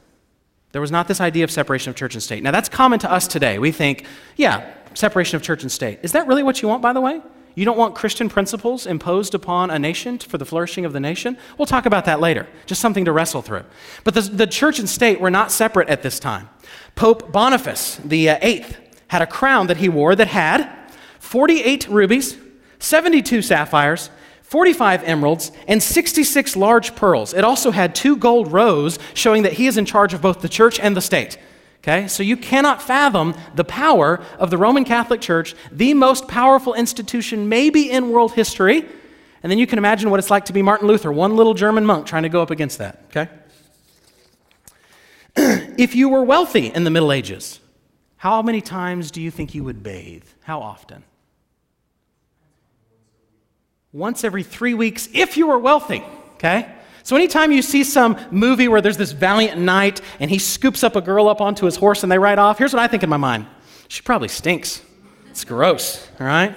There 0.71 0.81
was 0.81 0.91
not 0.91 1.07
this 1.07 1.21
idea 1.21 1.43
of 1.43 1.51
separation 1.51 1.89
of 1.89 1.95
church 1.95 2.13
and 2.13 2.23
state. 2.23 2.43
Now, 2.43 2.51
that's 2.51 2.69
common 2.69 2.99
to 2.99 3.11
us 3.11 3.27
today. 3.27 3.59
We 3.59 3.71
think, 3.71 4.05
yeah, 4.35 4.73
separation 4.93 5.35
of 5.35 5.43
church 5.43 5.63
and 5.63 5.71
state. 5.71 5.99
Is 6.01 6.13
that 6.13 6.27
really 6.27 6.43
what 6.43 6.61
you 6.61 6.67
want, 6.67 6.81
by 6.81 6.93
the 6.93 7.01
way? 7.01 7.21
You 7.57 7.65
don't 7.65 7.75
want 7.75 7.95
Christian 7.95 8.29
principles 8.29 8.85
imposed 8.85 9.33
upon 9.33 9.71
a 9.71 9.79
nation 9.79 10.19
for 10.19 10.37
the 10.37 10.45
flourishing 10.45 10.85
of 10.85 10.93
the 10.93 10.99
nation? 10.99 11.39
We'll 11.57 11.65
talk 11.65 11.87
about 11.87 12.05
that 12.05 12.19
later. 12.19 12.45
Just 12.67 12.79
something 12.79 13.03
to 13.05 13.11
wrestle 13.11 13.41
through. 13.41 13.63
But 14.03 14.13
the, 14.13 14.21
the 14.21 14.45
church 14.45 14.77
and 14.77 14.87
state 14.87 15.19
were 15.19 15.31
not 15.31 15.51
separate 15.51 15.89
at 15.89 16.03
this 16.03 16.19
time. 16.19 16.49
Pope 16.93 17.31
Boniface, 17.31 17.95
the 18.05 18.29
uh, 18.29 18.37
eighth, 18.43 18.77
had 19.07 19.23
a 19.23 19.25
crown 19.25 19.65
that 19.67 19.77
he 19.77 19.89
wore 19.89 20.15
that 20.15 20.27
had 20.27 20.71
48 21.17 21.87
rubies, 21.87 22.37
72 22.77 23.41
sapphires, 23.41 24.11
45 24.43 25.03
emeralds, 25.05 25.51
and 25.67 25.81
66 25.81 26.55
large 26.55 26.95
pearls. 26.95 27.33
It 27.33 27.43
also 27.43 27.71
had 27.71 27.95
two 27.95 28.17
gold 28.17 28.51
rows 28.51 28.99
showing 29.15 29.41
that 29.41 29.53
he 29.53 29.65
is 29.65 29.77
in 29.77 29.85
charge 29.85 30.13
of 30.13 30.21
both 30.21 30.41
the 30.41 30.49
church 30.49 30.79
and 30.79 30.95
the 30.95 31.01
state. 31.01 31.39
Okay? 31.87 32.09
So 32.09 32.21
you 32.21 32.35
cannot 32.35 32.81
fathom 32.81 33.33
the 33.55 33.63
power 33.63 34.21
of 34.39 34.49
the 34.49 34.57
Roman 34.57 34.83
Catholic 34.83 35.21
Church, 35.21 35.55
the 35.71 35.93
most 35.93 36.27
powerful 36.27 36.73
institution 36.73 37.47
maybe 37.47 37.89
in 37.89 38.09
world 38.09 38.33
history. 38.33 38.85
And 39.41 39.49
then 39.49 39.57
you 39.57 39.65
can 39.65 39.77
imagine 39.77 40.09
what 40.09 40.19
it's 40.19 40.29
like 40.29 40.45
to 40.45 40.53
be 40.53 40.61
Martin 40.61 40.87
Luther, 40.87 41.13
one 41.13 41.37
little 41.37 41.53
German 41.53 41.85
monk 41.85 42.05
trying 42.05 42.23
to 42.23 42.29
go 42.29 42.41
up 42.41 42.51
against 42.51 42.79
that. 42.79 43.03
Okay? 43.09 43.29
if 45.77 45.95
you 45.95 46.09
were 46.09 46.23
wealthy 46.23 46.67
in 46.67 46.83
the 46.83 46.89
Middle 46.89 47.13
Ages, 47.13 47.61
how 48.17 48.41
many 48.41 48.59
times 48.59 49.09
do 49.09 49.21
you 49.21 49.31
think 49.31 49.55
you 49.55 49.63
would 49.63 49.81
bathe? 49.81 50.25
How 50.41 50.59
often? 50.59 51.05
Once 53.93 54.25
every 54.25 54.43
three 54.43 54.73
weeks, 54.73 55.07
if 55.13 55.37
you 55.37 55.47
were 55.47 55.59
wealthy. 55.59 56.03
Okay? 56.33 56.69
So, 57.07 57.15
anytime 57.15 57.53
you 57.53 57.61
see 57.61 57.85
some 57.85 58.17
movie 58.31 58.67
where 58.67 58.81
there's 58.81 58.97
this 58.97 59.13
valiant 59.13 59.61
knight 59.61 60.01
and 60.19 60.29
he 60.29 60.39
scoops 60.39 60.83
up 60.83 60.97
a 60.97 60.99
girl 60.99 61.29
up 61.29 61.39
onto 61.39 61.65
his 61.65 61.77
horse 61.77 62.03
and 62.03 62.11
they 62.11 62.19
ride 62.19 62.37
off, 62.37 62.57
here's 62.57 62.73
what 62.73 62.81
I 62.81 62.87
think 62.87 63.01
in 63.01 63.09
my 63.09 63.15
mind 63.15 63.45
she 63.87 64.01
probably 64.01 64.27
stinks. 64.27 64.81
It's 65.29 65.45
gross, 65.45 66.05
all 66.19 66.27
right? 66.27 66.53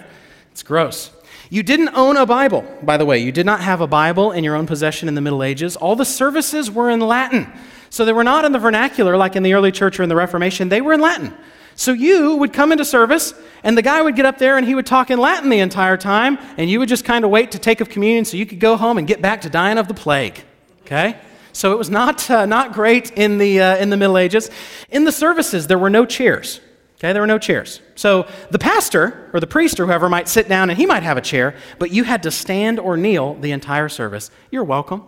It's 0.51 0.65
gross. 0.65 1.13
You 1.51 1.63
didn't 1.63 1.91
own 1.91 2.17
a 2.17 2.27
Bible, 2.27 2.65
by 2.83 2.97
the 2.97 3.07
way. 3.07 3.21
You 3.21 3.31
did 3.31 3.47
not 3.47 3.61
have 3.61 3.81
a 3.81 3.87
Bible 3.87 4.33
in 4.33 4.43
your 4.43 4.57
own 4.57 4.67
possession 4.67 5.07
in 5.07 5.15
the 5.15 5.21
Middle 5.21 5.45
Ages. 5.45 5.77
All 5.77 5.95
the 5.95 6.05
services 6.05 6.69
were 6.69 6.91
in 6.91 6.99
Latin. 6.99 7.47
So 7.89 8.05
they 8.05 8.13
were 8.13 8.25
not 8.25 8.45
in 8.45 8.51
the 8.51 8.59
vernacular 8.59 9.17
like 9.17 9.37
in 9.37 9.45
the 9.45 9.55
early 9.55 9.71
church 9.71 10.01
or 10.01 10.03
in 10.03 10.09
the 10.09 10.17
Reformation, 10.17 10.69
they 10.69 10.81
were 10.81 10.95
in 10.95 11.01
Latin. 11.01 11.33
So 11.81 11.95
you 11.95 12.37
would 12.37 12.53
come 12.53 12.73
into 12.73 12.85
service, 12.85 13.33
and 13.64 13.75
the 13.75 13.81
guy 13.81 14.03
would 14.03 14.14
get 14.14 14.27
up 14.27 14.37
there 14.37 14.59
and 14.59 14.66
he 14.66 14.75
would 14.75 14.85
talk 14.85 15.11
in 15.11 15.19
Latin 15.19 15.49
the 15.49 15.61
entire 15.61 15.97
time, 15.97 16.37
and 16.59 16.69
you 16.69 16.79
would 16.79 16.90
just 16.90 17.07
kind 17.07 17.25
of 17.25 17.31
wait 17.31 17.53
to 17.53 17.59
take 17.59 17.81
of 17.81 17.88
communion 17.88 18.27
so 18.27 18.37
you 18.37 18.45
could 18.45 18.61
go 18.61 18.77
home 18.77 18.99
and 18.99 19.07
get 19.09 19.23
back 19.23 19.40
to 19.40 19.49
dying 19.49 19.79
of 19.79 19.88
the 19.88 19.95
plague. 19.95 20.45
Okay? 20.83 21.16
So 21.55 21.73
it 21.73 21.79
was 21.79 21.88
not, 21.88 22.31
uh, 22.31 22.45
not 22.45 22.75
great 22.75 23.12
in 23.12 23.38
the, 23.38 23.62
uh, 23.62 23.77
in 23.79 23.88
the 23.88 23.97
Middle 23.97 24.19
Ages. 24.19 24.51
In 24.90 25.05
the 25.05 25.11
services, 25.11 25.69
there 25.69 25.79
were 25.79 25.88
no 25.88 26.05
chairs. 26.05 26.61
Okay, 26.99 27.14
there 27.14 27.23
were 27.23 27.27
no 27.27 27.38
chairs. 27.38 27.81
So 27.95 28.29
the 28.51 28.59
pastor 28.59 29.31
or 29.33 29.40
the 29.40 29.47
priest 29.47 29.81
or 29.81 29.87
whoever 29.87 30.11
might 30.11 30.29
sit 30.29 30.51
down 30.51 30.69
and 30.69 30.79
he 30.79 30.85
might 30.85 31.03
have 31.03 31.16
a 31.16 31.23
chair, 31.23 31.55
but 31.79 31.90
you 31.90 32.05
had 32.05 32.25
to 32.25 32.31
stand 32.31 32.79
or 32.79 32.99
kneel 32.99 33.37
the 33.37 33.53
entire 33.53 33.88
service. 33.88 34.31
You're 34.51 34.64
welcome. 34.64 35.05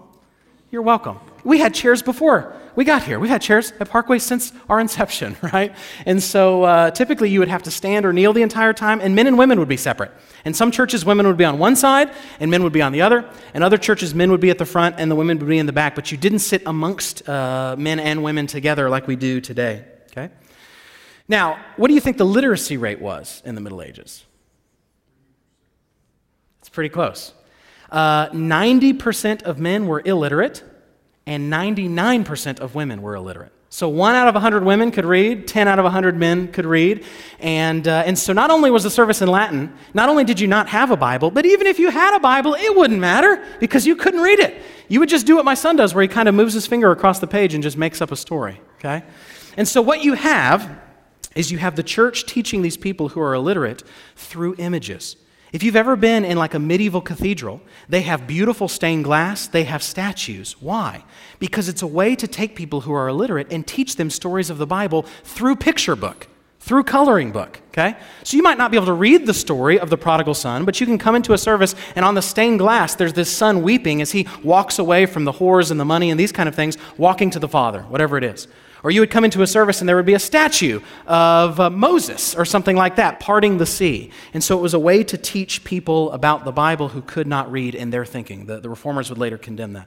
You're 0.71 0.81
welcome. 0.81 1.21
We 1.45 1.59
had 1.59 1.75
chairs 1.75 2.01
before 2.01 2.57
we 2.75 2.85
got 2.85 3.03
here. 3.03 3.19
We've 3.19 3.31
had 3.31 3.43
chairs 3.43 3.73
at 3.81 3.89
Parkway 3.89 4.19
since 4.19 4.53
our 4.69 4.81
inception, 4.81 5.37
right? 5.53 5.75
And 6.07 6.23
so 6.23 6.65
uh, 6.65 6.91
typically 6.91 7.31
you 7.31 7.39
would 7.41 7.49
have 7.49 7.63
to 7.65 7.71
stand 7.71 8.07
or 8.07 8.13
kneel 8.13 8.33
the 8.33 8.43
entire 8.43 8.73
time, 8.73 9.01
and 9.01 9.15
men 9.15 9.27
and 9.27 9.37
women 9.37 9.59
would 9.59 9.69
be 9.69 9.77
separate. 9.77 10.13
In 10.45 10.55
some 10.55 10.71
churches, 10.71 11.05
women 11.05 11.27
would 11.27 11.37
be 11.37 11.45
on 11.45 11.59
one 11.59 11.77
side 11.77 12.11
and 12.41 12.51
men 12.51 12.63
would 12.63 12.73
be 12.73 12.83
on 12.83 12.93
the 12.93 13.03
other. 13.03 13.29
In 13.55 13.63
other 13.63 13.79
churches, 13.79 14.15
men 14.15 14.31
would 14.31 14.41
be 14.41 14.51
at 14.51 14.59
the 14.59 14.67
front 14.67 14.97
and 14.99 15.11
the 15.11 15.15
women 15.15 15.39
would 15.39 15.49
be 15.49 15.59
in 15.59 15.67
the 15.67 15.73
back, 15.73 15.95
but 15.95 16.11
you 16.11 16.19
didn't 16.19 16.41
sit 16.41 16.63
amongst 16.67 17.29
uh, 17.29 17.77
men 17.79 18.01
and 18.01 18.23
women 18.23 18.47
together 18.47 18.89
like 18.91 19.07
we 19.07 19.17
do 19.17 19.41
today, 19.41 19.85
okay? 20.11 20.31
Now, 21.29 21.59
what 21.77 21.89
do 21.89 21.95
you 21.95 22.01
think 22.01 22.17
the 22.17 22.27
literacy 22.27 22.77
rate 22.77 23.01
was 23.01 23.43
in 23.45 23.55
the 23.55 23.61
Middle 23.61 23.83
Ages? 23.83 24.25
It's 26.61 26.69
pretty 26.69 26.91
close. 26.91 27.33
Uh, 27.91 28.29
90% 28.31 29.43
of 29.43 29.59
men 29.59 29.87
were 29.87 30.03
illiterate, 30.05 30.65
and 31.27 31.53
99% 31.53 32.61
of 32.61 32.75
women 32.75 33.03
were 33.03 33.15
illiterate. 33.15 33.53
So 33.73 33.89
one 33.89 34.15
out 34.15 34.29
of 34.29 34.35
100 34.35 34.65
women 34.65 34.91
could 34.91 35.07
read, 35.07 35.49
10 35.49 35.67
out 35.67 35.79
of 35.79 35.85
100 35.85 36.15
men 36.19 36.49
could 36.49 36.67
read. 36.67 37.07
And, 37.41 37.89
uh, 37.89 38.03
and 38.05 38.19
so 38.19 38.35
not 38.35 38.51
only 38.51 38.71
was 38.71 38.83
the 38.83 38.91
service 38.91 39.23
in 39.23 39.29
Latin, 39.29 39.73
not 39.95 40.11
only 40.11 40.25
did 40.25 40.41
you 40.41 40.47
not 40.47 40.69
have 40.69 40.91
a 40.91 40.97
Bible, 40.97 41.31
but 41.31 41.47
even 41.47 41.67
if 41.67 41.79
you 41.79 41.89
had 41.91 42.15
a 42.15 42.21
Bible, 42.21 42.55
it 42.55 42.77
wouldn't 42.77 43.01
matter 43.01 43.43
because 43.61 43.87
you 43.87 43.97
couldn't 43.97 44.21
read 44.21 44.41
it. 44.41 44.61
You 44.89 45.01
would 45.01 45.09
just 45.09 45.27
do 45.27 45.37
what 45.37 45.47
my 45.47 45.55
son 45.55 45.77
does, 45.77 45.95
where 45.95 46.03
he 46.03 46.09
kind 46.09 46.29
of 46.29 46.35
moves 46.35 46.53
his 46.53 46.67
finger 46.67 46.91
across 46.91 47.19
the 47.19 47.27
page 47.27 47.55
and 47.55 47.63
just 47.63 47.79
makes 47.79 48.03
up 48.03 48.13
a 48.13 48.17
story, 48.17 48.61
okay? 48.75 49.05
And 49.57 49.67
so 49.67 49.81
what 49.81 50.05
you 50.05 50.13
have 50.15 50.79
is 51.35 51.51
you 51.51 51.57
have 51.57 51.75
the 51.75 51.83
church 51.83 52.27
teaching 52.27 52.61
these 52.61 52.77
people 52.77 53.09
who 53.09 53.23
are 53.23 53.33
illiterate 53.33 53.83
through 54.17 54.55
images. 54.59 55.17
If 55.53 55.63
you've 55.63 55.77
ever 55.77 55.97
been 55.97 56.25
in 56.25 56.39
like 56.39 56.55
a 56.55 56.59
medieval 56.59 57.03
cathedral, 57.03 57.61
they 57.87 58.01
have 58.03 58.27
beautiful 58.27 58.69
stained 58.69 59.05
glass, 59.05 59.47
they 59.47 59.65
have 59.65 59.83
statues. 59.83 60.57
Why? 60.61 61.05
Because 61.39 61.69
it's 61.69 61.83
a 61.83 61.87
way 61.87 62.17
to 62.17 62.27
take 62.27 62.57
people 62.57 62.81
who 62.81 62.93
are 62.95 63.07
illiterate 63.07 63.53
and 63.53 63.67
teach 63.67 63.97
them 63.97 64.09
stories 64.09 64.49
of 64.49 64.57
the 64.57 64.67
Bible 64.67 65.03
through 65.25 65.57
picture 65.57 65.95
book, 65.95 66.27
through 66.61 66.85
coloring 66.85 67.33
book, 67.33 67.61
okay? 67.69 67.99
So 68.23 68.39
you 68.39 68.43
might 68.43 68.57
not 68.57 68.71
be 68.71 68.79
able 68.79 68.87
to 68.87 68.95
read 68.95 69.27
the 69.27 69.35
story 69.35 69.79
of 69.79 69.91
the 69.91 69.99
prodigal 69.99 70.33
son, 70.33 70.65
but 70.65 70.81
you 70.81 70.87
can 70.87 70.97
come 70.97 71.15
into 71.15 71.35
a 71.35 71.39
service 71.39 71.75
and 71.97 72.05
on 72.05 72.15
the 72.15 72.23
stained 72.23 72.59
glass 72.59 72.95
there's 72.95 73.13
this 73.13 73.31
son 73.31 73.61
weeping 73.61 74.01
as 74.01 74.13
he 74.13 74.27
walks 74.43 74.79
away 74.79 75.05
from 75.05 75.27
the 75.27 75.33
whores 75.33 75.71
and 75.71 75.79
the 75.79 75.85
money 75.85 76.11
and 76.11 76.19
these 76.19 76.33
kind 76.33 76.49
of 76.49 76.55
things, 76.55 76.79
walking 76.97 77.29
to 77.29 77.39
the 77.39 77.49
Father, 77.49 77.83
whatever 77.83 78.17
it 78.17 78.25
is. 78.25 78.49
Or 78.83 78.91
you 78.91 79.01
would 79.01 79.11
come 79.11 79.25
into 79.25 79.43
a 79.43 79.47
service 79.47 79.81
and 79.81 79.89
there 79.89 79.97
would 79.97 80.07
be 80.07 80.15
a 80.15 80.19
statue 80.19 80.81
of 81.07 81.61
uh, 81.61 81.71
Moses 81.71 82.35
or 82.35 82.45
something 82.45 82.77
like 82.77 82.97
that, 82.97 83.21
parting 83.21 83.59
the 83.59 83.67
sea. 83.67 84.11
And 84.35 84.43
so 84.43 84.59
it 84.59 84.61
was 84.61 84.75
a 84.75 84.79
way 84.79 85.05
to 85.05 85.17
teach 85.17 85.63
people 85.63 86.11
about 86.13 86.45
the 86.45 86.53
Bible 86.53 86.89
who 86.89 87.03
could 87.03 87.27
not 87.27 87.51
read 87.53 87.75
in 87.75 87.91
their 87.91 88.05
thinking. 88.05 88.47
The, 88.47 88.59
the 88.61 88.69
reformers 88.69 89.09
would 89.09 89.19
later 89.19 89.39
condemn 89.39 89.75
that. 89.75 89.87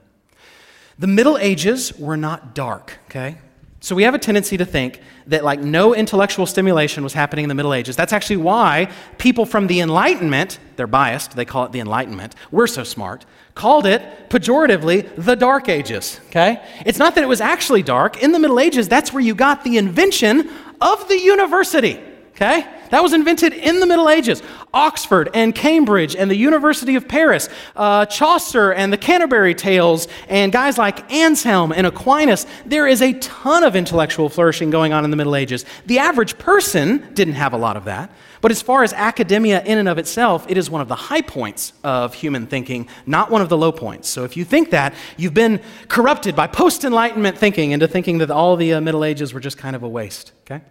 The 0.97 1.07
Middle 1.07 1.37
Ages 1.37 1.97
were 1.99 2.15
not 2.15 2.55
dark, 2.55 2.99
okay? 3.07 3.37
So 3.81 3.95
we 3.95 4.03
have 4.03 4.15
a 4.15 4.19
tendency 4.19 4.57
to 4.57 4.65
think 4.65 5.01
that 5.27 5.43
like 5.43 5.59
no 5.59 5.93
intellectual 5.93 6.45
stimulation 6.45 7.03
was 7.03 7.13
happening 7.13 7.43
in 7.43 7.49
the 7.49 7.55
Middle 7.55 7.73
Ages. 7.73 7.95
That's 7.95 8.13
actually 8.13 8.37
why 8.37 8.89
people 9.17 9.45
from 9.45 9.67
the 9.67 9.81
Enlightenment, 9.81 10.57
they're 10.77 10.87
biased, 10.87 11.35
they 11.35 11.45
call 11.45 11.65
it 11.65 11.71
the 11.71 11.81
Enlightenment. 11.81 12.33
We're 12.49 12.65
so 12.65 12.83
smart 12.83 13.25
called 13.55 13.85
it 13.85 14.29
pejoratively 14.29 15.09
the 15.15 15.35
Dark 15.35 15.69
Ages. 15.69 16.19
Okay? 16.27 16.61
It's 16.85 16.99
not 16.99 17.15
that 17.15 17.23
it 17.23 17.27
was 17.27 17.41
actually 17.41 17.83
dark. 17.83 18.21
In 18.21 18.31
the 18.33 18.39
Middle 18.39 18.59
Ages, 18.59 18.87
that's 18.87 19.13
where 19.13 19.23
you 19.23 19.33
got 19.33 19.63
the 19.63 19.77
invention 19.77 20.49
of 20.81 21.07
the 21.07 21.17
university. 21.17 21.99
Okay? 22.35 22.67
That 22.89 23.01
was 23.01 23.13
invented 23.13 23.53
in 23.53 23.79
the 23.79 23.85
Middle 23.85 24.09
Ages. 24.09 24.43
Oxford 24.73 25.29
and 25.33 25.55
Cambridge 25.55 26.17
and 26.17 26.29
the 26.29 26.35
University 26.35 26.95
of 26.95 27.07
Paris, 27.07 27.47
uh, 27.77 28.05
Chaucer 28.07 28.73
and 28.73 28.91
the 28.91 28.97
Canterbury 28.97 29.55
Tales, 29.55 30.09
and 30.27 30.51
guys 30.51 30.77
like 30.77 31.09
Anselm 31.11 31.71
and 31.71 31.87
Aquinas. 31.87 32.45
There 32.65 32.87
is 32.87 33.01
a 33.01 33.13
ton 33.13 33.63
of 33.63 33.75
intellectual 33.77 34.27
flourishing 34.27 34.69
going 34.69 34.91
on 34.91 35.05
in 35.05 35.11
the 35.11 35.17
Middle 35.17 35.35
Ages. 35.35 35.65
The 35.85 35.99
average 35.99 36.37
person 36.37 37.13
didn't 37.13 37.35
have 37.35 37.53
a 37.53 37.57
lot 37.57 37.77
of 37.77 37.85
that. 37.85 38.11
But 38.45 38.51
as 38.51 38.61
far 38.61 38.83
as 38.83 38.93
academia 38.93 39.63
in 39.63 39.79
and 39.79 39.89
of 39.89 39.97
itself, 39.97 40.45
it 40.47 40.55
is 40.55 40.69
one 40.69 40.79
of 40.79 40.87
the 40.87 40.93
high 40.93 41.23
points 41.23 41.73
of 41.83 42.13
human 42.13 42.45
thinking, 42.45 42.87
not 43.07 43.31
one 43.31 43.41
of 43.41 43.49
the 43.49 43.57
low 43.57 43.71
points. 43.71 44.07
So 44.07 44.23
if 44.23 44.37
you 44.37 44.45
think 44.45 44.69
that, 44.69 44.93
you've 45.17 45.33
been 45.33 45.61
corrupted 45.87 46.35
by 46.35 46.45
post 46.45 46.83
Enlightenment 46.83 47.39
thinking 47.39 47.71
into 47.71 47.87
thinking 47.87 48.19
that 48.19 48.29
all 48.29 48.55
the 48.55 48.73
uh, 48.73 48.81
Middle 48.81 49.03
Ages 49.03 49.33
were 49.33 49.39
just 49.39 49.57
kind 49.57 49.75
of 49.75 49.81
a 49.81 49.89
waste. 49.89 50.31
Okay? 50.41 50.61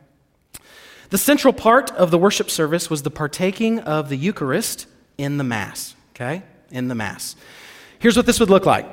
The 1.10 1.18
central 1.18 1.52
part 1.52 1.90
of 1.90 2.12
the 2.12 2.16
worship 2.16 2.48
service 2.48 2.88
was 2.88 3.02
the 3.02 3.10
partaking 3.10 3.80
of 3.80 4.08
the 4.08 4.16
Eucharist 4.16 4.86
in 5.18 5.36
the 5.36 5.42
Mass. 5.42 5.96
Okay? 6.14 6.44
In 6.70 6.86
the 6.86 6.94
Mass. 6.94 7.34
Here's 7.98 8.16
what 8.16 8.26
this 8.26 8.38
would 8.38 8.50
look 8.50 8.66
like 8.66 8.86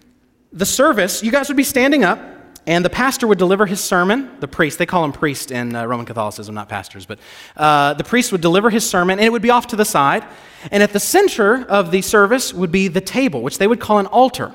the 0.52 0.64
service, 0.64 1.24
you 1.24 1.32
guys 1.32 1.48
would 1.48 1.56
be 1.56 1.64
standing 1.64 2.04
up 2.04 2.20
and 2.66 2.84
the 2.84 2.90
pastor 2.90 3.26
would 3.26 3.38
deliver 3.38 3.66
his 3.66 3.82
sermon. 3.82 4.30
The 4.40 4.48
priest, 4.48 4.78
they 4.78 4.86
call 4.86 5.04
him 5.04 5.12
priest 5.12 5.50
in 5.50 5.74
uh, 5.74 5.84
Roman 5.84 6.06
Catholicism, 6.06 6.54
not 6.54 6.68
pastors, 6.68 7.06
but 7.06 7.18
uh, 7.56 7.94
the 7.94 8.04
priest 8.04 8.30
would 8.30 8.40
deliver 8.40 8.70
his 8.70 8.88
sermon, 8.88 9.18
and 9.18 9.26
it 9.26 9.30
would 9.30 9.42
be 9.42 9.50
off 9.50 9.66
to 9.68 9.76
the 9.76 9.84
side. 9.84 10.24
And 10.70 10.82
at 10.82 10.92
the 10.92 11.00
center 11.00 11.64
of 11.64 11.90
the 11.90 12.02
service 12.02 12.54
would 12.54 12.70
be 12.70 12.88
the 12.88 13.00
table, 13.00 13.42
which 13.42 13.58
they 13.58 13.66
would 13.66 13.80
call 13.80 13.98
an 13.98 14.06
altar. 14.06 14.54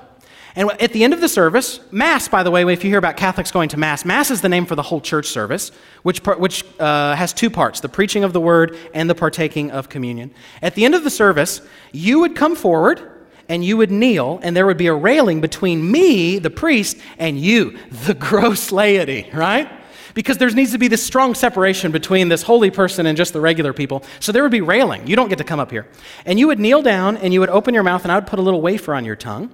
And 0.55 0.71
at 0.81 0.91
the 0.91 1.03
end 1.03 1.13
of 1.13 1.21
the 1.21 1.29
service, 1.29 1.81
Mass, 1.91 2.27
by 2.27 2.41
the 2.41 2.49
way, 2.49 2.63
if 2.73 2.83
you 2.83 2.89
hear 2.89 2.97
about 2.97 3.15
Catholics 3.15 3.51
going 3.51 3.69
to 3.69 3.77
Mass, 3.77 4.05
Mass 4.05 4.31
is 4.31 4.41
the 4.41 4.49
name 4.49 4.65
for 4.65 4.73
the 4.73 4.81
whole 4.81 5.01
church 5.01 5.27
service, 5.27 5.69
which, 6.01 6.25
which 6.25 6.63
uh, 6.79 7.13
has 7.15 7.31
two 7.31 7.51
parts 7.51 7.79
the 7.81 7.89
preaching 7.89 8.23
of 8.23 8.33
the 8.33 8.41
word 8.41 8.75
and 8.93 9.07
the 9.07 9.13
partaking 9.13 9.69
of 9.69 9.89
communion. 9.89 10.33
At 10.61 10.73
the 10.73 10.85
end 10.85 10.95
of 10.95 11.03
the 11.03 11.11
service, 11.11 11.61
you 11.91 12.21
would 12.21 12.35
come 12.35 12.55
forward 12.55 13.16
and 13.49 13.63
you 13.63 13.77
would 13.77 13.91
kneel, 13.91 14.39
and 14.43 14.55
there 14.55 14.65
would 14.65 14.77
be 14.77 14.87
a 14.87 14.93
railing 14.93 15.41
between 15.41 15.89
me, 15.91 16.39
the 16.39 16.49
priest, 16.49 16.97
and 17.17 17.39
you, 17.39 17.77
the 17.91 18.13
gross 18.13 18.71
laity, 18.71 19.29
right? 19.33 19.69
Because 20.13 20.37
there 20.37 20.49
needs 20.49 20.71
to 20.71 20.77
be 20.77 20.87
this 20.87 21.05
strong 21.05 21.35
separation 21.35 21.91
between 21.91 22.27
this 22.27 22.41
holy 22.41 22.71
person 22.71 23.05
and 23.05 23.15
just 23.15 23.33
the 23.33 23.39
regular 23.39 23.71
people. 23.71 24.03
So 24.19 24.31
there 24.31 24.41
would 24.41 24.51
be 24.51 24.61
railing. 24.61 25.05
You 25.05 25.15
don't 25.15 25.29
get 25.29 25.37
to 25.37 25.43
come 25.43 25.59
up 25.59 25.69
here. 25.69 25.87
And 26.25 26.39
you 26.39 26.47
would 26.47 26.59
kneel 26.59 26.81
down 26.81 27.17
and 27.17 27.33
you 27.33 27.39
would 27.39 27.49
open 27.49 27.73
your 27.73 27.83
mouth, 27.83 28.03
and 28.03 28.11
I 28.11 28.15
would 28.15 28.27
put 28.27 28.39
a 28.39 28.41
little 28.41 28.61
wafer 28.61 28.95
on 28.95 29.05
your 29.05 29.15
tongue, 29.15 29.53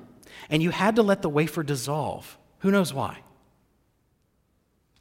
and 0.50 0.64
you 0.64 0.70
had 0.70 0.96
to 0.96 1.04
let 1.04 1.22
the 1.22 1.30
wafer 1.30 1.64
dissolve. 1.64 2.38
Who 2.60 2.72
knows 2.72 2.94
why? 2.94 3.20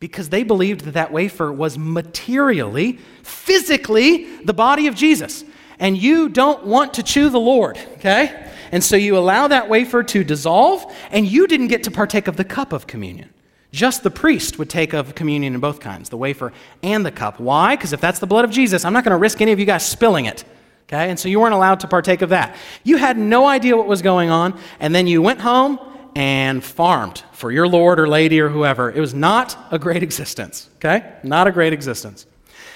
Because 0.00 0.30
they 0.30 0.42
believed 0.42 0.80
that 0.80 0.94
that 0.94 1.12
wafer 1.12 1.52
was 1.52 1.78
materially, 1.78 2.98
physically, 3.22 4.36
the 4.38 4.52
body 4.52 4.88
of 4.88 4.96
Jesus. 4.96 5.44
And 5.78 5.96
you 5.96 6.28
don't 6.28 6.66
want 6.66 6.94
to 6.94 7.04
chew 7.04 7.30
the 7.30 7.38
Lord, 7.38 7.78
okay? 7.94 8.50
And 8.72 8.82
so 8.82 8.96
you 8.96 9.16
allow 9.16 9.48
that 9.48 9.68
wafer 9.68 10.02
to 10.02 10.24
dissolve, 10.24 10.84
and 11.10 11.26
you 11.26 11.46
didn't 11.46 11.68
get 11.68 11.84
to 11.84 11.90
partake 11.90 12.26
of 12.26 12.36
the 12.36 12.44
cup 12.44 12.72
of 12.72 12.86
communion. 12.86 13.28
Just 13.70 14.02
the 14.02 14.10
priest 14.10 14.58
would 14.58 14.68
take 14.68 14.92
of 14.92 15.14
communion 15.14 15.54
in 15.54 15.60
both 15.60 15.80
kinds, 15.80 16.08
the 16.08 16.16
wafer 16.16 16.52
and 16.82 17.06
the 17.06 17.10
cup. 17.10 17.38
Why? 17.38 17.76
Because 17.76 17.92
if 17.92 18.00
that's 18.00 18.18
the 18.18 18.26
blood 18.26 18.44
of 18.44 18.50
Jesus, 18.50 18.84
I'm 18.84 18.92
not 18.92 19.04
going 19.04 19.12
to 19.12 19.18
risk 19.18 19.40
any 19.40 19.52
of 19.52 19.58
you 19.58 19.64
guys 19.64 19.86
spilling 19.86 20.26
it. 20.26 20.44
Okay? 20.88 21.08
And 21.08 21.18
so 21.18 21.28
you 21.28 21.40
weren't 21.40 21.54
allowed 21.54 21.80
to 21.80 21.88
partake 21.88 22.20
of 22.22 22.30
that. 22.30 22.56
You 22.84 22.96
had 22.96 23.16
no 23.16 23.46
idea 23.46 23.76
what 23.76 23.86
was 23.86 24.02
going 24.02 24.30
on, 24.30 24.58
and 24.80 24.94
then 24.94 25.06
you 25.06 25.22
went 25.22 25.40
home 25.40 25.78
and 26.14 26.62
farmed 26.62 27.22
for 27.32 27.50
your 27.50 27.66
lord 27.66 27.98
or 27.98 28.06
lady 28.06 28.40
or 28.40 28.50
whoever. 28.50 28.90
It 28.90 29.00
was 29.00 29.14
not 29.14 29.56
a 29.70 29.78
great 29.78 30.02
existence. 30.08 30.68
Okay? 30.76 31.14
Not 31.22 31.46
a 31.46 31.52
great 31.52 31.72
existence. 31.72 32.26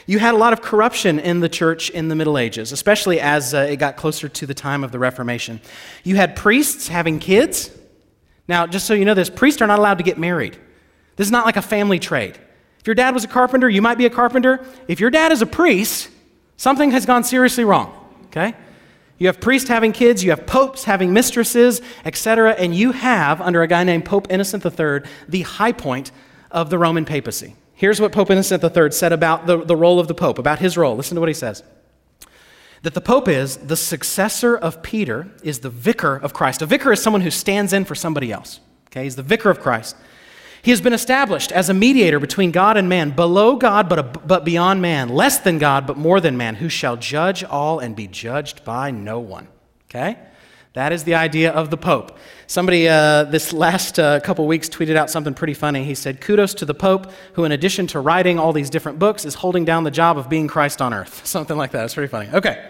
You 0.08 0.20
had 0.20 0.34
a 0.34 0.36
lot 0.36 0.52
of 0.52 0.62
corruption 0.62 1.18
in 1.18 1.40
the 1.40 1.48
church 1.48 1.90
in 1.90 2.06
the 2.08 2.14
Middle 2.14 2.38
Ages, 2.38 2.70
especially 2.70 3.20
as 3.20 3.52
uh, 3.52 3.66
it 3.68 3.76
got 3.76 3.96
closer 3.96 4.28
to 4.28 4.46
the 4.46 4.54
time 4.54 4.84
of 4.84 4.92
the 4.92 5.00
Reformation. 5.00 5.60
You 6.04 6.14
had 6.14 6.36
priests 6.36 6.86
having 6.86 7.18
kids. 7.18 7.70
Now, 8.46 8.68
just 8.68 8.86
so 8.86 8.94
you 8.94 9.04
know 9.04 9.14
this, 9.14 9.28
priests 9.28 9.60
are 9.60 9.66
not 9.66 9.80
allowed 9.80 9.98
to 9.98 10.04
get 10.04 10.16
married. 10.16 10.56
This 11.16 11.26
is 11.26 11.32
not 11.32 11.44
like 11.44 11.56
a 11.56 11.62
family 11.62 11.98
trade. 11.98 12.38
If 12.78 12.86
your 12.86 12.94
dad 12.94 13.14
was 13.14 13.24
a 13.24 13.28
carpenter, 13.28 13.68
you 13.68 13.82
might 13.82 13.98
be 13.98 14.06
a 14.06 14.10
carpenter. 14.10 14.64
If 14.86 15.00
your 15.00 15.10
dad 15.10 15.32
is 15.32 15.42
a 15.42 15.46
priest, 15.46 16.08
something 16.56 16.92
has 16.92 17.04
gone 17.04 17.24
seriously 17.24 17.64
wrong, 17.64 17.92
okay? 18.26 18.54
You 19.18 19.26
have 19.26 19.40
priests 19.40 19.68
having 19.68 19.92
kids, 19.92 20.22
you 20.22 20.30
have 20.30 20.46
popes 20.46 20.84
having 20.84 21.12
mistresses, 21.12 21.80
etc., 22.04 22.52
and 22.52 22.72
you 22.72 22.92
have, 22.92 23.40
under 23.40 23.62
a 23.62 23.66
guy 23.66 23.82
named 23.82 24.04
Pope 24.04 24.28
Innocent 24.30 24.64
III, 24.64 25.00
the 25.26 25.42
high 25.42 25.72
point 25.72 26.12
of 26.52 26.70
the 26.70 26.78
Roman 26.78 27.04
papacy. 27.04 27.56
Here's 27.76 28.00
what 28.00 28.10
Pope 28.10 28.30
Innocent 28.30 28.64
III 28.64 28.90
said 28.90 29.12
about 29.12 29.46
the, 29.46 29.62
the 29.62 29.76
role 29.76 30.00
of 30.00 30.08
the 30.08 30.14
Pope, 30.14 30.38
about 30.38 30.58
his 30.58 30.78
role. 30.78 30.96
Listen 30.96 31.14
to 31.14 31.20
what 31.20 31.28
he 31.28 31.34
says. 31.34 31.62
That 32.82 32.94
the 32.94 33.02
Pope 33.02 33.28
is 33.28 33.58
the 33.58 33.76
successor 33.76 34.56
of 34.56 34.82
Peter, 34.82 35.28
is 35.42 35.60
the 35.60 35.68
vicar 35.68 36.16
of 36.16 36.32
Christ. 36.32 36.62
A 36.62 36.66
vicar 36.66 36.90
is 36.92 37.02
someone 37.02 37.20
who 37.20 37.30
stands 37.30 37.74
in 37.74 37.84
for 37.84 37.94
somebody 37.94 38.32
else. 38.32 38.60
Okay, 38.88 39.04
he's 39.04 39.16
the 39.16 39.22
vicar 39.22 39.50
of 39.50 39.60
Christ. 39.60 39.94
He 40.62 40.70
has 40.70 40.80
been 40.80 40.94
established 40.94 41.52
as 41.52 41.68
a 41.68 41.74
mediator 41.74 42.18
between 42.18 42.50
God 42.50 42.78
and 42.78 42.88
man, 42.88 43.10
below 43.10 43.56
God 43.56 43.90
but, 43.90 43.98
a, 43.98 44.02
but 44.02 44.44
beyond 44.44 44.80
man, 44.80 45.10
less 45.10 45.38
than 45.38 45.58
God 45.58 45.86
but 45.86 45.98
more 45.98 46.18
than 46.18 46.36
man, 46.36 46.56
who 46.56 46.70
shall 46.70 46.96
judge 46.96 47.44
all 47.44 47.78
and 47.78 47.94
be 47.94 48.06
judged 48.06 48.64
by 48.64 48.90
no 48.90 49.20
one. 49.20 49.48
Okay? 49.90 50.16
That 50.76 50.92
is 50.92 51.04
the 51.04 51.14
idea 51.14 51.52
of 51.52 51.70
the 51.70 51.78
Pope. 51.78 52.18
Somebody 52.46 52.86
uh, 52.86 53.24
this 53.24 53.54
last 53.54 53.98
uh, 53.98 54.20
couple 54.20 54.46
weeks 54.46 54.68
tweeted 54.68 54.94
out 54.94 55.08
something 55.08 55.32
pretty 55.32 55.54
funny. 55.54 55.84
He 55.84 55.94
said, 55.94 56.20
Kudos 56.20 56.52
to 56.52 56.66
the 56.66 56.74
Pope, 56.74 57.10
who, 57.32 57.44
in 57.44 57.52
addition 57.52 57.86
to 57.88 58.00
writing 58.00 58.38
all 58.38 58.52
these 58.52 58.68
different 58.68 58.98
books, 58.98 59.24
is 59.24 59.36
holding 59.36 59.64
down 59.64 59.84
the 59.84 59.90
job 59.90 60.18
of 60.18 60.28
being 60.28 60.48
Christ 60.48 60.82
on 60.82 60.92
earth. 60.92 61.24
Something 61.26 61.56
like 61.56 61.70
that. 61.70 61.86
It's 61.86 61.94
pretty 61.94 62.10
funny. 62.10 62.28
Okay. 62.30 62.62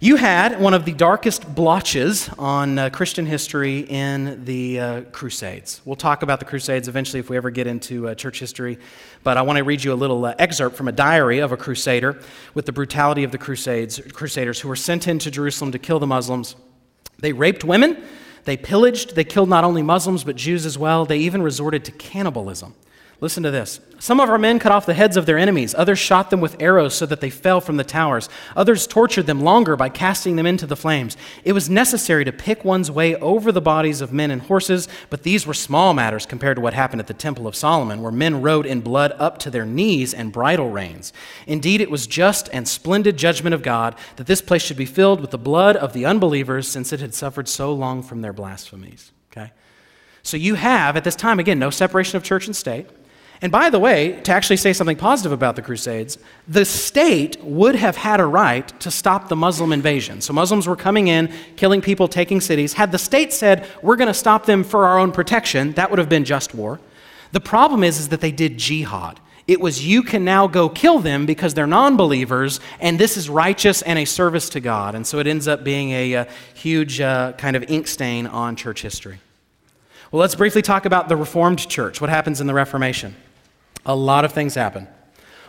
You 0.00 0.16
had 0.16 0.60
one 0.60 0.74
of 0.74 0.84
the 0.84 0.94
darkest 0.94 1.54
blotches 1.54 2.28
on 2.40 2.76
uh, 2.76 2.90
Christian 2.90 3.24
history 3.24 3.86
in 3.88 4.44
the 4.44 4.80
uh, 4.80 5.00
Crusades. 5.12 5.80
We'll 5.84 5.94
talk 5.94 6.24
about 6.24 6.40
the 6.40 6.44
Crusades 6.44 6.88
eventually 6.88 7.20
if 7.20 7.30
we 7.30 7.36
ever 7.36 7.50
get 7.50 7.68
into 7.68 8.08
uh, 8.08 8.16
church 8.16 8.40
history, 8.40 8.80
but 9.22 9.36
I 9.36 9.42
want 9.42 9.58
to 9.58 9.62
read 9.62 9.84
you 9.84 9.92
a 9.92 9.94
little 9.94 10.24
uh, 10.24 10.34
excerpt 10.40 10.74
from 10.74 10.88
a 10.88 10.92
diary 10.92 11.38
of 11.38 11.52
a 11.52 11.56
crusader 11.56 12.20
with 12.54 12.66
the 12.66 12.72
brutality 12.72 13.22
of 13.22 13.30
the 13.30 13.38
Crusades, 13.38 14.00
crusaders 14.12 14.58
who 14.58 14.66
were 14.66 14.74
sent 14.74 15.06
into 15.06 15.30
Jerusalem 15.30 15.70
to 15.70 15.78
kill 15.78 16.00
the 16.00 16.06
Muslims. 16.08 16.56
They 17.22 17.32
raped 17.32 17.64
women, 17.64 17.96
they 18.44 18.56
pillaged, 18.56 19.14
they 19.14 19.24
killed 19.24 19.48
not 19.48 19.64
only 19.64 19.80
Muslims 19.80 20.24
but 20.24 20.36
Jews 20.36 20.66
as 20.66 20.76
well. 20.76 21.06
They 21.06 21.18
even 21.18 21.40
resorted 21.40 21.84
to 21.86 21.92
cannibalism. 21.92 22.74
Listen 23.22 23.44
to 23.44 23.52
this. 23.52 23.78
Some 24.00 24.18
of 24.18 24.28
our 24.28 24.36
men 24.36 24.58
cut 24.58 24.72
off 24.72 24.84
the 24.84 24.94
heads 24.94 25.16
of 25.16 25.26
their 25.26 25.38
enemies. 25.38 25.76
Others 25.78 26.00
shot 26.00 26.30
them 26.30 26.40
with 26.40 26.60
arrows 26.60 26.92
so 26.92 27.06
that 27.06 27.20
they 27.20 27.30
fell 27.30 27.60
from 27.60 27.76
the 27.76 27.84
towers. 27.84 28.28
Others 28.56 28.88
tortured 28.88 29.26
them 29.26 29.42
longer 29.42 29.76
by 29.76 29.90
casting 29.90 30.34
them 30.34 30.44
into 30.44 30.66
the 30.66 30.74
flames. 30.74 31.16
It 31.44 31.52
was 31.52 31.70
necessary 31.70 32.24
to 32.24 32.32
pick 32.32 32.64
one's 32.64 32.90
way 32.90 33.14
over 33.14 33.52
the 33.52 33.60
bodies 33.60 34.00
of 34.00 34.12
men 34.12 34.32
and 34.32 34.42
horses, 34.42 34.88
but 35.08 35.22
these 35.22 35.46
were 35.46 35.54
small 35.54 35.94
matters 35.94 36.26
compared 36.26 36.56
to 36.56 36.60
what 36.60 36.74
happened 36.74 37.00
at 37.00 37.06
the 37.06 37.14
Temple 37.14 37.46
of 37.46 37.54
Solomon, 37.54 38.02
where 38.02 38.10
men 38.10 38.42
rode 38.42 38.66
in 38.66 38.80
blood 38.80 39.14
up 39.20 39.38
to 39.38 39.50
their 39.50 39.64
knees 39.64 40.12
and 40.12 40.32
bridle 40.32 40.70
reins. 40.70 41.12
Indeed, 41.46 41.80
it 41.80 41.92
was 41.92 42.08
just 42.08 42.48
and 42.52 42.66
splendid 42.66 43.16
judgment 43.16 43.54
of 43.54 43.62
God 43.62 43.94
that 44.16 44.26
this 44.26 44.42
place 44.42 44.62
should 44.62 44.76
be 44.76 44.84
filled 44.84 45.20
with 45.20 45.30
the 45.30 45.38
blood 45.38 45.76
of 45.76 45.92
the 45.92 46.04
unbelievers, 46.04 46.66
since 46.66 46.92
it 46.92 46.98
had 46.98 47.14
suffered 47.14 47.46
so 47.46 47.72
long 47.72 48.02
from 48.02 48.20
their 48.20 48.32
blasphemies. 48.32 49.12
Okay? 49.30 49.52
So 50.24 50.36
you 50.36 50.56
have, 50.56 50.96
at 50.96 51.04
this 51.04 51.14
time, 51.14 51.38
again, 51.38 51.60
no 51.60 51.70
separation 51.70 52.16
of 52.16 52.24
church 52.24 52.46
and 52.46 52.56
state. 52.56 52.88
And 53.42 53.50
by 53.50 53.70
the 53.70 53.80
way, 53.80 54.20
to 54.22 54.32
actually 54.32 54.56
say 54.56 54.72
something 54.72 54.96
positive 54.96 55.32
about 55.32 55.56
the 55.56 55.62
Crusades, 55.62 56.16
the 56.46 56.64
state 56.64 57.42
would 57.42 57.74
have 57.74 57.96
had 57.96 58.20
a 58.20 58.24
right 58.24 58.68
to 58.80 58.88
stop 58.88 59.28
the 59.28 59.34
Muslim 59.34 59.72
invasion. 59.72 60.20
So 60.20 60.32
Muslims 60.32 60.68
were 60.68 60.76
coming 60.76 61.08
in, 61.08 61.32
killing 61.56 61.80
people, 61.80 62.06
taking 62.06 62.40
cities. 62.40 62.74
Had 62.74 62.92
the 62.92 62.98
state 62.98 63.32
said, 63.32 63.66
we're 63.82 63.96
going 63.96 64.06
to 64.06 64.14
stop 64.14 64.46
them 64.46 64.62
for 64.62 64.86
our 64.86 64.96
own 64.96 65.10
protection, 65.10 65.72
that 65.72 65.90
would 65.90 65.98
have 65.98 66.08
been 66.08 66.24
just 66.24 66.54
war. 66.54 66.78
The 67.32 67.40
problem 67.40 67.82
is, 67.82 67.98
is 67.98 68.10
that 68.10 68.20
they 68.20 68.30
did 68.30 68.58
jihad. 68.58 69.18
It 69.48 69.60
was, 69.60 69.84
you 69.84 70.04
can 70.04 70.24
now 70.24 70.46
go 70.46 70.68
kill 70.68 71.00
them 71.00 71.26
because 71.26 71.52
they're 71.52 71.66
non 71.66 71.96
believers, 71.96 72.60
and 72.78 72.96
this 72.96 73.16
is 73.16 73.28
righteous 73.28 73.82
and 73.82 73.98
a 73.98 74.04
service 74.04 74.48
to 74.50 74.60
God. 74.60 74.94
And 74.94 75.04
so 75.04 75.18
it 75.18 75.26
ends 75.26 75.48
up 75.48 75.64
being 75.64 75.90
a, 75.90 76.12
a 76.12 76.28
huge 76.54 77.00
uh, 77.00 77.32
kind 77.32 77.56
of 77.56 77.68
ink 77.68 77.88
stain 77.88 78.28
on 78.28 78.54
church 78.54 78.82
history. 78.82 79.18
Well, 80.12 80.20
let's 80.20 80.36
briefly 80.36 80.62
talk 80.62 80.84
about 80.84 81.08
the 81.08 81.16
Reformed 81.16 81.68
Church. 81.68 82.00
What 82.00 82.08
happens 82.08 82.40
in 82.40 82.46
the 82.46 82.54
Reformation? 82.54 83.16
A 83.84 83.94
lot 83.94 84.24
of 84.24 84.32
things 84.32 84.54
happen. 84.54 84.88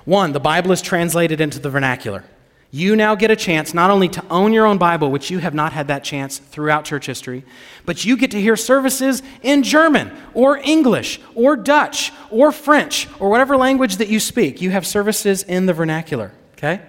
One, 0.05 0.33
the 0.33 0.39
Bible 0.39 0.71
is 0.71 0.81
translated 0.81 1.39
into 1.39 1.59
the 1.59 1.69
vernacular. 1.69 2.23
You 2.71 2.95
now 2.95 3.13
get 3.13 3.29
a 3.29 3.35
chance 3.35 3.73
not 3.75 3.91
only 3.91 4.07
to 4.09 4.25
own 4.31 4.51
your 4.51 4.65
own 4.65 4.79
Bible, 4.79 5.11
which 5.11 5.29
you 5.29 5.37
have 5.37 5.53
not 5.53 5.73
had 5.73 5.89
that 5.89 6.03
chance 6.03 6.39
throughout 6.39 6.85
church 6.85 7.05
history, 7.05 7.45
but 7.85 8.03
you 8.03 8.17
get 8.17 8.31
to 8.31 8.41
hear 8.41 8.55
services 8.55 9.21
in 9.43 9.61
German 9.61 10.11
or 10.33 10.57
English 10.57 11.21
or 11.35 11.55
Dutch 11.55 12.11
or 12.31 12.51
French 12.51 13.07
or 13.19 13.29
whatever 13.29 13.55
language 13.57 13.97
that 13.97 14.07
you 14.07 14.19
speak. 14.19 14.59
You 14.59 14.71
have 14.71 14.87
services 14.87 15.43
in 15.43 15.67
the 15.67 15.73
vernacular, 15.73 16.31
okay? 16.57 16.81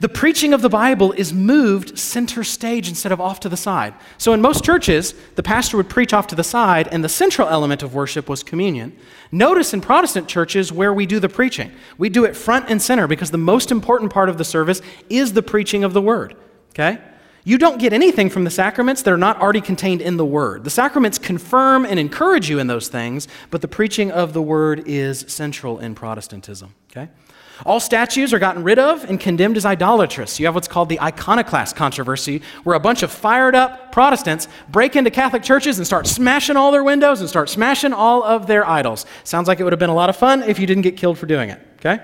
The 0.00 0.08
preaching 0.08 0.52
of 0.52 0.60
the 0.60 0.68
Bible 0.68 1.12
is 1.12 1.32
moved 1.32 1.98
center 1.98 2.44
stage 2.44 2.88
instead 2.88 3.12
of 3.12 3.20
off 3.20 3.40
to 3.40 3.48
the 3.48 3.56
side. 3.56 3.94
So, 4.18 4.32
in 4.32 4.40
most 4.42 4.62
churches, 4.64 5.14
the 5.36 5.42
pastor 5.42 5.76
would 5.78 5.88
preach 5.88 6.12
off 6.12 6.26
to 6.28 6.34
the 6.34 6.44
side, 6.44 6.88
and 6.92 7.02
the 7.02 7.08
central 7.08 7.48
element 7.48 7.82
of 7.82 7.94
worship 7.94 8.28
was 8.28 8.42
communion. 8.42 8.96
Notice 9.32 9.72
in 9.72 9.80
Protestant 9.80 10.28
churches 10.28 10.70
where 10.72 10.92
we 10.92 11.06
do 11.06 11.18
the 11.18 11.28
preaching, 11.28 11.72
we 11.96 12.08
do 12.08 12.24
it 12.24 12.36
front 12.36 12.68
and 12.68 12.80
center 12.80 13.06
because 13.06 13.30
the 13.30 13.38
most 13.38 13.70
important 13.70 14.12
part 14.12 14.28
of 14.28 14.38
the 14.38 14.44
service 14.44 14.82
is 15.08 15.32
the 15.32 15.42
preaching 15.42 15.82
of 15.82 15.94
the 15.94 16.02
word. 16.02 16.36
Okay? 16.70 16.98
You 17.46 17.58
don't 17.58 17.78
get 17.78 17.92
anything 17.92 18.28
from 18.28 18.42
the 18.42 18.50
sacraments 18.50 19.02
that 19.02 19.12
are 19.12 19.16
not 19.16 19.40
already 19.40 19.60
contained 19.60 20.02
in 20.02 20.16
the 20.16 20.26
Word. 20.26 20.64
The 20.64 20.70
sacraments 20.70 21.16
confirm 21.16 21.86
and 21.86 21.96
encourage 21.96 22.50
you 22.50 22.58
in 22.58 22.66
those 22.66 22.88
things, 22.88 23.28
but 23.52 23.60
the 23.60 23.68
preaching 23.68 24.10
of 24.10 24.32
the 24.32 24.42
Word 24.42 24.82
is 24.84 25.20
central 25.28 25.78
in 25.78 25.94
Protestantism. 25.94 26.74
Okay? 26.90 27.08
All 27.64 27.80
statues 27.80 28.34
are 28.34 28.38
gotten 28.38 28.62
rid 28.62 28.78
of 28.78 29.04
and 29.04 29.18
condemned 29.18 29.56
as 29.56 29.64
idolatrous. 29.64 30.38
You 30.38 30.46
have 30.46 30.54
what's 30.54 30.68
called 30.68 30.88
the 30.88 31.00
iconoclast 31.00 31.74
controversy, 31.74 32.42
where 32.64 32.76
a 32.76 32.80
bunch 32.80 33.02
of 33.02 33.10
fired 33.10 33.54
up 33.54 33.92
Protestants 33.92 34.48
break 34.68 34.94
into 34.94 35.10
Catholic 35.10 35.42
churches 35.42 35.78
and 35.78 35.86
start 35.86 36.06
smashing 36.06 36.56
all 36.56 36.70
their 36.70 36.84
windows 36.84 37.20
and 37.20 37.28
start 37.28 37.48
smashing 37.48 37.94
all 37.94 38.22
of 38.22 38.46
their 38.46 38.66
idols. 38.66 39.06
Sounds 39.24 39.48
like 39.48 39.58
it 39.58 39.64
would 39.64 39.72
have 39.72 39.80
been 39.80 39.90
a 39.90 39.94
lot 39.94 40.10
of 40.10 40.16
fun 40.16 40.42
if 40.42 40.58
you 40.58 40.66
didn't 40.66 40.82
get 40.82 40.98
killed 40.98 41.18
for 41.18 41.24
doing 41.24 41.48
it, 41.48 41.60
okay? 41.78 42.02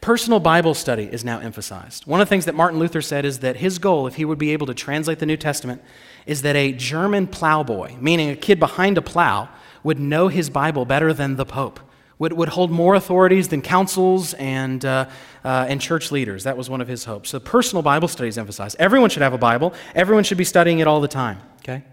Personal 0.00 0.40
Bible 0.40 0.74
study 0.74 1.04
is 1.04 1.24
now 1.24 1.38
emphasized. 1.38 2.06
One 2.06 2.20
of 2.20 2.26
the 2.26 2.30
things 2.30 2.44
that 2.46 2.54
Martin 2.54 2.78
Luther 2.78 3.02
said 3.02 3.24
is 3.24 3.40
that 3.40 3.56
his 3.56 3.78
goal, 3.78 4.06
if 4.06 4.16
he 4.16 4.24
would 4.24 4.38
be 4.38 4.52
able 4.52 4.66
to 4.66 4.74
translate 4.74 5.18
the 5.20 5.26
New 5.26 5.36
Testament, 5.36 5.82
is 6.26 6.42
that 6.42 6.56
a 6.56 6.72
German 6.72 7.26
plowboy, 7.26 7.96
meaning 8.00 8.30
a 8.30 8.36
kid 8.36 8.58
behind 8.58 8.98
a 8.98 9.02
plow, 9.02 9.48
would 9.82 9.98
know 9.98 10.28
his 10.28 10.50
Bible 10.50 10.84
better 10.84 11.12
than 11.12 11.36
the 11.36 11.44
Pope 11.44 11.80
would, 12.18 12.32
would 12.32 12.48
hold 12.48 12.70
more 12.70 12.94
authorities 12.94 13.48
than 13.48 13.62
councils 13.62 14.34
and, 14.34 14.84
uh, 14.84 15.08
uh, 15.44 15.66
and 15.68 15.80
church 15.80 16.10
leaders. 16.10 16.44
That 16.44 16.56
was 16.56 16.68
one 16.68 16.80
of 16.80 16.88
his 16.88 17.04
hopes. 17.04 17.30
So 17.30 17.38
personal 17.38 17.82
Bible 17.82 18.08
studies 18.08 18.38
emphasized. 18.38 18.76
Everyone 18.78 19.10
should 19.10 19.22
have 19.22 19.32
a 19.32 19.38
Bible, 19.38 19.72
everyone 19.94 20.24
should 20.24 20.38
be 20.38 20.44
studying 20.44 20.80
it 20.80 20.86
all 20.86 21.00
the 21.00 21.08
time. 21.08 21.40
Okay? 21.60 21.84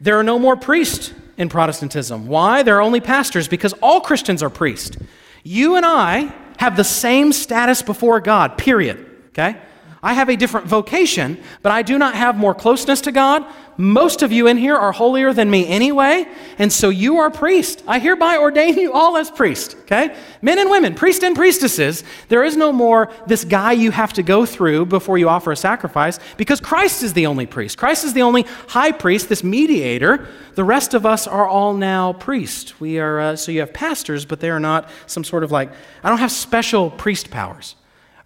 There 0.00 0.18
are 0.18 0.24
no 0.24 0.38
more 0.38 0.56
priests 0.56 1.12
in 1.36 1.48
Protestantism. 1.48 2.26
Why? 2.26 2.62
There 2.62 2.76
are 2.76 2.82
only 2.82 3.00
pastors 3.00 3.46
because 3.46 3.72
all 3.74 4.00
Christians 4.00 4.42
are 4.42 4.50
priests. 4.50 4.96
You 5.44 5.76
and 5.76 5.86
I 5.86 6.34
have 6.58 6.76
the 6.76 6.84
same 6.84 7.32
status 7.32 7.82
before 7.82 8.20
God, 8.20 8.58
period. 8.58 9.06
Okay? 9.28 9.56
I 10.04 10.14
have 10.14 10.28
a 10.28 10.36
different 10.36 10.66
vocation, 10.66 11.40
but 11.62 11.70
I 11.70 11.82
do 11.82 11.96
not 11.96 12.16
have 12.16 12.36
more 12.36 12.56
closeness 12.56 13.00
to 13.02 13.12
God. 13.12 13.44
Most 13.76 14.22
of 14.22 14.32
you 14.32 14.48
in 14.48 14.56
here 14.56 14.74
are 14.74 14.90
holier 14.90 15.32
than 15.32 15.48
me 15.48 15.64
anyway, 15.68 16.26
and 16.58 16.72
so 16.72 16.88
you 16.88 17.18
are 17.18 17.30
priest. 17.30 17.84
I 17.86 18.00
hereby 18.00 18.36
ordain 18.36 18.76
you 18.76 18.92
all 18.92 19.16
as 19.16 19.30
priest, 19.30 19.76
okay? 19.82 20.16
Men 20.42 20.58
and 20.58 20.68
women, 20.70 20.96
priest 20.96 21.22
and 21.22 21.36
priestesses. 21.36 22.02
There 22.28 22.42
is 22.42 22.56
no 22.56 22.72
more 22.72 23.12
this 23.28 23.44
guy 23.44 23.72
you 23.72 23.92
have 23.92 24.12
to 24.14 24.24
go 24.24 24.44
through 24.44 24.86
before 24.86 25.18
you 25.18 25.28
offer 25.28 25.52
a 25.52 25.56
sacrifice 25.56 26.18
because 26.36 26.60
Christ 26.60 27.04
is 27.04 27.12
the 27.12 27.26
only 27.26 27.46
priest. 27.46 27.78
Christ 27.78 28.04
is 28.04 28.12
the 28.12 28.22
only 28.22 28.42
high 28.68 28.90
priest, 28.90 29.28
this 29.28 29.44
mediator. 29.44 30.26
The 30.56 30.64
rest 30.64 30.94
of 30.94 31.06
us 31.06 31.28
are 31.28 31.46
all 31.46 31.74
now 31.74 32.12
priests. 32.12 32.80
We 32.80 32.98
are, 32.98 33.20
uh, 33.20 33.36
so 33.36 33.52
you 33.52 33.60
have 33.60 33.72
pastors, 33.72 34.24
but 34.24 34.40
they 34.40 34.50
are 34.50 34.60
not 34.60 34.90
some 35.06 35.22
sort 35.22 35.44
of 35.44 35.52
like, 35.52 35.70
I 36.02 36.08
don't 36.08 36.18
have 36.18 36.32
special 36.32 36.90
priest 36.90 37.30
powers. 37.30 37.76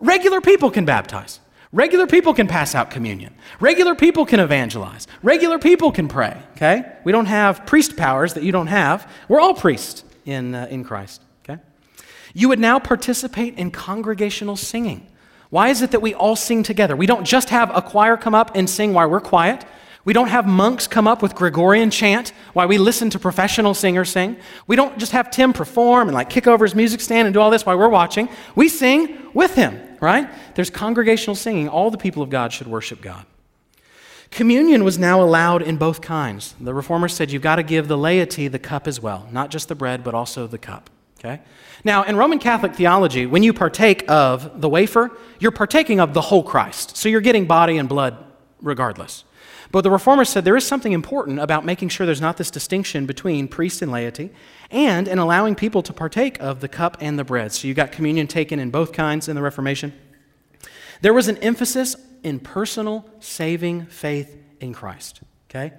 Regular 0.01 0.41
people 0.41 0.71
can 0.71 0.87
baptize. 0.87 1.41
Regular 1.73 2.07
people 2.07 2.33
can 2.33 2.47
pass 2.47 2.75
out 2.75 2.91
communion. 2.91 3.35
Regular 3.61 3.95
people 3.95 4.25
can 4.25 4.41
evangelize. 4.41 5.07
Regular 5.23 5.59
people 5.59 5.91
can 5.91 6.09
pray, 6.09 6.41
okay? 6.53 6.85
We 7.05 7.13
don't 7.13 7.27
have 7.27 7.67
priest 7.67 7.97
powers 7.97 8.35
that 8.35 8.45
you 8.45 8.53
don't 8.53 8.69
have. 8.69 9.11
We're 9.29 9.41
all 9.41 9.55
priests 9.55 10.05
in, 10.25 10.55
uh, 10.55 10.69
in 10.71 10.85
Christ, 10.85 11.23
okay? 11.45 11.61
You 12.35 12.49
would 12.49 12.61
now 12.61 12.79
participate 12.79 13.59
in 13.59 13.71
congregational 13.71 14.57
singing. 14.57 15.07
Why 15.51 15.69
is 15.69 15.83
it 15.83 15.91
that 15.91 16.01
we 16.03 16.15
all 16.15 16.37
sing 16.37 16.63
together? 16.63 16.97
We 16.97 17.07
don't 17.07 17.25
just 17.25 17.51
have 17.51 17.75
a 17.75 17.83
choir 17.83 18.17
come 18.17 18.35
up 18.35 18.53
and 18.55 18.71
sing 18.71 18.93
while 18.93 19.09
we're 19.09 19.21
quiet. 19.21 19.65
We 20.05 20.13
don't 20.13 20.29
have 20.29 20.47
monks 20.47 20.87
come 20.87 21.09
up 21.09 21.21
with 21.21 21.35
Gregorian 21.35 21.91
chant 21.91 22.33
while 22.53 22.69
we 22.69 22.79
listen 22.79 23.11
to 23.11 23.19
professional 23.19 23.75
singers 23.75 24.11
sing. 24.11 24.37
We 24.69 24.77
don't 24.77 24.99
just 24.99 25.13
have 25.13 25.33
Tim 25.33 25.53
perform 25.53 26.09
and 26.09 26.15
like 26.15 26.31
kick 26.31 26.47
over 26.47 26.65
his 26.65 26.77
music 26.77 27.01
stand 27.01 27.27
and 27.27 27.35
do 27.35 27.41
all 27.41 27.51
this 27.51 27.67
while 27.67 27.77
we're 27.77 27.89
watching. 27.89 28.29
We 28.55 28.69
sing 28.69 29.19
with 29.35 29.57
him 29.57 29.81
right? 30.01 30.29
There's 30.55 30.71
congregational 30.71 31.35
singing. 31.35 31.69
All 31.69 31.91
the 31.91 31.99
people 31.99 32.23
of 32.23 32.31
God 32.31 32.53
should 32.53 32.67
worship 32.67 33.01
God. 33.01 33.27
Communion 34.31 34.85
was 34.85 34.99
now 34.99 35.23
allowed 35.23 35.63
in 35.63 35.77
both 35.77 36.01
kinds. 36.01 36.55
The 36.61 36.75
reformers 36.75 37.15
said 37.15 37.31
you've 37.31 37.43
got 37.43 37.57
to 37.57 37.63
give 37.63 37.89
the 37.89 37.97
laity 37.97 38.49
the 38.49 38.59
cup 38.59 38.87
as 38.87 39.01
well, 39.01 39.29
not 39.31 39.51
just 39.51 39.69
the 39.69 39.75
bread, 39.75 40.03
but 40.03 40.15
also 40.15 40.47
the 40.47 40.59
cup. 40.59 40.91
Okay? 41.19 41.41
Now, 41.85 42.03
in 42.03 42.17
Roman 42.17 42.39
Catholic 42.39 42.75
theology, 42.75 43.27
when 43.27 43.43
you 43.43 43.53
partake 43.53 44.05
of 44.11 44.61
the 44.61 44.69
wafer, 44.69 45.17
you're 45.39 45.53
partaking 45.53 46.01
of 46.01 46.15
the 46.15 46.21
whole 46.21 46.43
Christ. 46.43 46.97
So 46.97 47.09
you're 47.09 47.21
getting 47.21 47.47
body 47.47 47.79
and 47.79 47.89
blood 47.89 48.17
regardless. 48.61 49.25
But 49.73 49.83
the 49.83 49.91
reformers 49.91 50.29
said 50.29 50.45
there 50.45 50.57
is 50.57 50.67
something 50.67 50.93
important 50.93 51.41
about 51.41 51.65
making 51.65 51.89
sure 51.89 52.07
there's 52.07 52.21
not 52.21 52.37
this 52.37 52.51
distinction 52.51 53.07
between 53.07 53.49
priest 53.49 53.83
and 53.83 53.91
laity, 53.91 54.31
and 54.71 55.09
in 55.09 55.19
allowing 55.19 55.55
people 55.55 55.83
to 55.83 55.93
partake 55.93 56.41
of 56.41 56.61
the 56.61 56.69
cup 56.69 56.97
and 57.01 57.19
the 57.19 57.25
bread. 57.25 57.53
So 57.53 57.69
you 57.69 57.75
got 57.75 57.93
communion 57.93 58.27
taken 58.27 58.59
in 58.59 58.71
both 58.71 58.93
kinds 58.93 59.29
in 59.29 59.37
the 59.37 59.43
Reformation. 59.43 59.93
There 61.03 61.15
was 61.15 61.29
an 61.29 61.37
emphasis 61.39 61.97
in 62.23 62.41
personal 62.41 63.09
saving 63.21 63.87
faith 63.87 64.37
in 64.61 64.73
Christ. 64.73 65.21
Okay? 65.51 65.73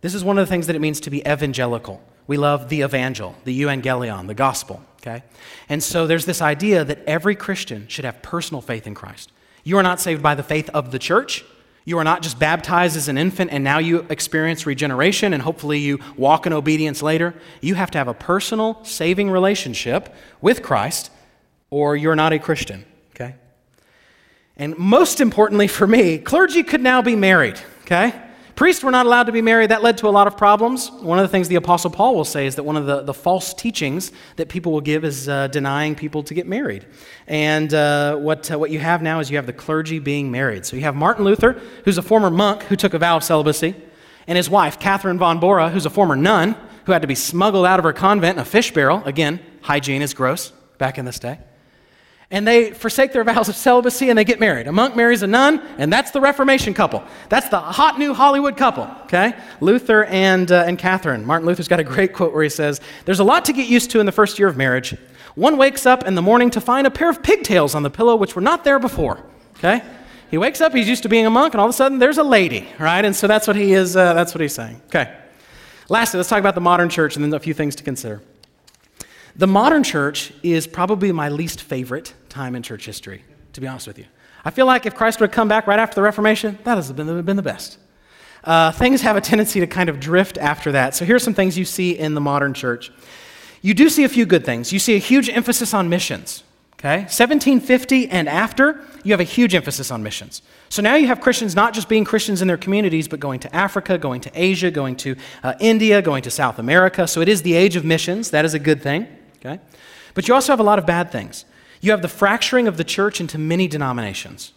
This 0.00 0.14
is 0.14 0.22
one 0.22 0.38
of 0.38 0.46
the 0.46 0.50
things 0.50 0.66
that 0.66 0.76
it 0.76 0.80
means 0.80 1.00
to 1.00 1.10
be 1.10 1.20
evangelical. 1.20 2.02
We 2.26 2.36
love 2.36 2.68
the 2.68 2.82
evangel, 2.82 3.34
the 3.44 3.62
evangelion, 3.62 4.26
the 4.26 4.34
gospel. 4.34 4.82
Okay? 5.00 5.22
And 5.68 5.82
so 5.82 6.06
there's 6.06 6.26
this 6.26 6.42
idea 6.42 6.84
that 6.84 7.02
every 7.06 7.34
Christian 7.34 7.88
should 7.88 8.04
have 8.04 8.22
personal 8.22 8.60
faith 8.60 8.86
in 8.86 8.94
Christ. 8.94 9.32
You 9.64 9.78
are 9.78 9.82
not 9.82 10.00
saved 10.00 10.22
by 10.22 10.34
the 10.34 10.42
faith 10.42 10.68
of 10.70 10.90
the 10.90 10.98
church. 10.98 11.44
You 11.88 11.96
are 11.96 12.04
not 12.04 12.20
just 12.20 12.38
baptized 12.38 12.98
as 12.98 13.08
an 13.08 13.16
infant 13.16 13.50
and 13.50 13.64
now 13.64 13.78
you 13.78 14.04
experience 14.10 14.66
regeneration 14.66 15.32
and 15.32 15.42
hopefully 15.42 15.78
you 15.78 16.00
walk 16.18 16.44
in 16.44 16.52
obedience 16.52 17.02
later. 17.02 17.32
You 17.62 17.76
have 17.76 17.90
to 17.92 17.96
have 17.96 18.08
a 18.08 18.12
personal 18.12 18.84
saving 18.84 19.30
relationship 19.30 20.14
with 20.42 20.62
Christ 20.62 21.10
or 21.70 21.96
you're 21.96 22.14
not 22.14 22.34
a 22.34 22.38
Christian, 22.38 22.84
okay? 23.14 23.36
And 24.58 24.76
most 24.76 25.18
importantly 25.22 25.66
for 25.66 25.86
me, 25.86 26.18
clergy 26.18 26.62
could 26.62 26.82
now 26.82 27.00
be 27.00 27.16
married, 27.16 27.58
okay? 27.84 28.12
Priests 28.58 28.82
were 28.82 28.90
not 28.90 29.06
allowed 29.06 29.26
to 29.26 29.32
be 29.32 29.40
married. 29.40 29.70
That 29.70 29.84
led 29.84 29.98
to 29.98 30.08
a 30.08 30.10
lot 30.10 30.26
of 30.26 30.36
problems. 30.36 30.90
One 30.90 31.16
of 31.16 31.22
the 31.22 31.28
things 31.28 31.46
the 31.46 31.54
Apostle 31.54 31.92
Paul 31.92 32.16
will 32.16 32.24
say 32.24 32.44
is 32.44 32.56
that 32.56 32.64
one 32.64 32.76
of 32.76 32.86
the, 32.86 33.02
the 33.02 33.14
false 33.14 33.54
teachings 33.54 34.10
that 34.34 34.48
people 34.48 34.72
will 34.72 34.80
give 34.80 35.04
is 35.04 35.28
uh, 35.28 35.46
denying 35.46 35.94
people 35.94 36.24
to 36.24 36.34
get 36.34 36.44
married. 36.44 36.84
And 37.28 37.72
uh, 37.72 38.16
what, 38.16 38.50
uh, 38.50 38.58
what 38.58 38.72
you 38.72 38.80
have 38.80 39.00
now 39.00 39.20
is 39.20 39.30
you 39.30 39.36
have 39.36 39.46
the 39.46 39.52
clergy 39.52 40.00
being 40.00 40.32
married. 40.32 40.66
So 40.66 40.74
you 40.74 40.82
have 40.82 40.96
Martin 40.96 41.24
Luther, 41.24 41.52
who's 41.84 41.98
a 41.98 42.02
former 42.02 42.30
monk 42.30 42.64
who 42.64 42.74
took 42.74 42.94
a 42.94 42.98
vow 42.98 43.18
of 43.18 43.22
celibacy, 43.22 43.76
and 44.26 44.36
his 44.36 44.50
wife, 44.50 44.80
Catherine 44.80 45.18
von 45.18 45.38
Bora, 45.38 45.70
who's 45.70 45.86
a 45.86 45.90
former 45.90 46.16
nun 46.16 46.56
who 46.86 46.90
had 46.90 47.02
to 47.02 47.08
be 47.08 47.14
smuggled 47.14 47.64
out 47.64 47.78
of 47.78 47.84
her 47.84 47.92
convent 47.92 48.38
in 48.38 48.42
a 48.42 48.44
fish 48.44 48.74
barrel. 48.74 49.04
Again, 49.04 49.38
hygiene 49.60 50.02
is 50.02 50.14
gross 50.14 50.50
back 50.78 50.98
in 50.98 51.04
this 51.04 51.20
day. 51.20 51.38
And 52.30 52.46
they 52.46 52.72
forsake 52.72 53.12
their 53.12 53.24
vows 53.24 53.48
of 53.48 53.56
celibacy 53.56 54.10
and 54.10 54.18
they 54.18 54.24
get 54.24 54.38
married. 54.38 54.66
A 54.66 54.72
monk 54.72 54.94
marries 54.94 55.22
a 55.22 55.26
nun, 55.26 55.60
and 55.78 55.90
that's 55.90 56.10
the 56.10 56.20
Reformation 56.20 56.74
couple. 56.74 57.02
That's 57.30 57.48
the 57.48 57.58
hot 57.58 57.98
new 57.98 58.12
Hollywood 58.12 58.54
couple, 58.54 58.86
okay? 59.04 59.34
Luther 59.60 60.04
and, 60.04 60.52
uh, 60.52 60.64
and 60.66 60.78
Catherine. 60.78 61.24
Martin 61.24 61.46
Luther's 61.46 61.68
got 61.68 61.80
a 61.80 61.84
great 61.84 62.12
quote 62.12 62.34
where 62.34 62.42
he 62.42 62.50
says, 62.50 62.82
There's 63.06 63.20
a 63.20 63.24
lot 63.24 63.46
to 63.46 63.54
get 63.54 63.66
used 63.66 63.90
to 63.92 64.00
in 64.00 64.04
the 64.04 64.12
first 64.12 64.38
year 64.38 64.46
of 64.46 64.58
marriage. 64.58 64.94
One 65.36 65.56
wakes 65.56 65.86
up 65.86 66.04
in 66.06 66.16
the 66.16 66.22
morning 66.22 66.50
to 66.50 66.60
find 66.60 66.86
a 66.86 66.90
pair 66.90 67.08
of 67.08 67.22
pigtails 67.22 67.74
on 67.74 67.82
the 67.82 67.90
pillow 67.90 68.14
which 68.14 68.34
were 68.34 68.42
not 68.42 68.62
there 68.62 68.78
before, 68.78 69.24
okay? 69.56 69.82
He 70.30 70.36
wakes 70.36 70.60
up, 70.60 70.74
he's 70.74 70.88
used 70.88 71.04
to 71.04 71.08
being 71.08 71.24
a 71.24 71.30
monk, 71.30 71.54
and 71.54 71.60
all 71.62 71.66
of 71.66 71.70
a 71.70 71.76
sudden 71.76 71.98
there's 71.98 72.18
a 72.18 72.22
lady, 72.22 72.68
right? 72.78 73.02
And 73.02 73.16
so 73.16 73.26
that's 73.26 73.46
what 73.46 73.56
he 73.56 73.72
is, 73.72 73.96
uh, 73.96 74.12
that's 74.12 74.34
what 74.34 74.42
he's 74.42 74.54
saying. 74.54 74.82
Okay. 74.88 75.16
Lastly, 75.88 76.18
let's 76.18 76.28
talk 76.28 76.40
about 76.40 76.54
the 76.54 76.60
modern 76.60 76.90
church 76.90 77.16
and 77.16 77.24
then 77.24 77.32
a 77.32 77.40
few 77.40 77.54
things 77.54 77.74
to 77.76 77.82
consider. 77.82 78.20
The 79.38 79.46
modern 79.46 79.84
church 79.84 80.32
is 80.42 80.66
probably 80.66 81.12
my 81.12 81.28
least 81.28 81.62
favorite 81.62 82.12
time 82.28 82.56
in 82.56 82.64
church 82.64 82.84
history, 82.84 83.22
to 83.52 83.60
be 83.60 83.68
honest 83.68 83.86
with 83.86 83.96
you. 83.96 84.06
I 84.44 84.50
feel 84.50 84.66
like 84.66 84.84
if 84.84 84.96
Christ 84.96 85.20
would 85.20 85.30
have 85.30 85.34
come 85.34 85.46
back 85.46 85.68
right 85.68 85.78
after 85.78 85.94
the 85.94 86.02
Reformation, 86.02 86.58
that 86.64 86.74
has 86.74 86.92
been, 86.92 87.22
been 87.22 87.36
the 87.36 87.42
best. 87.42 87.78
Uh, 88.42 88.72
things 88.72 89.00
have 89.02 89.16
a 89.16 89.20
tendency 89.20 89.60
to 89.60 89.66
kind 89.68 89.88
of 89.88 90.00
drift 90.00 90.38
after 90.38 90.72
that. 90.72 90.96
So 90.96 91.04
here's 91.04 91.22
some 91.22 91.34
things 91.34 91.56
you 91.56 91.64
see 91.64 91.96
in 91.96 92.14
the 92.14 92.20
modern 92.20 92.52
church. 92.52 92.90
You 93.62 93.74
do 93.74 93.88
see 93.88 94.02
a 94.02 94.08
few 94.08 94.26
good 94.26 94.44
things. 94.44 94.72
You 94.72 94.80
see 94.80 94.96
a 94.96 94.98
huge 94.98 95.28
emphasis 95.28 95.72
on 95.72 95.88
missions. 95.88 96.42
Okay? 96.74 96.98
1750 96.98 98.08
and 98.08 98.28
after, 98.28 98.80
you 99.04 99.12
have 99.12 99.20
a 99.20 99.24
huge 99.24 99.54
emphasis 99.54 99.92
on 99.92 100.02
missions. 100.02 100.42
So 100.68 100.82
now 100.82 100.96
you 100.96 101.06
have 101.06 101.20
Christians 101.20 101.54
not 101.54 101.74
just 101.74 101.88
being 101.88 102.04
Christians 102.04 102.42
in 102.42 102.48
their 102.48 102.56
communities, 102.56 103.06
but 103.06 103.20
going 103.20 103.38
to 103.40 103.54
Africa, 103.54 103.98
going 103.98 104.20
to 104.22 104.30
Asia, 104.34 104.70
going 104.72 104.96
to 104.96 105.14
uh, 105.44 105.54
India, 105.60 106.02
going 106.02 106.22
to 106.22 106.30
South 106.30 106.58
America. 106.58 107.06
So 107.06 107.20
it 107.20 107.28
is 107.28 107.42
the 107.42 107.54
age 107.54 107.76
of 107.76 107.84
missions. 107.84 108.30
That 108.30 108.44
is 108.44 108.54
a 108.54 108.58
good 108.58 108.82
thing. 108.82 109.06
Okay? 109.40 109.60
But 110.14 110.28
you 110.28 110.34
also 110.34 110.52
have 110.52 110.60
a 110.60 110.64
lot 110.64 110.78
of 110.78 110.86
bad 110.86 111.12
things. 111.12 111.44
You 111.80 111.92
have 111.92 112.02
the 112.02 112.08
fracturing 112.08 112.66
of 112.66 112.76
the 112.76 112.84
church 112.84 113.20
into 113.20 113.38
many 113.38 113.68
denominations. 113.68 114.52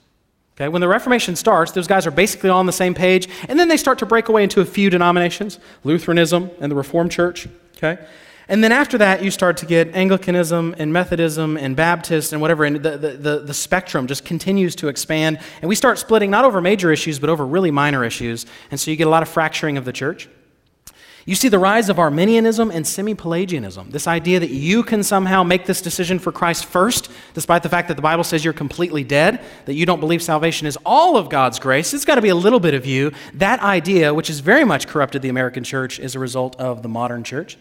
Okay? 0.55 0.67
When 0.67 0.81
the 0.81 0.87
Reformation 0.87 1.35
starts, 1.35 1.71
those 1.71 1.87
guys 1.87 2.05
are 2.07 2.11
basically 2.11 2.49
all 2.49 2.59
on 2.59 2.65
the 2.65 2.71
same 2.71 2.93
page, 2.93 3.27
and 3.47 3.59
then 3.59 3.67
they 3.67 3.77
start 3.77 3.99
to 3.99 4.05
break 4.05 4.29
away 4.29 4.43
into 4.43 4.61
a 4.61 4.65
few 4.65 4.89
denominations 4.89 5.59
Lutheranism 5.83 6.51
and 6.59 6.71
the 6.71 6.75
Reformed 6.75 7.11
Church. 7.11 7.47
Okay? 7.77 8.03
And 8.47 8.63
then 8.63 8.71
after 8.73 8.97
that, 8.97 9.23
you 9.23 9.31
start 9.31 9.57
to 9.57 9.65
get 9.65 9.95
Anglicanism 9.95 10.75
and 10.77 10.91
Methodism 10.91 11.57
and 11.57 11.75
Baptist 11.75 12.33
and 12.33 12.41
whatever, 12.41 12.65
and 12.65 12.75
the, 12.77 12.97
the, 12.97 13.39
the, 13.39 13.53
spectrum 13.53 14.07
just 14.07 14.25
continues 14.25 14.75
to 14.75 14.89
expand. 14.89 15.39
And 15.61 15.69
we 15.69 15.75
start 15.75 15.99
splitting 15.99 16.29
not 16.29 16.43
over 16.43 16.59
major 16.59 16.91
issues, 16.91 17.17
but 17.17 17.29
over 17.29 17.45
really 17.45 17.71
minor 17.71 18.03
issues. 18.03 18.45
And 18.69 18.77
so 18.77 18.91
you 18.91 18.97
get 18.97 19.07
a 19.07 19.09
lot 19.09 19.23
of 19.23 19.29
fracturing 19.29 19.77
of 19.77 19.85
the 19.85 19.93
church. 19.93 20.27
You 21.25 21.35
see 21.35 21.49
the 21.49 21.59
rise 21.59 21.87
of 21.89 21.99
Arminianism 21.99 22.71
and 22.71 22.85
semi 22.85 23.13
Pelagianism, 23.13 23.91
this 23.91 24.07
idea 24.07 24.39
that 24.39 24.49
you 24.49 24.81
can 24.81 25.03
somehow 25.03 25.43
make 25.43 25.65
this 25.65 25.79
decision 25.81 26.17
for 26.17 26.31
Christ 26.31 26.65
first, 26.65 27.11
despite 27.35 27.61
the 27.61 27.69
fact 27.69 27.89
that 27.89 27.95
the 27.95 28.01
Bible 28.01 28.23
says 28.23 28.43
you're 28.43 28.53
completely 28.53 29.03
dead, 29.03 29.43
that 29.65 29.75
you 29.75 29.85
don't 29.85 29.99
believe 29.99 30.23
salvation 30.23 30.65
is 30.65 30.77
all 30.83 31.17
of 31.17 31.29
God's 31.29 31.59
grace. 31.59 31.93
It's 31.93 32.05
got 32.05 32.15
to 32.15 32.21
be 32.21 32.29
a 32.29 32.35
little 32.35 32.59
bit 32.59 32.73
of 32.73 32.87
you. 32.87 33.11
That 33.35 33.59
idea, 33.61 34.13
which 34.13 34.29
has 34.29 34.39
very 34.39 34.65
much 34.65 34.87
corrupted 34.87 35.21
the 35.21 35.29
American 35.29 35.63
church, 35.63 35.99
is 35.99 36.15
a 36.15 36.19
result 36.19 36.59
of 36.59 36.81
the 36.81 36.89
modern 36.89 37.23
church. 37.23 37.57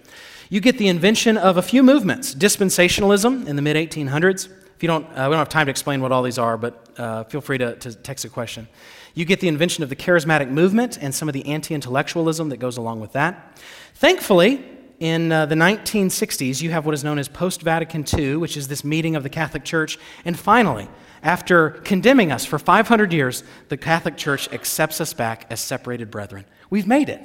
You 0.48 0.60
get 0.60 0.78
the 0.78 0.88
invention 0.88 1.36
of 1.36 1.58
a 1.58 1.62
few 1.62 1.82
movements 1.82 2.34
dispensationalism 2.34 3.46
in 3.46 3.56
the 3.56 3.62
mid 3.62 3.76
1800s. 3.76 4.46
If 4.46 4.82
you 4.82 4.86
don't, 4.86 5.04
uh, 5.04 5.26
we 5.28 5.34
don't 5.34 5.38
have 5.38 5.50
time 5.50 5.66
to 5.66 5.70
explain 5.70 6.00
what 6.00 6.12
all 6.12 6.22
these 6.22 6.38
are, 6.38 6.56
but 6.56 6.88
uh, 6.98 7.24
feel 7.24 7.42
free 7.42 7.58
to, 7.58 7.76
to 7.76 7.94
text 7.94 8.24
a 8.24 8.30
question. 8.30 8.66
You 9.14 9.24
get 9.24 9.40
the 9.40 9.48
invention 9.48 9.82
of 9.82 9.88
the 9.88 9.96
charismatic 9.96 10.48
movement 10.48 10.98
and 11.00 11.14
some 11.14 11.28
of 11.28 11.32
the 11.32 11.46
anti 11.46 11.74
intellectualism 11.74 12.48
that 12.50 12.58
goes 12.58 12.76
along 12.76 13.00
with 13.00 13.12
that. 13.12 13.58
Thankfully, 13.94 14.64
in 15.00 15.32
uh, 15.32 15.46
the 15.46 15.54
1960s, 15.54 16.60
you 16.60 16.70
have 16.70 16.84
what 16.84 16.94
is 16.94 17.02
known 17.02 17.18
as 17.18 17.26
Post 17.26 17.62
Vatican 17.62 18.04
II, 18.16 18.36
which 18.36 18.56
is 18.56 18.68
this 18.68 18.84
meeting 18.84 19.16
of 19.16 19.22
the 19.22 19.30
Catholic 19.30 19.64
Church. 19.64 19.98
And 20.24 20.38
finally, 20.38 20.88
after 21.22 21.70
condemning 21.70 22.30
us 22.30 22.44
for 22.44 22.58
500 22.58 23.12
years, 23.12 23.42
the 23.68 23.76
Catholic 23.76 24.16
Church 24.16 24.52
accepts 24.52 25.00
us 25.00 25.14
back 25.14 25.46
as 25.50 25.60
separated 25.60 26.10
brethren. 26.10 26.44
We've 26.68 26.86
made 26.86 27.08
it. 27.08 27.20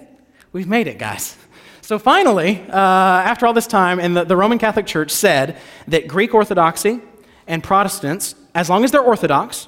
We've 0.53 0.67
made 0.67 0.87
it, 0.87 0.97
guys. 0.97 1.37
So 1.81 1.99
finally, 1.99 2.61
uh, 2.69 2.75
after 2.75 3.45
all 3.45 3.53
this 3.53 3.67
time, 3.67 3.99
and 3.99 4.15
the, 4.15 4.23
the 4.23 4.37
Roman 4.37 4.57
Catholic 4.57 4.87
Church 4.87 5.11
said 5.11 5.57
that 5.87 6.07
Greek 6.07 6.33
Orthodoxy 6.33 7.01
and 7.45 7.63
Protestants, 7.63 8.35
as 8.55 8.69
long 8.69 8.83
as 8.83 8.91
they're 8.91 9.01
Orthodox, 9.01 9.67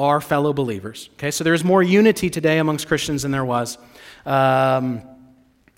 are 0.00 0.20
fellow 0.20 0.54
believers. 0.54 1.10
Okay, 1.14 1.30
so 1.30 1.44
there 1.44 1.52
is 1.52 1.62
more 1.62 1.82
unity 1.82 2.30
today 2.30 2.58
amongst 2.58 2.88
Christians 2.88 3.22
than 3.22 3.32
there 3.32 3.44
was. 3.44 3.76
Um, 4.24 5.02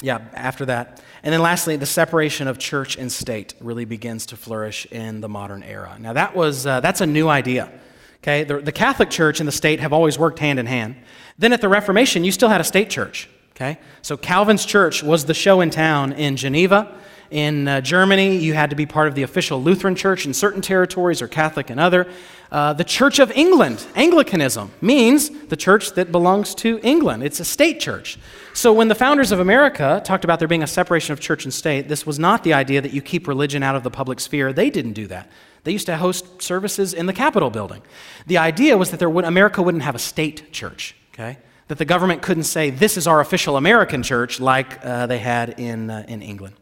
yeah, 0.00 0.20
after 0.32 0.64
that. 0.66 1.02
And 1.24 1.32
then 1.32 1.42
lastly, 1.42 1.76
the 1.76 1.86
separation 1.86 2.46
of 2.46 2.58
church 2.58 2.96
and 2.96 3.10
state 3.10 3.54
really 3.60 3.84
begins 3.84 4.26
to 4.26 4.36
flourish 4.36 4.86
in 4.86 5.20
the 5.20 5.28
modern 5.28 5.64
era. 5.64 5.96
Now, 5.98 6.12
that 6.12 6.36
was, 6.36 6.66
uh, 6.66 6.78
that's 6.80 7.00
a 7.00 7.06
new 7.06 7.28
idea. 7.28 7.72
Okay, 8.18 8.44
the, 8.44 8.60
the 8.60 8.72
Catholic 8.72 9.10
Church 9.10 9.40
and 9.40 9.48
the 9.48 9.52
state 9.52 9.80
have 9.80 9.92
always 9.92 10.16
worked 10.16 10.38
hand 10.38 10.60
in 10.60 10.66
hand. 10.66 10.94
Then 11.38 11.52
at 11.52 11.60
the 11.60 11.68
Reformation, 11.68 12.22
you 12.22 12.30
still 12.30 12.48
had 12.48 12.60
a 12.60 12.64
state 12.64 12.90
church. 12.90 13.28
Okay? 13.56 13.78
So 14.02 14.16
Calvin's 14.16 14.64
church 14.64 15.02
was 15.02 15.24
the 15.24 15.34
show 15.34 15.60
in 15.60 15.70
town 15.70 16.12
in 16.12 16.36
Geneva. 16.36 16.96
In 17.32 17.66
uh, 17.66 17.80
Germany, 17.80 18.36
you 18.36 18.52
had 18.52 18.68
to 18.70 18.76
be 18.76 18.84
part 18.84 19.08
of 19.08 19.14
the 19.14 19.22
official 19.22 19.62
Lutheran 19.62 19.96
church 19.96 20.26
in 20.26 20.34
certain 20.34 20.60
territories 20.60 21.22
or 21.22 21.28
Catholic 21.28 21.70
in 21.70 21.78
other. 21.78 22.06
Uh, 22.50 22.74
the 22.74 22.84
Church 22.84 23.18
of 23.18 23.30
England, 23.30 23.86
Anglicanism, 23.96 24.70
means 24.82 25.30
the 25.46 25.56
church 25.56 25.92
that 25.92 26.12
belongs 26.12 26.54
to 26.56 26.78
England. 26.82 27.22
It's 27.22 27.40
a 27.40 27.44
state 27.44 27.80
church. 27.80 28.18
So 28.52 28.70
when 28.74 28.88
the 28.88 28.94
founders 28.94 29.32
of 29.32 29.40
America 29.40 30.02
talked 30.04 30.24
about 30.24 30.40
there 30.40 30.48
being 30.48 30.62
a 30.62 30.66
separation 30.66 31.14
of 31.14 31.20
church 31.20 31.44
and 31.44 31.54
state, 31.54 31.88
this 31.88 32.06
was 32.06 32.18
not 32.18 32.44
the 32.44 32.52
idea 32.52 32.82
that 32.82 32.92
you 32.92 33.00
keep 33.00 33.26
religion 33.26 33.62
out 33.62 33.76
of 33.76 33.82
the 33.82 33.90
public 33.90 34.20
sphere. 34.20 34.52
They 34.52 34.68
didn't 34.68 34.92
do 34.92 35.06
that. 35.06 35.30
They 35.64 35.72
used 35.72 35.86
to 35.86 35.96
host 35.96 36.42
services 36.42 36.92
in 36.92 37.06
the 37.06 37.14
Capitol 37.14 37.48
building. 37.48 37.80
The 38.26 38.36
idea 38.36 38.76
was 38.76 38.90
that 38.90 38.98
there 38.98 39.08
would, 39.08 39.24
America 39.24 39.62
wouldn't 39.62 39.84
have 39.84 39.94
a 39.94 39.98
state 39.98 40.52
church, 40.52 40.94
okay? 41.14 41.38
that 41.68 41.78
the 41.78 41.84
government 41.86 42.20
couldn't 42.20 42.42
say, 42.42 42.68
this 42.68 42.98
is 42.98 43.06
our 43.06 43.20
official 43.20 43.56
American 43.56 44.02
church, 44.02 44.38
like 44.38 44.84
uh, 44.84 45.06
they 45.06 45.18
had 45.18 45.58
in, 45.58 45.88
uh, 45.88 46.04
in 46.06 46.20
England. 46.20 46.54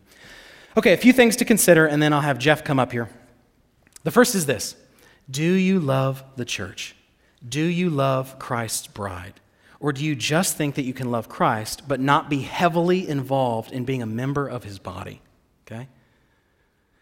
Okay, 0.77 0.93
a 0.93 0.97
few 0.97 1.13
things 1.13 1.37
to 1.37 1.45
consider, 1.45 1.87
and 1.87 2.03
then 2.03 2.13
I'll 2.13 2.21
have 2.21 2.39
Jeff 2.39 2.63
come 2.65 2.79
up 2.79 2.93
here. 2.93 3.09
The 4.05 4.11
first 4.11 4.35
is 4.35 4.47
this 4.47 4.77
Do 5.31 5.43
you 5.43 5.81
love 5.81 6.25
the 6.37 6.45
church? 6.45 6.95
Do 7.47 7.65
you 7.65 7.91
love 7.91 8.39
Christ's 8.39 8.87
bride? 8.87 9.41
Or 9.81 9.95
do 9.95 10.05
you 10.05 10.15
just 10.15 10.59
think 10.59 10.75
that 10.75 10.83
you 10.83 10.93
can 10.93 11.11
love 11.11 11.29
Christ, 11.29 11.89
but 11.89 12.01
not 12.01 12.29
be 12.29 12.43
heavily 12.43 13.09
involved 13.09 13.73
in 13.73 13.87
being 13.87 14.03
a 14.03 14.07
member 14.07 14.47
of 14.47 14.63
his 14.63 14.79
body? 14.79 15.23
Okay? 15.67 15.89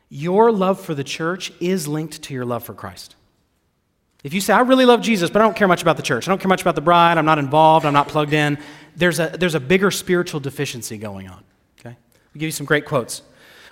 Your 0.08 0.52
love 0.52 0.80
for 0.80 0.94
the 0.94 1.02
church 1.02 1.52
is 1.60 1.88
linked 1.88 2.22
to 2.22 2.34
your 2.34 2.44
love 2.44 2.62
for 2.62 2.74
Christ. 2.74 3.16
If 4.22 4.32
you 4.32 4.40
say, 4.40 4.52
I 4.52 4.60
really 4.60 4.84
love 4.84 5.00
Jesus, 5.00 5.28
but 5.28 5.42
I 5.42 5.44
don't 5.44 5.56
care 5.56 5.68
much 5.68 5.82
about 5.82 5.96
the 5.96 6.02
church, 6.02 6.28
I 6.28 6.30
don't 6.30 6.40
care 6.40 6.48
much 6.48 6.62
about 6.62 6.76
the 6.76 6.80
bride, 6.80 7.18
I'm 7.18 7.24
not 7.24 7.38
involved, 7.38 7.84
I'm 7.84 7.92
not 7.92 8.08
plugged 8.08 8.32
in, 8.32 8.58
there's 8.96 9.20
a, 9.20 9.28
there's 9.38 9.54
a 9.54 9.60
bigger 9.60 9.90
spiritual 9.90 10.40
deficiency 10.40 10.98
going 10.98 11.28
on. 11.28 11.42
Okay? 11.80 11.96
We'll 12.32 12.40
give 12.40 12.42
you 12.42 12.52
some 12.52 12.66
great 12.66 12.84
quotes. 12.84 13.22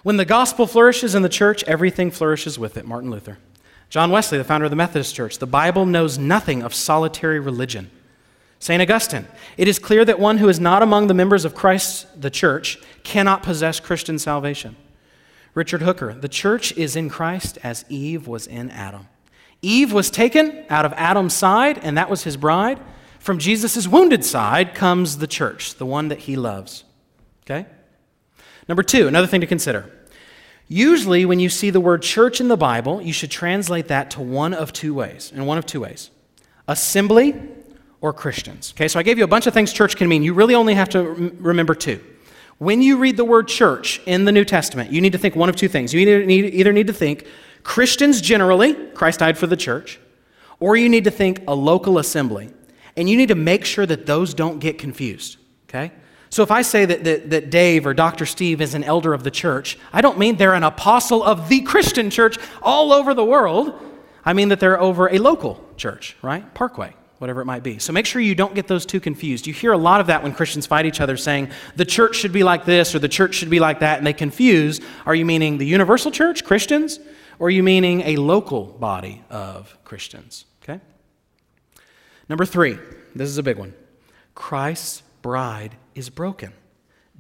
When 0.07 0.19
the 0.19 0.25
gospel 0.25 0.69
flourishes 0.69 1.17
in 1.17 1.23
the 1.23 1.29
church, 1.29 1.65
everything 1.65 2.13
flourishes 2.13 2.61
with 2.61 2.77
it. 2.77 2.87
Martin 2.87 3.11
Luther. 3.11 3.39
John 3.91 4.13
Wesley, 4.13 4.39
the 4.39 4.45
founder 4.45 4.67
of 4.67 4.71
the 4.71 4.77
Methodist 4.77 5.17
Church. 5.17 5.39
The 5.39 5.49
Bible 5.49 5.85
knows 5.85 6.17
nothing 6.17 6.63
of 6.63 6.73
solitary 6.73 7.41
religion. 7.41 7.91
St. 8.61 8.81
Augustine, 8.81 9.27
it 9.57 9.67
is 9.67 9.81
clear 9.81 10.05
that 10.05 10.21
one 10.21 10.39
who 10.39 10.49
is 10.49 10.61
not 10.61 10.81
among 10.81 11.09
the 11.09 11.15
members 11.15 11.45
of 11.45 11.57
Christ, 11.57 12.23
the 12.23 12.31
church, 12.31 12.79
cannot 13.03 13.43
possess 13.43 13.81
Christian 13.81 14.17
salvation. 14.21 14.77
Richard 15.55 15.83
Hooker, 15.83 16.15
the 16.15 16.29
church 16.29 16.71
is 16.77 16.95
in 16.95 17.09
Christ 17.09 17.59
as 17.65 17.85
Eve 17.89 18.29
was 18.29 18.47
in 18.47 18.71
Adam. 18.71 19.09
Eve 19.61 19.93
was 19.93 20.09
taken 20.09 20.67
out 20.71 20.85
of 20.85 20.93
Adam's 20.93 21.35
side, 21.35 21.79
and 21.79 21.99
that 21.99 22.09
was 22.09 22.23
his 22.23 22.37
bride. 22.37 22.79
From 23.19 23.41
Jesus' 23.41 23.89
wounded 23.89 24.25
side 24.25 24.73
comes 24.73 25.19
the 25.19 25.27
church, 25.27 25.75
the 25.75 25.85
one 25.85 26.07
that 26.07 26.21
he 26.21 26.37
loves. 26.37 26.85
Okay? 27.43 27.67
Number 28.69 28.85
two, 28.85 29.09
another 29.09 29.27
thing 29.27 29.41
to 29.41 29.49
consider. 29.49 29.93
Usually, 30.69 31.25
when 31.25 31.39
you 31.39 31.49
see 31.49 31.71
the 31.71 31.81
word 31.81 32.03
church 32.03 32.41
in 32.41 32.49
the 32.49 32.57
Bible, 32.57 33.01
you 33.01 33.12
should 33.12 33.31
translate 33.31 33.89
that 33.89 34.11
to 34.12 34.21
one 34.21 34.53
of 34.53 34.73
two 34.73 34.95
ways, 34.95 35.33
in 35.35 35.47
one 35.47 35.59
of 35.59 35.67
two 35.67 35.81
ways 35.81 36.11
assembly 36.69 37.41
or 38.01 38.12
Christians. 38.12 38.73
Okay, 38.77 38.89
so 38.89 38.99
I 38.99 39.05
gave 39.05 39.19
you 39.19 39.25
a 39.25 39.29
bunch 39.29 39.47
of 39.47 39.55
things 39.55 39.73
church 39.73 39.97
can 39.97 40.09
mean. 40.09 40.23
You 40.23 40.35
really 40.35 40.55
only 40.55 40.75
have 40.75 40.89
to 40.91 41.03
remember 41.39 41.75
two. 41.75 42.03
When 42.59 42.83
you 42.83 42.97
read 42.97 43.17
the 43.17 43.25
word 43.25 43.49
church 43.49 44.01
in 44.07 44.25
the 44.25 44.33
New 44.33 44.45
Testament, 44.45 44.91
you 44.91 45.01
need 45.01 45.12
to 45.12 45.19
think 45.19 45.37
one 45.37 45.49
of 45.49 45.57
two 45.57 45.69
things. 45.69 45.93
You 45.93 46.01
either 46.01 46.25
need, 46.25 46.55
either 46.55 46.73
need 46.73 46.87
to 46.87 46.93
think 46.93 47.27
Christians 47.62 48.21
generally, 48.21 48.75
Christ 48.75 49.21
died 49.21 49.37
for 49.37 49.47
the 49.47 49.57
church, 49.57 50.01
or 50.59 50.77
you 50.77 50.89
need 50.89 51.05
to 51.05 51.11
think 51.11 51.43
a 51.47 51.55
local 51.55 51.99
assembly. 51.99 52.51
And 52.97 53.11
you 53.11 53.17
need 53.17 53.29
to 53.29 53.35
make 53.35 53.64
sure 53.64 53.85
that 53.85 54.07
those 54.07 54.33
don't 54.33 54.59
get 54.59 54.79
confused, 54.79 55.37
okay? 55.69 55.93
So 56.31 56.43
if 56.43 56.51
I 56.51 56.62
say 56.62 56.85
that, 56.85 57.05
that, 57.05 57.31
that, 57.31 57.51
Dave 57.51 57.87
or 57.87 57.95
Dr. 57.95 58.27
Steve 58.27 58.61
is 58.61 58.74
an 58.74 58.85
elder 58.85 59.14
of 59.14 59.22
the 59.22 59.31
church, 59.31 59.79
I 59.93 60.01
don't 60.01 60.18
mean 60.18 60.37
they're 60.37 60.55
an 60.55 60.64
apostle 60.64 61.22
of 61.22 61.49
the 61.49 61.61
Christian 61.62 62.11
church 62.11 62.37
all 62.62 62.93
over 62.93 63.14
the 63.14 63.24
world. 63.24 63.81
I 64.24 64.33
mean 64.33 64.49
that 64.49 64.61
they're 64.61 64.81
over 64.81 65.09
a 65.09 65.18
local 65.18 65.64
church, 65.77 66.16
right? 66.22 66.53
Parkway, 66.53 66.95
whatever 67.18 67.41
it 67.41 67.45
might 67.45 67.62
be. 67.62 67.79
So 67.79 67.93
make 67.93 68.07
sure 68.07 68.20
you 68.20 68.35
don't 68.35 68.55
get 68.55 68.66
those 68.66 68.85
two 68.85 68.99
confused. 68.99 69.47
You 69.47 69.55
hear 69.55 69.72
a 69.72 69.79
lot 69.79 70.01
of 70.01 70.09
that 70.09 70.22
when 70.22 70.33
Christians 70.33 70.66
fight 70.66 70.85
each 70.85 71.01
other 71.01 71.16
saying 71.16 71.51
the 71.77 71.85
church 71.85 72.16
should 72.16 72.33
be 72.33 72.43
like 72.43 72.64
this 72.64 72.95
or 72.95 72.99
the 72.99 73.09
church 73.09 73.35
should 73.35 73.51
be 73.51 73.61
like 73.61 73.81
that, 73.81 73.99
and 73.99 74.07
they 74.07 74.12
confuse 74.12 74.81
are 75.07 75.14
you 75.14 75.24
meaning 75.24 75.59
the 75.59 75.66
universal 75.66 76.11
church, 76.11 76.45
Christians, 76.45 76.99
or 77.39 77.47
are 77.47 77.51
you 77.51 77.62
meaning 77.62 78.01
a 78.01 78.16
local 78.16 78.64
body 78.64 79.22
of 79.31 79.77
Christians? 79.85 80.45
Okay? 80.62 80.81
Number 82.29 82.45
three, 82.45 82.79
this 83.14 83.29
is 83.29 83.39
a 83.39 83.43
big 83.43 83.59
one 83.59 83.74
Christ's 84.35 85.03
bride 85.27 85.74
is 85.97 86.09
broken. 86.09 86.53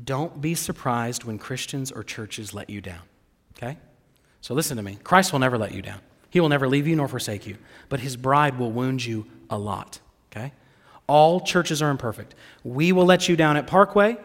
Don't 0.04 0.40
be 0.40 0.54
surprised 0.54 1.24
when 1.24 1.38
Christians 1.38 1.90
or 1.90 2.04
churches 2.04 2.54
let 2.54 2.70
you 2.70 2.80
down. 2.80 3.02
Okay? 3.56 3.78
So 4.40 4.54
listen 4.54 4.76
to 4.76 4.82
me. 4.84 4.96
Christ 5.02 5.32
will 5.32 5.40
never 5.40 5.58
let 5.58 5.74
you 5.74 5.82
down. 5.82 5.98
He 6.30 6.38
will 6.38 6.48
never 6.48 6.68
leave 6.68 6.86
you 6.86 6.94
nor 6.94 7.08
forsake 7.08 7.48
you, 7.48 7.56
but 7.88 7.98
his 7.98 8.16
bride 8.16 8.60
will 8.60 8.70
wound 8.70 9.04
you 9.04 9.26
a 9.50 9.58
lot. 9.58 9.98
Okay? 10.30 10.52
All 11.08 11.40
churches 11.40 11.82
are 11.82 11.90
imperfect. 11.90 12.36
We 12.62 12.92
will 12.92 13.06
let 13.06 13.28
you 13.28 13.34
down 13.34 13.56
at 13.56 13.66
Parkway. 13.66 14.18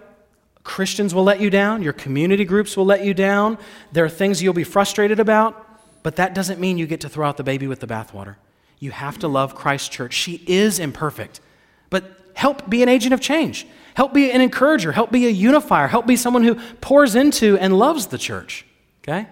Christians 0.64 1.16
will 1.16 1.24
let 1.24 1.42
you 1.42 1.50
down. 1.50 1.82
Your 1.82 1.94
community 1.94 2.46
groups 2.46 2.78
will 2.78 2.86
let 2.86 3.04
you 3.04 3.16
down. 3.16 3.58
There 3.94 4.06
are 4.06 4.10
things 4.10 4.44
you'll 4.44 4.54
be 4.54 4.64
frustrated 4.64 5.20
about, 5.20 6.04
but 6.04 6.18
that 6.18 6.36
doesn't 6.36 6.60
mean 6.60 6.78
you 6.78 6.86
get 6.86 7.02
to 7.02 7.10
throw 7.10 7.28
out 7.28 7.38
the 7.38 7.44
baby 7.44 7.66
with 7.66 7.80
the 7.80 7.88
bathwater. 7.88 8.36
You 8.78 8.92
have 8.92 9.18
to 9.20 9.28
love 9.28 9.56
Christ 9.56 9.92
Church. 9.92 10.14
She 10.14 10.44
is 10.46 10.78
imperfect, 10.78 11.42
but 11.90 12.21
help 12.42 12.68
be 12.68 12.82
an 12.82 12.90
agent 12.90 13.14
of 13.14 13.22
change. 13.22 13.68
Help 13.94 14.14
be 14.14 14.32
an 14.32 14.42
encourager. 14.42 14.92
Help 14.92 15.12
be 15.12 15.28
a 15.28 15.30
unifier. 15.30 15.88
Help 15.88 16.08
be 16.08 16.16
someone 16.16 16.44
who 16.44 16.56
pours 16.82 17.14
into 17.14 17.56
and 17.60 17.78
loves 17.78 18.08
the 18.08 18.18
church. 18.18 18.66
Okay? 19.02 19.28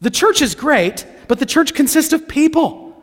The 0.00 0.10
church 0.10 0.40
is 0.40 0.54
great, 0.54 1.06
but 1.28 1.38
the 1.38 1.46
church 1.46 1.74
consists 1.74 2.14
of 2.14 2.26
people. 2.26 3.02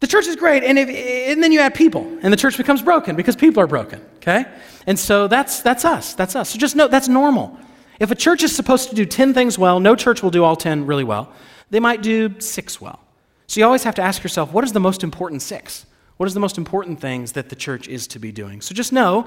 The 0.00 0.06
church 0.06 0.26
is 0.26 0.36
great, 0.36 0.64
and, 0.64 0.78
if, 0.78 0.88
and 0.88 1.42
then 1.42 1.52
you 1.52 1.60
add 1.60 1.74
people, 1.74 2.02
and 2.22 2.32
the 2.32 2.36
church 2.36 2.56
becomes 2.56 2.82
broken 2.82 3.14
because 3.14 3.36
people 3.36 3.62
are 3.62 3.68
broken, 3.68 4.00
okay? 4.16 4.46
And 4.86 4.98
so 4.98 5.28
that's, 5.28 5.60
that's 5.60 5.84
us. 5.84 6.14
That's 6.14 6.34
us. 6.34 6.50
So 6.50 6.58
just 6.58 6.74
know 6.74 6.88
that's 6.88 7.08
normal. 7.08 7.56
If 8.00 8.10
a 8.10 8.16
church 8.16 8.42
is 8.42 8.56
supposed 8.56 8.88
to 8.88 8.96
do 8.96 9.04
10 9.04 9.32
things 9.32 9.58
well, 9.58 9.78
no 9.80 9.94
church 9.94 10.22
will 10.22 10.32
do 10.32 10.42
all 10.42 10.56
10 10.56 10.86
really 10.86 11.04
well. 11.04 11.30
They 11.70 11.78
might 11.78 12.02
do 12.02 12.40
six 12.40 12.80
well. 12.80 12.98
So 13.46 13.60
you 13.60 13.66
always 13.66 13.84
have 13.84 13.94
to 13.96 14.02
ask 14.02 14.24
yourself 14.24 14.52
what 14.52 14.64
is 14.64 14.72
the 14.72 14.80
most 14.80 15.04
important 15.04 15.42
six? 15.42 15.86
What 16.22 16.28
is 16.28 16.34
the 16.34 16.40
most 16.40 16.56
important 16.56 17.00
things 17.00 17.32
that 17.32 17.48
the 17.48 17.56
church 17.56 17.88
is 17.88 18.06
to 18.06 18.20
be 18.20 18.30
doing? 18.30 18.60
So 18.60 18.76
just 18.76 18.92
know 18.92 19.26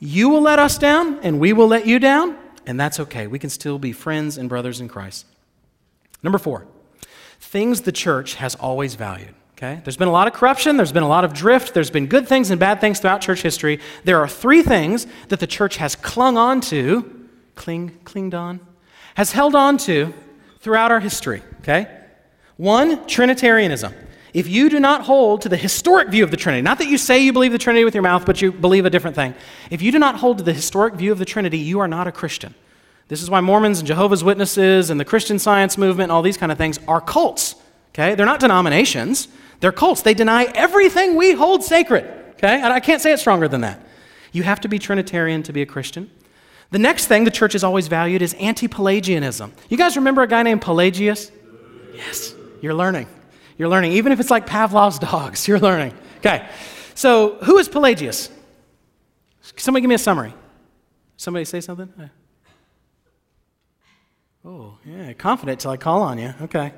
you 0.00 0.28
will 0.28 0.40
let 0.40 0.58
us 0.58 0.76
down, 0.76 1.20
and 1.20 1.38
we 1.38 1.52
will 1.52 1.68
let 1.68 1.86
you 1.86 2.00
down, 2.00 2.36
and 2.66 2.80
that's 2.80 2.98
okay. 2.98 3.28
We 3.28 3.38
can 3.38 3.48
still 3.48 3.78
be 3.78 3.92
friends 3.92 4.38
and 4.38 4.48
brothers 4.48 4.80
in 4.80 4.88
Christ. 4.88 5.24
Number 6.20 6.38
four, 6.38 6.66
things 7.38 7.82
the 7.82 7.92
church 7.92 8.34
has 8.34 8.56
always 8.56 8.96
valued. 8.96 9.36
Okay? 9.52 9.82
There's 9.84 9.96
been 9.96 10.08
a 10.08 10.10
lot 10.10 10.26
of 10.26 10.32
corruption, 10.32 10.76
there's 10.76 10.90
been 10.90 11.04
a 11.04 11.08
lot 11.08 11.24
of 11.24 11.32
drift, 11.32 11.74
there's 11.74 11.90
been 11.90 12.08
good 12.08 12.26
things 12.26 12.50
and 12.50 12.58
bad 12.58 12.80
things 12.80 12.98
throughout 12.98 13.20
church 13.20 13.42
history. 13.42 13.78
There 14.02 14.18
are 14.18 14.26
three 14.26 14.64
things 14.64 15.06
that 15.28 15.38
the 15.38 15.46
church 15.46 15.76
has 15.76 15.94
clung 15.94 16.36
on 16.36 16.60
to, 16.62 17.28
cling, 17.54 18.00
clinged 18.02 18.34
on, 18.34 18.58
has 19.14 19.30
held 19.30 19.54
on 19.54 19.78
to 19.78 20.12
throughout 20.58 20.90
our 20.90 20.98
history. 20.98 21.40
Okay? 21.60 21.86
One, 22.56 23.06
Trinitarianism. 23.06 23.94
If 24.32 24.48
you 24.48 24.70
do 24.70 24.80
not 24.80 25.02
hold 25.02 25.42
to 25.42 25.48
the 25.48 25.56
historic 25.56 26.08
view 26.08 26.24
of 26.24 26.30
the 26.30 26.36
Trinity, 26.36 26.62
not 26.62 26.78
that 26.78 26.88
you 26.88 26.96
say 26.96 27.22
you 27.22 27.32
believe 27.32 27.52
the 27.52 27.58
Trinity 27.58 27.84
with 27.84 27.94
your 27.94 28.02
mouth, 28.02 28.24
but 28.24 28.40
you 28.40 28.50
believe 28.50 28.86
a 28.86 28.90
different 28.90 29.14
thing, 29.14 29.34
if 29.70 29.82
you 29.82 29.92
do 29.92 29.98
not 29.98 30.16
hold 30.16 30.38
to 30.38 30.44
the 30.44 30.54
historic 30.54 30.94
view 30.94 31.12
of 31.12 31.18
the 31.18 31.24
Trinity, 31.24 31.58
you 31.58 31.80
are 31.80 31.88
not 31.88 32.06
a 32.06 32.12
Christian. 32.12 32.54
This 33.08 33.22
is 33.22 33.28
why 33.28 33.42
Mormons 33.42 33.80
and 33.80 33.86
Jehovah's 33.86 34.24
Witnesses 34.24 34.88
and 34.88 34.98
the 34.98 35.04
Christian 35.04 35.38
Science 35.38 35.76
movement 35.76 36.04
and 36.04 36.12
all 36.12 36.22
these 36.22 36.38
kind 36.38 36.50
of 36.50 36.56
things 36.56 36.78
are 36.88 37.00
cults. 37.00 37.56
Okay? 37.90 38.14
They're 38.14 38.24
not 38.24 38.40
denominations. 38.40 39.28
They're 39.60 39.70
cults. 39.72 40.00
They 40.00 40.14
deny 40.14 40.44
everything 40.54 41.14
we 41.16 41.32
hold 41.32 41.62
sacred. 41.62 42.04
Okay? 42.36 42.54
And 42.54 42.72
I 42.72 42.80
can't 42.80 43.02
say 43.02 43.12
it 43.12 43.18
stronger 43.18 43.48
than 43.48 43.60
that. 43.60 43.80
You 44.32 44.44
have 44.44 44.60
to 44.62 44.68
be 44.68 44.78
Trinitarian 44.78 45.42
to 45.42 45.52
be 45.52 45.60
a 45.60 45.66
Christian. 45.66 46.10
The 46.70 46.78
next 46.78 47.06
thing 47.06 47.24
the 47.24 47.30
church 47.30 47.52
has 47.52 47.62
always 47.62 47.86
valued 47.86 48.22
is 48.22 48.32
anti 48.34 48.66
Pelagianism. 48.66 49.52
You 49.68 49.76
guys 49.76 49.96
remember 49.96 50.22
a 50.22 50.26
guy 50.26 50.42
named 50.42 50.62
Pelagius? 50.62 51.30
Yes, 51.94 52.34
you're 52.62 52.72
learning. 52.72 53.08
You're 53.62 53.68
learning. 53.68 53.92
Even 53.92 54.10
if 54.10 54.18
it's 54.18 54.28
like 54.28 54.44
Pavlov's 54.44 54.98
dogs, 55.10 55.46
you're 55.46 55.60
learning. 55.60 55.94
Okay. 56.18 56.48
So, 56.96 57.36
who 57.44 57.58
is 57.58 57.68
Pelagius? 57.68 58.28
Somebody 59.56 59.82
give 59.82 59.88
me 59.88 59.94
a 59.94 59.98
summary. 59.98 60.34
Somebody 61.16 61.44
say 61.44 61.60
something? 61.60 61.88
Uh. 61.96 62.08
Oh, 64.44 64.78
yeah, 64.84 65.12
confident 65.12 65.60
till 65.60 65.70
I 65.70 65.76
call 65.76 66.02
on 66.02 66.18
you. 66.18 66.34
Okay. 66.42 66.72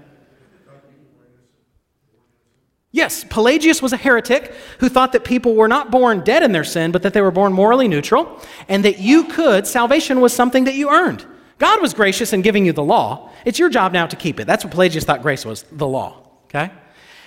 Yes, 2.92 3.24
Pelagius 3.24 3.80
was 3.80 3.94
a 3.94 3.96
heretic 3.96 4.52
who 4.78 4.90
thought 4.90 5.12
that 5.12 5.24
people 5.24 5.54
were 5.54 5.68
not 5.68 5.90
born 5.90 6.20
dead 6.20 6.42
in 6.42 6.52
their 6.52 6.64
sin, 6.64 6.92
but 6.92 7.00
that 7.00 7.14
they 7.14 7.22
were 7.22 7.30
born 7.30 7.54
morally 7.54 7.88
neutral, 7.88 8.38
and 8.68 8.84
that 8.84 8.98
you 8.98 9.24
could, 9.24 9.66
salvation 9.66 10.20
was 10.20 10.34
something 10.34 10.64
that 10.64 10.74
you 10.74 10.90
earned. 10.90 11.24
God 11.56 11.80
was 11.80 11.94
gracious 11.94 12.34
in 12.34 12.42
giving 12.42 12.66
you 12.66 12.74
the 12.74 12.84
law. 12.84 13.30
It's 13.46 13.58
your 13.58 13.70
job 13.70 13.94
now 13.94 14.06
to 14.06 14.16
keep 14.16 14.38
it. 14.38 14.46
That's 14.46 14.66
what 14.66 14.74
Pelagius 14.74 15.04
thought 15.04 15.22
grace 15.22 15.46
was 15.46 15.62
the 15.72 15.86
law, 15.86 16.23
okay? 16.44 16.70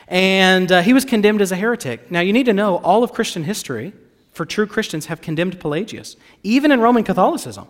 And 0.08 0.72
uh, 0.72 0.82
he 0.82 0.94
was 0.94 1.06
condemned 1.06 1.42
as 1.42 1.52
a 1.52 1.56
heretic. 1.56 2.10
Now, 2.10 2.22
you 2.22 2.34
need 2.34 2.46
to 2.46 2.54
know 2.54 2.78
all 2.78 3.04
of 3.04 3.12
Christian 3.14 3.44
history, 3.44 3.94
for 4.32 4.46
true 4.46 4.66
Christians, 4.66 5.08
have 5.08 5.22
condemned 5.22 5.60
Pelagius, 5.60 6.16
even 6.44 6.72
in 6.72 6.80
Roman 6.80 7.04
Catholicism. 7.04 7.68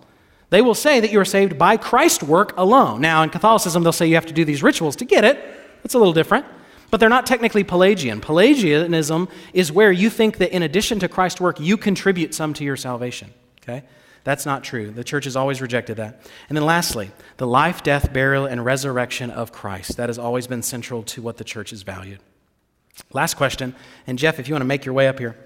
They 0.50 0.62
will 0.62 0.76
say 0.76 1.00
that 1.00 1.12
you 1.12 1.20
are 1.20 1.26
saved 1.26 1.58
by 1.58 1.78
Christ's 1.78 2.24
work 2.24 2.56
alone. 2.58 3.02
Now, 3.02 3.24
in 3.24 3.30
Catholicism, 3.30 3.84
they'll 3.84 3.92
say 3.92 4.08
you 4.08 4.16
have 4.16 4.26
to 4.28 4.34
do 4.34 4.46
these 4.46 4.64
rituals 4.64 4.96
to 4.98 5.06
get 5.06 5.26
it. 5.26 5.44
It's 5.84 5.94
a 5.94 5.98
little 5.98 6.14
different. 6.14 6.46
But 6.90 7.02
they're 7.02 7.10
not 7.10 7.26
technically 7.26 7.66
Pelagian. 7.66 8.22
Pelagianism 8.22 9.28
is 9.54 9.72
where 9.72 9.92
you 9.92 10.10
think 10.10 10.38
that 10.38 10.56
in 10.56 10.64
addition 10.64 11.00
to 11.00 11.10
Christ's 11.10 11.42
work, 11.42 11.60
you 11.60 11.76
contribute 11.76 12.34
some 12.34 12.54
to 12.54 12.64
your 12.64 12.78
salvation. 12.78 13.34
Okay? 13.62 13.84
That's 14.28 14.46
not 14.46 14.62
true. 14.62 14.92
The 14.92 15.06
church 15.06 15.24
has 15.24 15.38
always 15.38 15.62
rejected 15.62 15.96
that. 15.96 16.20
And 16.50 16.58
then 16.58 16.66
lastly, 16.66 17.12
the 17.38 17.48
life, 17.48 17.82
death, 17.82 18.12
burial, 18.12 18.46
and 18.46 18.66
resurrection 18.66 19.32
of 19.32 19.54
Christ. 19.54 19.96
That 19.96 20.10
has 20.10 20.20
always 20.20 20.48
been 20.48 20.62
central 20.64 21.02
to 21.04 21.22
what 21.22 21.38
the 21.38 21.46
church 21.46 21.70
has 21.70 21.84
valued. 21.84 22.20
Last 23.14 23.36
question, 23.36 23.74
and 24.06 24.20
Jeff, 24.20 24.38
if 24.38 24.50
you 24.50 24.54
want 24.54 24.64
to 24.64 24.68
make 24.68 24.84
your 24.84 24.94
way 24.94 25.08
up 25.08 25.20
here. 25.20 25.38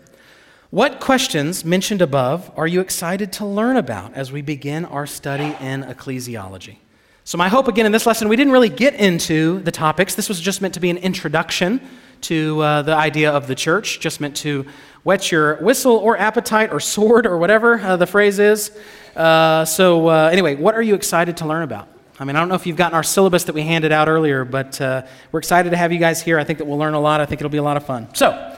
What 0.71 0.99
questions 0.99 1.63
mentioned 1.63 2.01
above 2.01 2.49
are 2.57 2.65
you 2.65 2.81
excited 2.81 3.31
to 3.33 3.45
learn 3.45 3.77
about 3.77 4.15
as 4.15 4.31
we 4.31 4.41
begin 4.41 4.85
our 4.85 5.05
study 5.05 5.55
in 5.61 5.83
ecclesiology? 5.83 6.77
So, 7.23 7.37
my 7.37 7.49
hope 7.49 7.67
again 7.67 7.85
in 7.85 7.91
this 7.91 8.07
lesson, 8.07 8.29
we 8.29 8.35
didn't 8.35 8.51
really 8.51 8.69
get 8.69 8.95
into 8.95 9.59
the 9.59 9.71
topics. 9.71 10.15
This 10.15 10.27
was 10.27 10.41
just 10.41 10.59
meant 10.59 10.73
to 10.73 10.79
be 10.79 10.89
an 10.89 10.97
introduction 10.97 11.87
to 12.23 12.61
uh, 12.61 12.81
the 12.81 12.95
idea 12.95 13.31
of 13.31 13.47
the 13.47 13.55
church, 13.55 13.99
just 13.99 14.21
meant 14.21 14.35
to 14.37 14.65
whet 15.03 15.31
your 15.31 15.55
whistle 15.57 15.95
or 15.97 16.17
appetite 16.17 16.71
or 16.71 16.79
sword 16.79 17.25
or 17.25 17.37
whatever 17.37 17.79
uh, 17.79 17.97
the 17.97 18.07
phrase 18.07 18.39
is. 18.39 18.71
Uh, 19.15 19.65
so, 19.65 20.07
uh, 20.07 20.29
anyway, 20.31 20.55
what 20.55 20.75
are 20.75 20.81
you 20.81 20.95
excited 20.95 21.37
to 21.37 21.45
learn 21.45 21.63
about? 21.63 21.87
I 22.19 22.23
mean, 22.23 22.35
I 22.35 22.39
don't 22.39 22.49
know 22.49 22.55
if 22.55 22.67
you've 22.67 22.77
gotten 22.77 22.95
our 22.95 23.03
syllabus 23.03 23.45
that 23.45 23.55
we 23.55 23.63
handed 23.63 23.91
out 23.91 24.07
earlier, 24.07 24.45
but 24.45 24.79
uh, 24.79 25.03
we're 25.31 25.39
excited 25.39 25.71
to 25.71 25.77
have 25.77 25.91
you 25.91 25.97
guys 25.97 26.21
here. 26.21 26.37
I 26.37 26.43
think 26.43 26.59
that 26.59 26.65
we'll 26.65 26.77
learn 26.77 26.93
a 26.93 26.99
lot. 26.99 27.19
I 27.19 27.25
think 27.25 27.41
it'll 27.41 27.49
be 27.49 27.57
a 27.57 27.63
lot 27.63 27.77
of 27.77 27.85
fun. 27.85 28.13
So, 28.13 28.57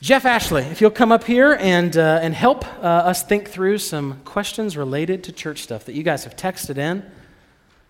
Jeff 0.00 0.24
Ashley, 0.24 0.62
if 0.62 0.80
you'll 0.80 0.90
come 0.90 1.12
up 1.12 1.24
here 1.24 1.56
and, 1.60 1.96
uh, 1.96 2.20
and 2.22 2.32
help 2.34 2.64
us 2.82 3.24
think 3.24 3.50
through 3.50 3.78
some 3.78 4.20
questions 4.24 4.76
related 4.76 5.24
to 5.24 5.32
church 5.32 5.62
stuff 5.62 5.84
that 5.84 5.94
you 5.94 6.02
guys 6.02 6.24
have 6.24 6.36
texted 6.36 6.78
in. 6.78 7.04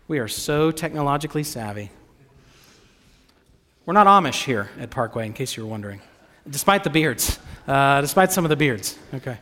We 0.09 0.19
are 0.19 0.29
so 0.29 0.71
technologically 0.71 1.45
savvy. 1.45 1.91
We're 3.89 3.95
not 3.95 4.07
Amish 4.07 4.45
here 4.45 4.69
at 4.79 4.91
Parkway, 4.91 5.25
in 5.25 5.33
case 5.33 5.57
you 5.57 5.63
were 5.63 5.71
wondering, 5.71 6.03
despite 6.51 6.85
the 6.85 6.91
beards, 6.91 7.39
uh, 7.67 8.03
despite 8.03 8.31
some 8.31 8.45
of 8.45 8.51
the 8.51 8.57
beards. 8.57 8.99
Okay. 9.15 9.39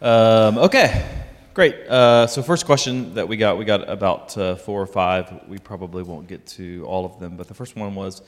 Um, 0.00 0.56
okay, 0.58 1.04
great. 1.52 1.74
Uh, 1.88 2.28
so, 2.28 2.44
first 2.44 2.64
question 2.64 3.12
that 3.14 3.26
we 3.26 3.36
got, 3.36 3.58
we 3.58 3.64
got 3.64 3.88
about 3.88 4.38
uh, 4.38 4.54
four 4.54 4.80
or 4.80 4.86
five. 4.86 5.32
We 5.48 5.58
probably 5.58 6.04
won't 6.04 6.28
get 6.28 6.46
to 6.58 6.84
all 6.86 7.04
of 7.04 7.18
them, 7.18 7.36
but 7.36 7.48
the 7.48 7.54
first 7.54 7.74
one 7.74 7.96
was 7.96 8.22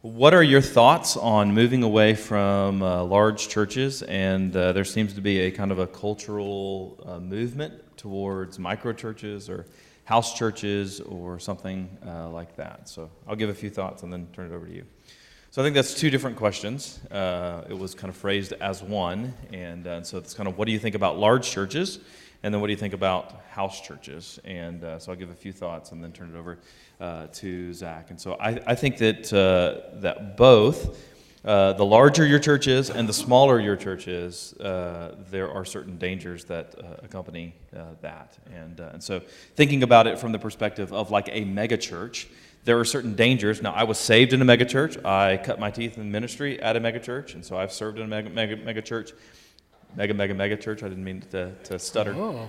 What 0.00 0.34
are 0.34 0.42
your 0.42 0.60
thoughts 0.60 1.16
on 1.16 1.54
moving 1.54 1.84
away 1.84 2.14
from 2.14 2.82
uh, 2.82 3.04
large 3.04 3.48
churches? 3.48 4.02
And 4.02 4.56
uh, 4.56 4.72
there 4.72 4.84
seems 4.84 5.12
to 5.12 5.20
be 5.20 5.42
a 5.42 5.52
kind 5.52 5.70
of 5.70 5.78
a 5.78 5.86
cultural 5.86 6.98
uh, 7.06 7.20
movement 7.20 7.96
towards 7.96 8.58
micro 8.58 8.92
churches 8.92 9.48
or 9.48 9.64
house 10.08 10.32
churches 10.32 11.00
or 11.02 11.38
something 11.38 11.86
uh, 12.06 12.30
like 12.30 12.56
that. 12.56 12.88
So 12.88 13.10
I'll 13.26 13.36
give 13.36 13.50
a 13.50 13.54
few 13.54 13.68
thoughts 13.68 14.02
and 14.02 14.10
then 14.10 14.26
turn 14.32 14.50
it 14.50 14.54
over 14.54 14.66
to 14.66 14.74
you. 14.74 14.86
So 15.50 15.60
I 15.60 15.64
think 15.66 15.74
that's 15.74 15.92
two 15.92 16.08
different 16.08 16.38
questions. 16.38 16.98
Uh, 17.10 17.64
it 17.68 17.78
was 17.78 17.94
kind 17.94 18.08
of 18.08 18.16
phrased 18.16 18.54
as 18.54 18.82
one, 18.82 19.34
and, 19.52 19.86
uh, 19.86 20.02
so 20.02 20.16
it's 20.16 20.32
kind 20.32 20.48
of 20.48 20.56
what 20.56 20.64
do 20.64 20.72
you 20.72 20.78
think 20.78 20.94
about 20.94 21.18
large 21.18 21.50
churches, 21.50 21.98
and 22.42 22.54
then 22.54 22.62
what 22.62 22.68
do 22.68 22.72
you 22.72 22.78
think 22.78 22.94
about 22.94 23.42
house 23.50 23.82
churches? 23.82 24.40
And 24.46 24.82
uh, 24.82 24.98
so 24.98 25.12
I'll 25.12 25.18
give 25.18 25.28
a 25.28 25.34
few 25.34 25.52
thoughts 25.52 25.92
and 25.92 26.02
then 26.02 26.12
turn 26.12 26.34
it 26.34 26.38
over 26.38 26.58
uh, 27.00 27.26
to 27.34 27.74
Zach. 27.74 28.08
And 28.08 28.18
so 28.18 28.32
I, 28.40 28.60
I 28.66 28.74
think 28.74 28.96
that 28.96 29.30
uh, 29.30 30.00
that 30.00 30.38
both 30.38 30.96
uh, 31.48 31.72
the 31.72 31.84
larger 31.84 32.26
your 32.26 32.38
church 32.38 32.66
is 32.66 32.90
and 32.90 33.08
the 33.08 33.12
smaller 33.12 33.58
your 33.58 33.74
church 33.74 34.06
is, 34.06 34.52
uh, 34.60 35.14
there 35.30 35.50
are 35.50 35.64
certain 35.64 35.96
dangers 35.96 36.44
that 36.44 36.74
uh, 36.78 36.96
accompany 37.02 37.54
uh, 37.74 37.84
that. 38.02 38.36
And, 38.54 38.78
uh, 38.78 38.90
and 38.92 39.02
so, 39.02 39.22
thinking 39.56 39.82
about 39.82 40.06
it 40.06 40.18
from 40.18 40.32
the 40.32 40.38
perspective 40.38 40.92
of 40.92 41.10
like 41.10 41.28
a 41.28 41.46
megachurch, 41.46 42.26
there 42.64 42.78
are 42.78 42.84
certain 42.84 43.14
dangers. 43.14 43.62
Now, 43.62 43.72
I 43.72 43.84
was 43.84 43.96
saved 43.96 44.34
in 44.34 44.42
a 44.42 44.44
megachurch. 44.44 45.02
I 45.06 45.38
cut 45.38 45.58
my 45.58 45.70
teeth 45.70 45.96
in 45.96 46.12
ministry 46.12 46.60
at 46.60 46.76
a 46.76 46.80
megachurch, 46.80 47.32
and 47.32 47.42
so 47.42 47.56
I've 47.56 47.72
served 47.72 47.98
in 47.98 48.04
a 48.04 48.08
mega, 48.08 48.28
mega, 48.28 48.56
mega 48.56 48.82
church. 48.82 49.12
Mega, 49.96 50.12
mega, 50.12 50.34
mega 50.34 50.56
church. 50.58 50.82
I 50.82 50.88
didn't 50.90 51.04
mean 51.04 51.22
to, 51.30 51.54
to 51.64 51.78
stutter. 51.78 52.14
Oh. 52.14 52.46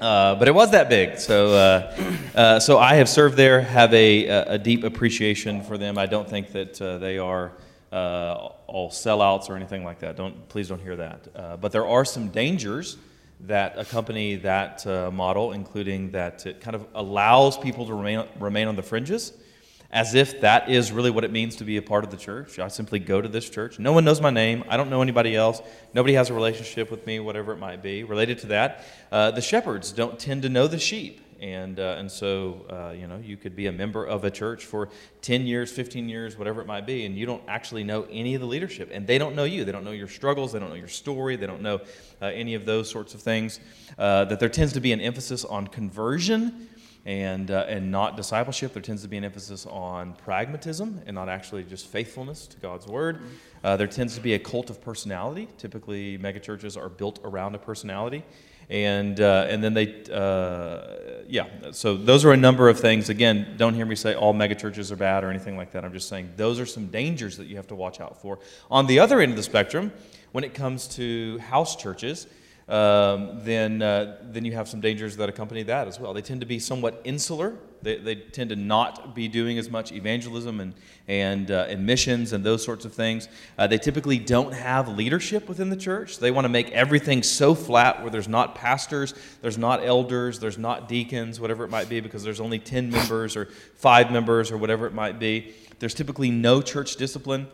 Uh, 0.00 0.34
but 0.34 0.48
it 0.48 0.54
was 0.54 0.72
that 0.72 0.88
big. 0.88 1.16
So, 1.16 1.54
uh, 1.54 2.14
uh, 2.34 2.58
so 2.58 2.76
I 2.80 2.94
have 2.94 3.08
served 3.08 3.36
there, 3.36 3.60
have 3.60 3.94
a, 3.94 4.26
a 4.26 4.58
deep 4.58 4.82
appreciation 4.82 5.62
for 5.62 5.78
them. 5.78 5.96
I 5.96 6.06
don't 6.06 6.28
think 6.28 6.50
that 6.52 6.82
uh, 6.82 6.98
they 6.98 7.18
are 7.18 7.52
uh, 7.92 8.48
all 8.66 8.90
sellouts 8.90 9.48
or 9.50 9.56
anything 9.56 9.84
like 9.84 10.00
that. 10.00 10.16
Don't, 10.16 10.48
please 10.48 10.68
don't 10.68 10.80
hear 10.80 10.96
that. 10.96 11.28
Uh, 11.34 11.56
but 11.56 11.72
there 11.72 11.86
are 11.86 12.04
some 12.04 12.28
dangers 12.28 12.96
that 13.40 13.78
accompany 13.78 14.36
that 14.36 14.86
model, 15.12 15.52
including 15.52 16.12
that 16.12 16.46
it 16.46 16.60
kind 16.60 16.76
of 16.76 16.86
allows 16.94 17.58
people 17.58 17.86
to 17.86 17.94
remain, 17.94 18.24
remain 18.38 18.68
on 18.68 18.76
the 18.76 18.82
fringes 18.82 19.32
as 19.92 20.14
if 20.14 20.40
that 20.40 20.70
is 20.70 20.90
really 20.90 21.10
what 21.10 21.22
it 21.22 21.30
means 21.30 21.56
to 21.56 21.64
be 21.64 21.76
a 21.76 21.82
part 21.82 22.02
of 22.02 22.10
the 22.10 22.16
church. 22.16 22.58
I 22.58 22.68
simply 22.68 22.98
go 22.98 23.20
to 23.20 23.28
this 23.28 23.48
church. 23.48 23.78
No 23.78 23.92
one 23.92 24.04
knows 24.04 24.22
my 24.22 24.30
name. 24.30 24.64
I 24.68 24.78
don't 24.78 24.88
know 24.88 25.02
anybody 25.02 25.36
else. 25.36 25.60
Nobody 25.92 26.14
has 26.14 26.30
a 26.30 26.34
relationship 26.34 26.90
with 26.90 27.06
me, 27.06 27.20
whatever 27.20 27.52
it 27.52 27.58
might 27.58 27.82
be. 27.82 28.02
Related 28.02 28.38
to 28.38 28.46
that, 28.48 28.84
uh, 29.12 29.32
the 29.32 29.42
shepherds 29.42 29.92
don't 29.92 30.18
tend 30.18 30.42
to 30.42 30.48
know 30.48 30.66
the 30.66 30.78
sheep. 30.78 31.20
And, 31.42 31.80
uh, 31.80 31.96
and 31.98 32.08
so, 32.08 32.64
uh, 32.70 32.92
you 32.92 33.08
know, 33.08 33.18
you 33.18 33.36
could 33.36 33.56
be 33.56 33.66
a 33.66 33.72
member 33.72 34.04
of 34.04 34.22
a 34.22 34.30
church 34.30 34.64
for 34.64 34.88
10 35.22 35.44
years, 35.44 35.72
15 35.72 36.08
years, 36.08 36.38
whatever 36.38 36.60
it 36.60 36.68
might 36.68 36.86
be, 36.86 37.04
and 37.04 37.16
you 37.16 37.26
don't 37.26 37.42
actually 37.48 37.82
know 37.82 38.06
any 38.12 38.36
of 38.36 38.40
the 38.40 38.46
leadership. 38.46 38.90
And 38.92 39.08
they 39.08 39.18
don't 39.18 39.34
know 39.34 39.42
you. 39.42 39.64
They 39.64 39.72
don't 39.72 39.82
know 39.84 39.90
your 39.90 40.06
struggles. 40.06 40.52
They 40.52 40.60
don't 40.60 40.68
know 40.68 40.76
your 40.76 40.86
story. 40.86 41.34
They 41.34 41.48
don't 41.48 41.60
know 41.60 41.80
uh, 42.22 42.26
any 42.26 42.54
of 42.54 42.64
those 42.64 42.88
sorts 42.88 43.14
of 43.14 43.22
things. 43.22 43.58
Uh, 43.98 44.24
that 44.26 44.38
there 44.38 44.48
tends 44.48 44.72
to 44.74 44.80
be 44.80 44.92
an 44.92 45.00
emphasis 45.00 45.44
on 45.44 45.66
conversion 45.66 46.68
and, 47.04 47.50
uh, 47.50 47.64
and 47.66 47.90
not 47.90 48.16
discipleship. 48.16 48.72
There 48.72 48.80
tends 48.80 49.02
to 49.02 49.08
be 49.08 49.16
an 49.16 49.24
emphasis 49.24 49.66
on 49.66 50.12
pragmatism 50.12 51.02
and 51.06 51.16
not 51.16 51.28
actually 51.28 51.64
just 51.64 51.88
faithfulness 51.88 52.46
to 52.46 52.56
God's 52.58 52.86
word. 52.86 53.20
Uh, 53.64 53.76
there 53.76 53.88
tends 53.88 54.14
to 54.14 54.20
be 54.20 54.34
a 54.34 54.38
cult 54.38 54.70
of 54.70 54.80
personality. 54.80 55.48
Typically, 55.58 56.18
megachurches 56.18 56.80
are 56.80 56.88
built 56.88 57.18
around 57.24 57.56
a 57.56 57.58
personality. 57.58 58.22
And, 58.68 59.20
uh, 59.20 59.46
and 59.48 59.62
then 59.62 59.74
they, 59.74 60.04
uh, 60.12 61.24
yeah, 61.28 61.46
so 61.72 61.96
those 61.96 62.24
are 62.24 62.32
a 62.32 62.36
number 62.36 62.68
of 62.68 62.78
things. 62.80 63.08
Again, 63.08 63.54
don't 63.56 63.74
hear 63.74 63.86
me 63.86 63.94
say 63.94 64.14
all 64.14 64.34
megachurches 64.34 64.90
are 64.90 64.96
bad 64.96 65.24
or 65.24 65.30
anything 65.30 65.56
like 65.56 65.72
that. 65.72 65.84
I'm 65.84 65.92
just 65.92 66.08
saying 66.08 66.32
those 66.36 66.60
are 66.60 66.66
some 66.66 66.86
dangers 66.86 67.36
that 67.36 67.46
you 67.46 67.56
have 67.56 67.66
to 67.68 67.74
watch 67.74 68.00
out 68.00 68.20
for. 68.20 68.38
On 68.70 68.86
the 68.86 68.98
other 68.98 69.20
end 69.20 69.32
of 69.32 69.36
the 69.36 69.42
spectrum, 69.42 69.92
when 70.32 70.44
it 70.44 70.54
comes 70.54 70.88
to 70.96 71.38
house 71.38 71.76
churches, 71.76 72.26
um, 72.72 73.40
then, 73.44 73.82
uh, 73.82 74.16
then 74.22 74.46
you 74.46 74.52
have 74.52 74.66
some 74.66 74.80
dangers 74.80 75.18
that 75.18 75.28
accompany 75.28 75.62
that 75.64 75.88
as 75.88 76.00
well. 76.00 76.14
They 76.14 76.22
tend 76.22 76.40
to 76.40 76.46
be 76.46 76.58
somewhat 76.58 77.02
insular. 77.04 77.54
They, 77.82 77.98
they 77.98 78.14
tend 78.14 78.48
to 78.48 78.56
not 78.56 79.14
be 79.14 79.28
doing 79.28 79.58
as 79.58 79.68
much 79.68 79.92
evangelism 79.92 80.58
and, 80.58 80.72
and, 81.06 81.50
uh, 81.50 81.66
and 81.68 81.84
missions 81.84 82.32
and 82.32 82.42
those 82.42 82.64
sorts 82.64 82.86
of 82.86 82.94
things. 82.94 83.28
Uh, 83.58 83.66
they 83.66 83.76
typically 83.76 84.18
don't 84.18 84.54
have 84.54 84.88
leadership 84.88 85.50
within 85.50 85.68
the 85.68 85.76
church. 85.76 86.18
They 86.18 86.30
want 86.30 86.46
to 86.46 86.48
make 86.48 86.70
everything 86.70 87.22
so 87.22 87.54
flat 87.54 88.00
where 88.00 88.10
there's 88.10 88.28
not 88.28 88.54
pastors, 88.54 89.12
there's 89.42 89.58
not 89.58 89.84
elders, 89.84 90.38
there's 90.38 90.56
not 90.56 90.88
deacons, 90.88 91.38
whatever 91.38 91.64
it 91.64 91.68
might 91.68 91.90
be, 91.90 92.00
because 92.00 92.24
there's 92.24 92.40
only 92.40 92.58
10 92.58 92.90
members 92.90 93.36
or 93.36 93.50
five 93.74 94.10
members 94.10 94.50
or 94.50 94.56
whatever 94.56 94.86
it 94.86 94.94
might 94.94 95.18
be. 95.18 95.52
There's 95.78 95.92
typically 95.92 96.30
no 96.30 96.62
church 96.62 96.96
discipline. 96.96 97.48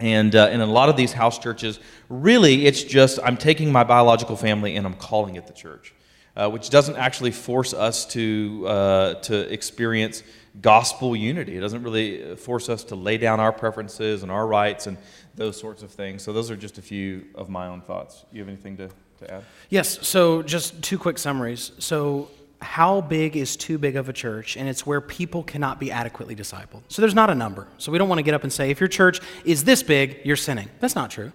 And 0.00 0.34
uh, 0.34 0.48
in 0.52 0.60
a 0.60 0.66
lot 0.66 0.88
of 0.88 0.96
these 0.96 1.12
house 1.12 1.38
churches, 1.38 1.80
really 2.08 2.66
it's 2.66 2.82
just 2.82 3.18
I'm 3.24 3.36
taking 3.36 3.72
my 3.72 3.84
biological 3.84 4.36
family 4.36 4.76
and 4.76 4.86
I'm 4.86 4.94
calling 4.94 5.36
it 5.36 5.46
the 5.46 5.52
church, 5.52 5.92
uh, 6.36 6.48
which 6.48 6.70
doesn't 6.70 6.96
actually 6.96 7.32
force 7.32 7.74
us 7.74 8.06
to, 8.06 8.64
uh, 8.68 9.14
to 9.14 9.52
experience 9.52 10.22
gospel 10.60 11.16
unity. 11.16 11.56
It 11.56 11.60
doesn't 11.60 11.82
really 11.82 12.36
force 12.36 12.68
us 12.68 12.84
to 12.84 12.94
lay 12.94 13.18
down 13.18 13.40
our 13.40 13.52
preferences 13.52 14.22
and 14.22 14.30
our 14.30 14.46
rights 14.46 14.86
and 14.86 14.96
those 15.34 15.58
sorts 15.58 15.82
of 15.82 15.90
things. 15.90 16.22
So, 16.22 16.32
those 16.32 16.50
are 16.50 16.56
just 16.56 16.78
a 16.78 16.82
few 16.82 17.26
of 17.34 17.48
my 17.48 17.66
own 17.66 17.80
thoughts. 17.80 18.24
You 18.32 18.40
have 18.40 18.48
anything 18.48 18.76
to, 18.78 18.88
to 19.20 19.34
add? 19.34 19.44
Yes, 19.68 20.06
so 20.06 20.42
just 20.42 20.82
two 20.82 20.98
quick 20.98 21.18
summaries. 21.18 21.72
So, 21.78 22.28
how 22.60 23.00
big 23.00 23.36
is 23.36 23.56
too 23.56 23.78
big 23.78 23.96
of 23.96 24.08
a 24.08 24.12
church, 24.12 24.56
and 24.56 24.68
it's 24.68 24.84
where 24.84 25.00
people 25.00 25.42
cannot 25.42 25.78
be 25.78 25.92
adequately 25.92 26.34
discipled. 26.34 26.82
So 26.88 27.02
there's 27.02 27.14
not 27.14 27.30
a 27.30 27.34
number. 27.34 27.68
So 27.78 27.92
we 27.92 27.98
don't 27.98 28.08
want 28.08 28.18
to 28.18 28.24
get 28.24 28.34
up 28.34 28.42
and 28.42 28.52
say, 28.52 28.70
if 28.70 28.80
your 28.80 28.88
church 28.88 29.20
is 29.44 29.64
this 29.64 29.82
big, 29.82 30.20
you're 30.24 30.36
sinning. 30.36 30.68
That's 30.80 30.96
not 30.96 31.10
true. 31.10 31.32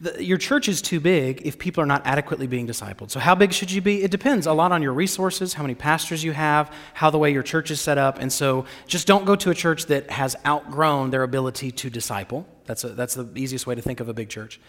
The, 0.00 0.22
your 0.22 0.38
church 0.38 0.68
is 0.68 0.80
too 0.80 1.00
big 1.00 1.42
if 1.44 1.58
people 1.58 1.82
are 1.82 1.86
not 1.86 2.06
adequately 2.06 2.46
being 2.46 2.68
discipled. 2.68 3.10
So, 3.10 3.18
how 3.18 3.34
big 3.34 3.52
should 3.52 3.72
you 3.72 3.80
be? 3.80 4.04
It 4.04 4.12
depends 4.12 4.46
a 4.46 4.52
lot 4.52 4.70
on 4.70 4.80
your 4.80 4.92
resources, 4.92 5.54
how 5.54 5.64
many 5.64 5.74
pastors 5.74 6.22
you 6.22 6.32
have, 6.32 6.72
how 6.94 7.10
the 7.10 7.18
way 7.18 7.32
your 7.32 7.42
church 7.42 7.72
is 7.72 7.80
set 7.80 7.98
up. 7.98 8.18
And 8.20 8.32
so, 8.32 8.64
just 8.86 9.08
don't 9.08 9.24
go 9.24 9.34
to 9.34 9.50
a 9.50 9.54
church 9.54 9.86
that 9.86 10.10
has 10.10 10.36
outgrown 10.46 11.10
their 11.10 11.24
ability 11.24 11.72
to 11.72 11.90
disciple. 11.90 12.46
That's, 12.66 12.84
a, 12.84 12.90
that's 12.90 13.14
the 13.14 13.28
easiest 13.34 13.66
way 13.66 13.74
to 13.74 13.82
think 13.82 13.98
of 13.98 14.08
a 14.08 14.14
big 14.14 14.28
church. 14.28 14.60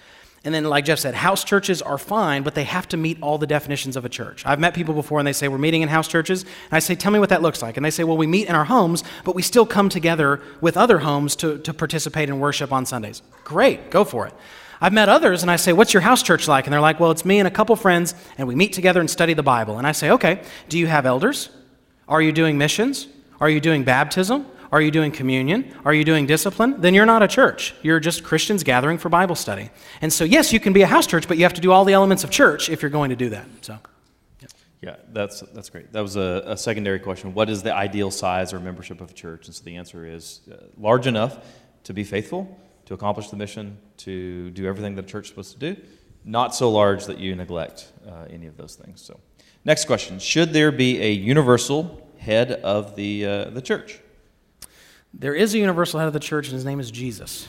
And 0.45 0.55
then, 0.55 0.63
like 0.63 0.85
Jeff 0.85 0.99
said, 0.99 1.15
house 1.15 1.43
churches 1.43 1.81
are 1.81 1.97
fine, 1.97 2.43
but 2.43 2.55
they 2.55 2.63
have 2.63 2.87
to 2.89 2.97
meet 2.97 3.21
all 3.21 3.37
the 3.37 3.47
definitions 3.47 3.97
of 3.97 4.05
a 4.05 4.09
church. 4.09 4.45
I've 4.45 4.59
met 4.59 4.73
people 4.73 4.93
before 4.93 5.19
and 5.19 5.27
they 5.27 5.33
say, 5.33 5.49
We're 5.49 5.57
meeting 5.57 5.81
in 5.81 5.89
house 5.89 6.07
churches. 6.07 6.43
And 6.43 6.51
I 6.71 6.79
say, 6.79 6.95
Tell 6.95 7.11
me 7.11 7.19
what 7.19 7.29
that 7.29 7.41
looks 7.41 7.61
like. 7.61 7.75
And 7.75 7.85
they 7.85 7.91
say, 7.91 8.05
Well, 8.05 8.15
we 8.15 8.25
meet 8.27 8.47
in 8.47 8.55
our 8.55 8.63
homes, 8.65 9.03
but 9.25 9.35
we 9.35 9.41
still 9.41 9.65
come 9.65 9.89
together 9.89 10.41
with 10.61 10.77
other 10.77 10.99
homes 10.99 11.35
to, 11.37 11.57
to 11.59 11.73
participate 11.73 12.29
in 12.29 12.39
worship 12.39 12.71
on 12.71 12.85
Sundays. 12.85 13.21
Great, 13.43 13.91
go 13.91 14.05
for 14.05 14.27
it. 14.27 14.33
I've 14.81 14.93
met 14.93 15.09
others 15.09 15.41
and 15.41 15.51
I 15.51 15.57
say, 15.57 15.73
What's 15.73 15.93
your 15.93 16.01
house 16.01 16.23
church 16.23 16.47
like? 16.47 16.65
And 16.65 16.73
they're 16.73 16.79
like, 16.79 17.01
Well, 17.01 17.11
it's 17.11 17.25
me 17.25 17.39
and 17.39 17.47
a 17.47 17.51
couple 17.51 17.75
friends, 17.75 18.15
and 18.37 18.47
we 18.47 18.55
meet 18.55 18.71
together 18.71 19.01
and 19.01 19.09
study 19.09 19.33
the 19.33 19.43
Bible. 19.43 19.77
And 19.77 19.85
I 19.85 19.91
say, 19.91 20.09
Okay, 20.11 20.41
do 20.69 20.79
you 20.79 20.87
have 20.87 21.05
elders? 21.05 21.49
Are 22.07 22.21
you 22.21 22.31
doing 22.31 22.57
missions? 22.57 23.07
Are 23.41 23.49
you 23.49 23.59
doing 23.59 23.83
baptism? 23.83 24.45
Are 24.71 24.81
you 24.81 24.91
doing 24.91 25.11
communion? 25.11 25.73
Are 25.83 25.93
you 25.93 26.03
doing 26.03 26.27
discipline? 26.27 26.79
Then 26.79 26.93
you're 26.93 27.05
not 27.05 27.23
a 27.23 27.27
church. 27.27 27.73
You're 27.81 27.99
just 27.99 28.23
Christians 28.23 28.63
gathering 28.63 28.97
for 28.97 29.09
Bible 29.09 29.35
study. 29.35 29.71
And 30.01 30.13
so, 30.13 30.23
yes, 30.23 30.53
you 30.53 30.59
can 30.59 30.73
be 30.73 30.83
a 30.83 30.87
house 30.87 31.07
church, 31.07 31.27
but 31.27 31.37
you 31.37 31.43
have 31.43 31.55
to 31.55 31.61
do 31.61 31.71
all 31.71 31.85
the 31.85 31.93
elements 31.93 32.23
of 32.23 32.29
church 32.29 32.69
if 32.69 32.81
you're 32.81 32.91
going 32.91 33.09
to 33.09 33.15
do 33.15 33.29
that. 33.29 33.47
So. 33.61 33.79
Yeah, 34.81 34.95
that's, 35.11 35.41
that's 35.41 35.69
great. 35.69 35.91
That 35.91 36.01
was 36.01 36.15
a, 36.15 36.43
a, 36.45 36.55
secondary 36.55 36.99
question. 36.99 37.33
What 37.33 37.49
is 37.49 37.61
the 37.63 37.75
ideal 37.75 38.11
size 38.11 38.53
or 38.53 38.61
membership 38.61 39.01
of 39.01 39.11
a 39.11 39.13
church? 39.13 39.47
And 39.47 39.53
so 39.53 39.61
the 39.65 39.75
answer 39.75 40.05
is 40.05 40.39
uh, 40.49 40.55
large 40.77 41.05
enough 41.05 41.37
to 41.83 41.93
be 41.93 42.05
faithful, 42.05 42.57
to 42.85 42.93
accomplish 42.93 43.29
the 43.29 43.35
mission, 43.35 43.77
to 43.97 44.51
do 44.51 44.65
everything 44.67 44.95
that 44.95 45.03
a 45.03 45.07
church 45.07 45.25
is 45.25 45.29
supposed 45.29 45.59
to 45.59 45.73
do, 45.73 45.81
not 46.23 46.55
so 46.55 46.71
large 46.71 47.05
that 47.07 47.17
you 47.17 47.35
neglect 47.35 47.91
uh, 48.07 48.25
any 48.29 48.47
of 48.47 48.55
those 48.55 48.75
things. 48.75 49.01
So, 49.01 49.19
next 49.65 49.83
question 49.85 50.17
Should 50.17 50.53
there 50.53 50.71
be 50.71 51.01
a 51.01 51.11
universal 51.11 52.07
head 52.17 52.51
of 52.51 52.95
the, 52.95 53.25
uh, 53.25 53.49
the 53.49 53.61
church? 53.61 53.99
There 55.13 55.33
is 55.33 55.53
a 55.53 55.57
universal 55.57 55.99
head 55.99 56.07
of 56.07 56.13
the 56.13 56.19
church, 56.19 56.47
and 56.47 56.53
his 56.53 56.65
name 56.65 56.79
is 56.79 56.91
Jesus. 56.91 57.47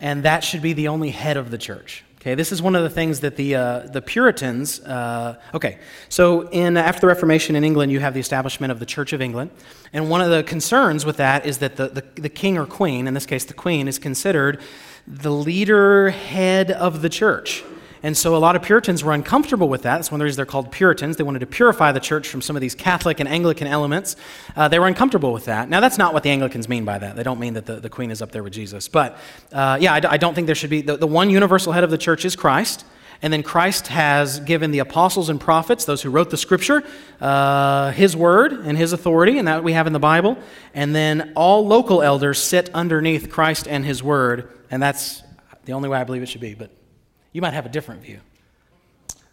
And 0.00 0.22
that 0.22 0.44
should 0.44 0.62
be 0.62 0.72
the 0.72 0.88
only 0.88 1.10
head 1.10 1.36
of 1.36 1.50
the 1.50 1.58
church. 1.58 2.04
Okay, 2.20 2.34
this 2.34 2.50
is 2.50 2.60
one 2.60 2.74
of 2.74 2.82
the 2.82 2.90
things 2.90 3.20
that 3.20 3.36
the, 3.36 3.54
uh, 3.54 3.78
the 3.86 4.02
Puritans, 4.02 4.80
uh, 4.80 5.40
okay, 5.54 5.78
so 6.08 6.48
in, 6.48 6.76
after 6.76 7.02
the 7.02 7.06
Reformation 7.06 7.54
in 7.54 7.62
England, 7.62 7.92
you 7.92 8.00
have 8.00 8.14
the 8.14 8.20
establishment 8.20 8.72
of 8.72 8.80
the 8.80 8.86
Church 8.86 9.12
of 9.12 9.22
England. 9.22 9.52
And 9.92 10.10
one 10.10 10.20
of 10.20 10.30
the 10.30 10.42
concerns 10.42 11.06
with 11.06 11.18
that 11.18 11.46
is 11.46 11.58
that 11.58 11.76
the, 11.76 11.86
the, 11.88 12.04
the 12.20 12.28
king 12.28 12.58
or 12.58 12.66
queen, 12.66 13.06
in 13.06 13.14
this 13.14 13.26
case 13.26 13.44
the 13.44 13.54
queen, 13.54 13.86
is 13.86 14.00
considered 14.00 14.60
the 15.06 15.30
leader 15.30 16.10
head 16.10 16.72
of 16.72 17.00
the 17.00 17.08
church. 17.08 17.62
And 18.02 18.16
so 18.16 18.36
a 18.36 18.38
lot 18.38 18.56
of 18.56 18.62
Puritans 18.62 19.02
were 19.02 19.12
uncomfortable 19.12 19.68
with 19.68 19.82
that. 19.82 19.96
That's 19.96 20.10
one 20.10 20.16
of 20.16 20.20
the 20.20 20.24
reasons 20.24 20.36
they're 20.36 20.46
called 20.46 20.70
Puritans. 20.70 21.16
They 21.16 21.24
wanted 21.24 21.40
to 21.40 21.46
purify 21.46 21.92
the 21.92 22.00
church 22.00 22.28
from 22.28 22.40
some 22.40 22.56
of 22.56 22.62
these 22.62 22.74
Catholic 22.74 23.20
and 23.20 23.28
Anglican 23.28 23.66
elements. 23.66 24.16
Uh, 24.54 24.68
they 24.68 24.78
were 24.78 24.86
uncomfortable 24.86 25.32
with 25.32 25.46
that. 25.46 25.68
Now, 25.68 25.80
that's 25.80 25.98
not 25.98 26.14
what 26.14 26.22
the 26.22 26.30
Anglicans 26.30 26.68
mean 26.68 26.84
by 26.84 26.98
that. 26.98 27.16
They 27.16 27.22
don't 27.22 27.40
mean 27.40 27.54
that 27.54 27.66
the, 27.66 27.76
the 27.76 27.90
Queen 27.90 28.10
is 28.10 28.22
up 28.22 28.32
there 28.32 28.42
with 28.42 28.52
Jesus. 28.52 28.88
But 28.88 29.18
uh, 29.52 29.78
yeah, 29.80 29.92
I 29.92 30.16
don't 30.16 30.34
think 30.34 30.46
there 30.46 30.54
should 30.54 30.70
be. 30.70 30.82
The, 30.82 30.96
the 30.96 31.06
one 31.06 31.30
universal 31.30 31.72
head 31.72 31.84
of 31.84 31.90
the 31.90 31.98
church 31.98 32.24
is 32.24 32.36
Christ. 32.36 32.84
And 33.22 33.32
then 33.32 33.42
Christ 33.42 33.86
has 33.88 34.40
given 34.40 34.70
the 34.70 34.80
apostles 34.80 35.30
and 35.30 35.40
prophets, 35.40 35.84
those 35.84 36.02
who 36.02 36.10
wrote 36.10 36.30
the 36.30 36.36
scripture, 36.36 36.84
uh, 37.20 37.90
his 37.92 38.14
word 38.14 38.52
and 38.52 38.76
his 38.76 38.92
authority, 38.92 39.38
and 39.38 39.48
that 39.48 39.64
we 39.64 39.72
have 39.72 39.86
in 39.86 39.92
the 39.92 39.98
Bible. 39.98 40.36
And 40.74 40.94
then 40.94 41.32
all 41.34 41.66
local 41.66 42.02
elders 42.02 42.42
sit 42.42 42.68
underneath 42.74 43.30
Christ 43.30 43.66
and 43.66 43.84
his 43.84 44.02
word, 44.02 44.50
and 44.70 44.82
that's 44.82 45.22
the 45.64 45.72
only 45.72 45.88
way 45.88 45.98
I 45.98 46.04
believe 46.04 46.22
it 46.22 46.28
should 46.28 46.42
be. 46.42 46.54
But 46.54 46.70
you 47.36 47.42
might 47.42 47.52
have 47.52 47.66
a 47.66 47.68
different 47.68 48.00
view. 48.00 48.18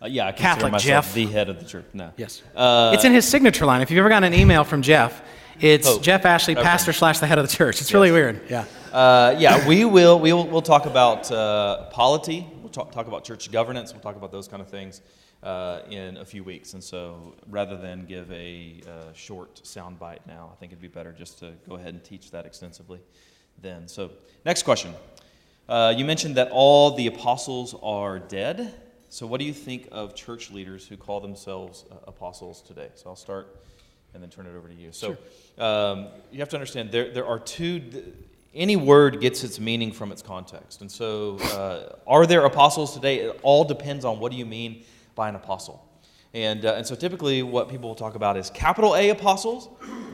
Uh, 0.01 0.07
yeah, 0.07 0.27
I 0.27 0.31
consider 0.33 0.49
Catholic 0.49 0.71
myself 0.73 1.05
Jeff. 1.05 1.13
the 1.13 1.25
head 1.25 1.47
of 1.47 1.57
the 1.57 1.65
church. 1.65 1.85
No. 1.93 2.11
Yes. 2.17 2.41
Uh, 2.53 2.91
it's 2.93 3.05
in 3.05 3.13
his 3.13 3.25
signature 3.25 3.65
line. 3.65 3.81
If 3.81 3.89
you've 3.89 3.99
ever 3.99 4.09
gotten 4.09 4.33
an 4.33 4.37
email 4.37 4.65
from 4.65 4.81
Jeff, 4.81 5.21
it's 5.61 5.87
Pope. 5.87 6.01
Jeff 6.01 6.25
Ashley, 6.25 6.53
okay. 6.53 6.63
pastor 6.63 6.91
slash 6.91 7.19
the 7.19 7.27
head 7.27 7.37
of 7.37 7.47
the 7.47 7.55
church. 7.55 7.79
It's 7.79 7.89
yes. 7.89 7.93
really 7.93 8.11
weird. 8.11 8.41
Yeah. 8.49 8.65
Uh, 8.91 9.37
yeah, 9.39 9.65
we 9.65 9.85
will. 9.85 10.19
We 10.19 10.33
will. 10.33 10.45
We'll 10.45 10.61
talk 10.61 10.85
about 10.85 11.31
uh, 11.31 11.85
polity. 11.91 12.45
We'll 12.59 12.71
talk, 12.71 12.91
talk 12.91 13.07
about 13.07 13.23
church 13.23 13.49
governance. 13.53 13.93
We'll 13.93 14.01
talk 14.01 14.17
about 14.17 14.33
those 14.33 14.49
kind 14.49 14.61
of 14.61 14.67
things 14.67 14.99
uh, 15.41 15.83
in 15.89 16.17
a 16.17 16.25
few 16.25 16.43
weeks. 16.43 16.73
And 16.73 16.83
so, 16.83 17.35
rather 17.49 17.77
than 17.77 18.05
give 18.05 18.29
a 18.33 18.81
uh, 18.85 19.13
short 19.13 19.65
sound 19.65 19.97
bite 19.97 20.27
now, 20.27 20.49
I 20.51 20.55
think 20.57 20.73
it'd 20.73 20.81
be 20.81 20.89
better 20.89 21.13
just 21.13 21.39
to 21.39 21.53
go 21.69 21.75
ahead 21.75 21.93
and 21.93 22.03
teach 22.03 22.31
that 22.31 22.45
extensively. 22.45 22.99
Then, 23.61 23.87
so 23.87 24.11
next 24.45 24.63
question. 24.63 24.93
Uh, 25.67 25.93
you 25.95 26.05
mentioned 26.05 26.35
that 26.37 26.49
all 26.51 26.91
the 26.91 27.07
apostles 27.07 27.75
are 27.81 28.19
dead. 28.19 28.73
So, 29.09 29.27
what 29.27 29.39
do 29.39 29.45
you 29.45 29.53
think 29.53 29.87
of 29.91 30.15
church 30.15 30.51
leaders 30.51 30.87
who 30.87 30.97
call 30.97 31.19
themselves 31.19 31.85
uh, 31.91 31.95
apostles 32.07 32.61
today? 32.61 32.89
So, 32.95 33.09
I'll 33.09 33.15
start 33.15 33.55
and 34.13 34.21
then 34.21 34.29
turn 34.29 34.45
it 34.45 34.55
over 34.55 34.67
to 34.67 34.73
you. 34.73 34.91
So 34.91 35.17
um, 35.57 36.07
you 36.31 36.39
have 36.39 36.49
to 36.49 36.55
understand 36.55 36.91
there, 36.91 37.11
there 37.11 37.25
are 37.25 37.39
two. 37.39 37.81
Any 38.53 38.75
word 38.75 39.19
gets 39.19 39.43
its 39.43 39.59
meaning 39.59 39.91
from 39.91 40.11
its 40.11 40.21
context. 40.21 40.81
And 40.81 40.91
so, 40.91 41.37
uh, 41.39 41.95
are 42.05 42.27
there 42.27 42.45
apostles 42.45 42.93
today? 42.93 43.21
It 43.21 43.39
all 43.41 43.63
depends 43.63 44.05
on 44.05 44.19
what 44.19 44.31
do 44.31 44.37
you 44.37 44.45
mean 44.45 44.83
by 45.15 45.27
an 45.27 45.35
apostle. 45.35 45.83
And, 46.33 46.65
uh, 46.65 46.73
and 46.73 46.85
so 46.85 46.95
typically 46.95 47.43
what 47.43 47.69
people 47.69 47.89
will 47.89 47.95
talk 47.95 48.15
about 48.15 48.37
is 48.37 48.49
capital 48.49 48.95
A 48.95 49.09
apostles 49.09 49.69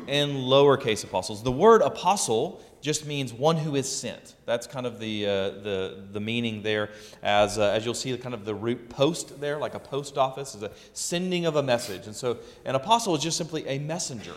and 0.08 0.32
lowercase 0.32 1.04
apostles. 1.06 1.44
The 1.44 1.52
word 1.52 1.82
apostle 1.82 2.62
just 2.82 3.06
means 3.06 3.34
one 3.34 3.56
who 3.56 3.76
is 3.76 3.90
sent. 3.90 4.36
That's 4.46 4.68
kind 4.68 4.86
of 4.86 5.00
the, 5.00 5.26
uh, 5.26 5.30
the, 5.30 6.04
the 6.12 6.20
meaning 6.20 6.62
there. 6.62 6.90
As, 7.24 7.58
uh, 7.58 7.70
as 7.70 7.86
you'll 7.86 7.94
see, 7.94 8.16
kind 8.18 8.34
of 8.34 8.44
the 8.44 8.56
root 8.56 8.90
post 8.90 9.40
there, 9.40 9.58
like 9.58 9.76
a 9.76 9.80
post 9.80 10.18
office, 10.18 10.56
is 10.56 10.64
a 10.64 10.72
sending 10.94 11.46
of 11.46 11.56
a 11.56 11.64
message. 11.64 12.06
And 12.06 12.16
so 12.16 12.38
an 12.66 12.76
apostle 12.76 13.16
is 13.16 13.24
just 13.24 13.38
simply 13.38 13.66
a 13.68 13.80
messenger, 13.80 14.34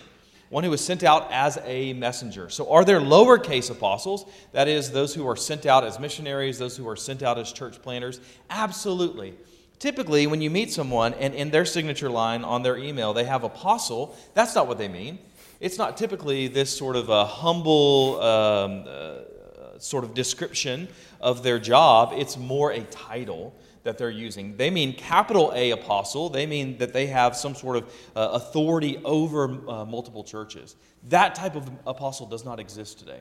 one 0.51 0.63
who 0.65 0.73
is 0.73 0.81
sent 0.81 1.03
out 1.03 1.29
as 1.33 1.59
a 1.65 1.95
messenger. 1.95 2.49
So 2.49 2.71
are 2.71 2.85
there 2.85 3.01
lowercase 3.01 3.71
apostles? 3.71 4.25
That 4.53 4.69
is, 4.69 4.91
those 4.91 5.15
who 5.15 5.27
are 5.29 5.37
sent 5.37 5.67
out 5.67 5.85
as 5.85 5.99
missionaries, 5.99 6.59
those 6.59 6.77
who 6.77 6.89
are 6.89 6.97
sent 6.97 7.23
out 7.23 7.39
as 7.39 7.53
church 7.53 7.81
planters? 7.83 8.21
Absolutely. 8.51 9.35
Typically, 9.83 10.29
when 10.29 10.41
you 10.41 10.49
meet 10.49 10.71
someone 10.71 11.13
and 11.15 11.35
in 11.35 11.51
their 11.51 11.65
signature 11.65 12.09
line 12.09 12.45
on 12.45 12.63
their 12.63 12.77
email 12.79 13.13
they 13.13 13.25
have 13.25 13.43
apostle, 13.43 14.17
that's 14.33 14.55
not 14.55 14.69
what 14.69 14.79
they 14.79 14.89
mean 14.89 15.19
it's 15.63 15.79
not 15.79 15.97
typically 15.97 16.49
this 16.49 16.77
sort 16.77 16.97
of 16.97 17.09
a 17.09 17.25
humble 17.25 18.21
um, 18.21 18.85
uh, 18.85 19.79
sort 19.79 20.03
of 20.03 20.13
description 20.13 20.89
of 21.21 21.45
their 21.45 21.61
job. 21.61 22.13
It's 22.17 22.37
more 22.37 22.73
a 22.73 22.81
title 22.81 23.55
that 23.85 23.97
they're 23.97 24.11
using. 24.11 24.57
They 24.57 24.71
mean 24.71 24.93
capital 24.93 25.53
A 25.55 25.71
apostle. 25.71 26.29
They 26.29 26.47
mean 26.47 26.79
that 26.79 26.93
they 26.93 27.07
have 27.07 27.37
some 27.37 27.55
sort 27.55 27.77
of 27.77 27.85
uh, 28.17 28.31
authority 28.33 29.01
over 29.05 29.45
uh, 29.71 29.85
multiple 29.85 30.25
churches. 30.25 30.75
That 31.05 31.37
type 31.37 31.55
of 31.55 31.71
apostle 31.87 32.27
does 32.27 32.45
not 32.45 32.59
exist 32.59 32.99
today. 32.99 33.21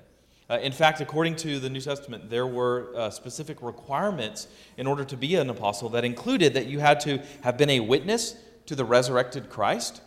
Uh, 0.52 0.58
in 0.58 0.74
fact, 0.74 1.00
according 1.00 1.34
to 1.34 1.60
the 1.62 1.70
New 1.70 1.80
Testament, 1.80 2.30
there 2.30 2.46
were 2.46 2.92
uh, 2.98 3.10
specific 3.10 3.62
requirements 3.62 4.48
in 4.76 4.86
order 4.86 5.06
to 5.06 5.16
be 5.16 5.36
an 5.36 5.50
apostle 5.50 5.88
that 5.88 6.04
included 6.04 6.54
that 6.56 6.66
you 6.66 6.80
had 6.80 7.00
to 7.00 7.24
have 7.42 7.58
been 7.58 7.70
a 7.70 7.80
witness 7.80 8.36
to 8.66 8.76
the 8.76 8.84
resurrected 8.84 9.50
Christ 9.50 10.02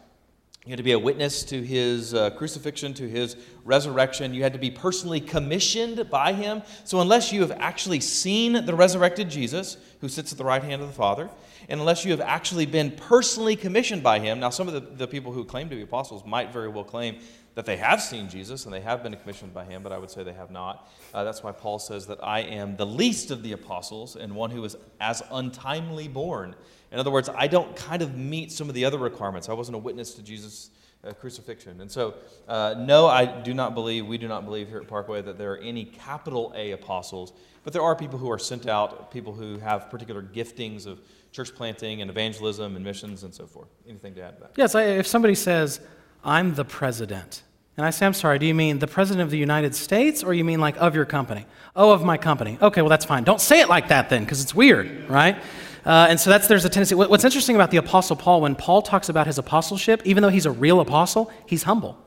you 0.67 0.71
had 0.71 0.79
to 0.79 0.83
be 0.83 0.93
a 0.93 0.99
witness 0.99 1.43
to 1.45 1.63
his 1.63 2.15
uh, 2.15 2.31
crucifixion, 2.31 2.95
to 2.95 3.07
his 3.07 3.37
resurrection. 3.67 4.33
You 4.33 4.43
had 4.43 4.55
to 4.55 4.59
be 4.59 4.71
personally 4.71 5.21
commissioned 5.21 6.09
by 6.09 6.33
him. 6.33 6.63
So, 6.85 7.03
unless 7.03 7.35
you 7.35 7.43
have 7.43 7.53
actually 7.53 8.01
seen 8.01 8.65
the 8.65 8.75
resurrected 8.75 9.29
Jesus, 9.29 9.77
who 10.01 10.09
sits 10.09 10.33
at 10.33 10.39
the 10.39 10.45
right 10.45 10.65
hand 10.65 10.81
of 10.81 10.89
the 10.89 10.95
Father, 10.95 11.29
and 11.69 11.81
unless 11.81 12.07
you 12.07 12.13
have 12.13 12.23
actually 12.23 12.65
been 12.65 12.93
personally 12.93 13.57
commissioned 13.57 14.03
by 14.03 14.21
him, 14.21 14.41
now, 14.41 14.49
some 14.49 14.67
of 14.67 14.73
the, 14.73 14.81
the 14.81 15.07
people 15.07 15.33
who 15.33 15.45
claim 15.45 15.69
to 15.69 15.77
be 15.77 15.83
apostles 15.83 16.25
might 16.25 16.51
very 16.51 16.69
well 16.69 16.85
claim 16.85 17.19
that 17.55 17.67
they 17.67 17.77
have 17.77 18.03
seen 18.03 18.29
Jesus 18.29 18.65
and 18.65 18.75
they 18.75 18.81
have 18.81 19.03
been 19.03 19.15
commissioned 19.15 19.55
by 19.55 19.65
him, 19.65 19.83
but 19.83 19.93
I 19.93 19.99
would 19.99 20.11
say 20.11 20.25
they 20.25 20.33
have 20.33 20.51
not. 20.51 20.91
Uh, 21.13 21.23
that's 21.25 21.43
why 21.43 21.53
Paul 21.53 21.79
says 21.79 22.07
that 22.07 22.19
I 22.23 22.41
am 22.41 22.77
the 22.77 22.87
least 22.87 23.31
of 23.31 23.43
the 23.43 23.53
apostles 23.53 24.17
and 24.17 24.35
one 24.35 24.51
who 24.51 24.65
is 24.65 24.77
as 25.01 25.23
untimely 25.31 26.09
born 26.09 26.57
in 26.95 27.01
other 27.01 27.11
words, 27.11 27.29
I 27.29 27.49
don't 27.49 27.75
kind 27.75 28.03
of 28.03 28.17
meet 28.17 28.53
some 28.53 28.69
of 28.69 28.75
the 28.77 28.85
other 28.85 28.99
requirements. 28.99 29.49
I 29.49 29.53
wasn't 29.53 29.75
a 29.75 29.79
witness 29.79 30.15
to 30.15 30.23
Jesus' 30.23 30.71
uh, 31.03 31.13
crucifixion. 31.13 31.81
And 31.81 31.91
so, 31.91 32.15
uh, 32.47 32.77
no, 32.79 33.09
I 33.09 33.25
do 33.25 33.53
not 33.53 33.75
believe, 33.75 34.07
we 34.07 34.17
do 34.17 34.29
not 34.29 34.45
believe 34.45 34.69
here 34.69 34.79
at 34.79 34.87
Parkway 34.87 35.21
that 35.23 35.37
there 35.37 35.53
are 35.55 35.59
any 35.59 35.87
capital 35.87 36.53
A 36.55 36.71
apostles, 36.71 37.33
but 37.65 37.73
there 37.73 37.83
are 37.83 37.97
people 37.97 38.17
who 38.17 38.31
are 38.31 38.39
sent 38.39 38.69
out, 38.69 39.11
people 39.11 39.33
who 39.33 39.59
have 39.59 39.91
particular 39.91 40.23
giftings 40.23 40.87
of 40.87 41.01
church 41.33 41.53
planting 41.53 42.01
and 42.01 42.09
evangelism 42.09 42.77
and 42.77 42.85
missions 42.85 43.25
and 43.25 43.35
so 43.35 43.45
forth. 43.49 43.71
Anything 43.89 44.15
to 44.15 44.23
add 44.23 44.37
to 44.37 44.43
that? 44.43 44.53
Yes, 44.57 44.77
if 44.77 45.09
somebody 45.09 45.35
says, 45.35 45.81
I'm 46.25 46.55
the 46.55 46.65
president, 46.65 47.43
and 47.77 47.85
I 47.85 47.91
say, 47.91 48.07
I'm 48.07 48.15
sorry, 48.15 48.39
do 48.39 48.47
you 48.47 48.55
mean 48.55 48.79
the 48.79 48.87
president 48.87 49.23
of 49.25 49.31
the 49.31 49.39
United 49.39 49.75
States 49.75 50.23
or 50.23 50.33
you 50.33 50.45
mean 50.45 50.61
like 50.61 50.77
of 50.79 50.95
your 50.95 51.05
company? 51.05 51.47
Oh, 51.77 51.91
of 51.91 52.03
my 52.05 52.17
company. 52.17 52.57
Okay, 52.63 52.83
well, 52.83 52.89
that's 52.89 53.05
fine. 53.05 53.25
Don't 53.25 53.41
say 53.41 53.61
it 53.61 53.69
like 53.69 53.89
that 53.89 54.09
then, 54.09 54.25
because 54.25 54.41
it's 54.43 54.55
weird, 54.55 55.09
right? 55.09 55.37
Uh, 55.85 56.07
and 56.09 56.19
so 56.19 56.31
that's 56.31 56.47
there's 56.47 56.65
a 56.65 56.69
tendency. 56.69 56.95
What's 56.95 57.25
interesting 57.25 57.57
about 57.57 57.71
the 57.71 57.77
Apostle 57.77 58.17
Paul, 58.17 58.41
when 58.41 58.55
Paul 58.55 58.81
talks 58.81 59.09
about 59.09 59.27
his 59.27 59.39
apostleship, 59.39 60.01
even 60.05 60.23
though 60.23 60.31
he's 60.31 60.47
a 60.47 60.51
real 60.51 60.81
apostle, 60.81 61.31
he's 61.47 61.65
humble. 61.65 61.99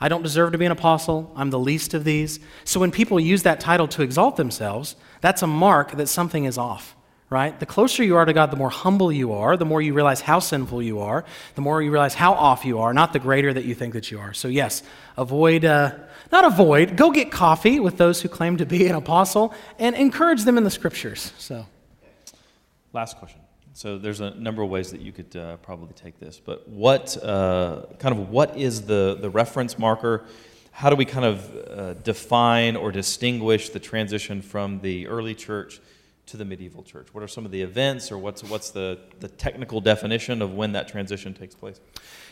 I 0.00 0.08
don't 0.08 0.22
deserve 0.22 0.52
to 0.52 0.58
be 0.58 0.64
an 0.64 0.72
apostle. 0.72 1.32
I'm 1.34 1.50
the 1.50 1.58
least 1.58 1.92
of 1.92 2.04
these. 2.04 2.38
So 2.64 2.78
when 2.80 2.92
people 2.92 3.18
use 3.18 3.42
that 3.42 3.58
title 3.60 3.88
to 3.88 4.02
exalt 4.02 4.36
themselves, 4.36 4.94
that's 5.20 5.42
a 5.42 5.46
mark 5.46 5.92
that 5.96 6.06
something 6.06 6.44
is 6.44 6.56
off, 6.56 6.94
right? 7.30 7.58
The 7.60 7.66
closer 7.66 8.02
you 8.02 8.16
are 8.16 8.24
to 8.24 8.32
God, 8.32 8.50
the 8.50 8.56
more 8.56 8.70
humble 8.70 9.12
you 9.12 9.32
are, 9.32 9.56
the 9.56 9.64
more 9.64 9.82
you 9.82 9.92
realize 9.92 10.20
how 10.20 10.38
sinful 10.38 10.82
you 10.82 11.00
are, 11.00 11.24
the 11.56 11.60
more 11.60 11.82
you 11.82 11.90
realize 11.90 12.14
how 12.14 12.32
off 12.32 12.64
you 12.64 12.78
are, 12.78 12.94
not 12.94 13.12
the 13.12 13.18
greater 13.18 13.52
that 13.52 13.64
you 13.64 13.74
think 13.74 13.94
that 13.94 14.10
you 14.10 14.18
are. 14.18 14.32
So, 14.32 14.48
yes, 14.48 14.82
avoid, 15.16 15.64
uh, 15.64 15.94
not 16.32 16.44
avoid, 16.44 16.96
go 16.96 17.10
get 17.10 17.30
coffee 17.30 17.80
with 17.80 17.98
those 17.98 18.22
who 18.22 18.28
claim 18.28 18.56
to 18.56 18.66
be 18.66 18.86
an 18.86 18.94
apostle 18.94 19.54
and 19.78 19.94
encourage 19.94 20.44
them 20.44 20.56
in 20.56 20.64
the 20.64 20.70
scriptures. 20.70 21.32
So. 21.38 21.66
Last 22.92 23.18
question. 23.18 23.40
So 23.74 23.96
there's 23.96 24.20
a 24.20 24.30
number 24.30 24.62
of 24.62 24.70
ways 24.70 24.90
that 24.90 25.02
you 25.02 25.12
could 25.12 25.36
uh, 25.36 25.58
probably 25.58 25.92
take 25.94 26.18
this, 26.18 26.40
but 26.44 26.66
what 26.68 27.16
uh, 27.22 27.82
kind 28.00 28.12
of 28.18 28.28
what 28.28 28.56
is 28.56 28.82
the 28.82 29.16
the 29.20 29.30
reference 29.30 29.78
marker? 29.78 30.24
How 30.72 30.90
do 30.90 30.96
we 30.96 31.04
kind 31.04 31.24
of 31.24 31.56
uh, 31.56 31.94
define 31.94 32.74
or 32.74 32.90
distinguish 32.90 33.68
the 33.68 33.78
transition 33.78 34.42
from 34.42 34.80
the 34.80 35.06
early 35.06 35.36
church 35.36 35.80
to 36.28 36.36
the 36.36 36.44
medieval 36.44 36.82
church? 36.82 37.08
What 37.12 37.22
are 37.22 37.28
some 37.28 37.44
of 37.44 37.50
the 37.50 37.62
events, 37.62 38.12
or 38.12 38.18
what's 38.18 38.42
what's 38.44 38.70
the 38.70 38.98
the 39.20 39.28
technical 39.28 39.80
definition 39.80 40.42
of 40.42 40.54
when 40.54 40.72
that 40.72 40.88
transition 40.88 41.34
takes 41.34 41.54
place? 41.54 41.80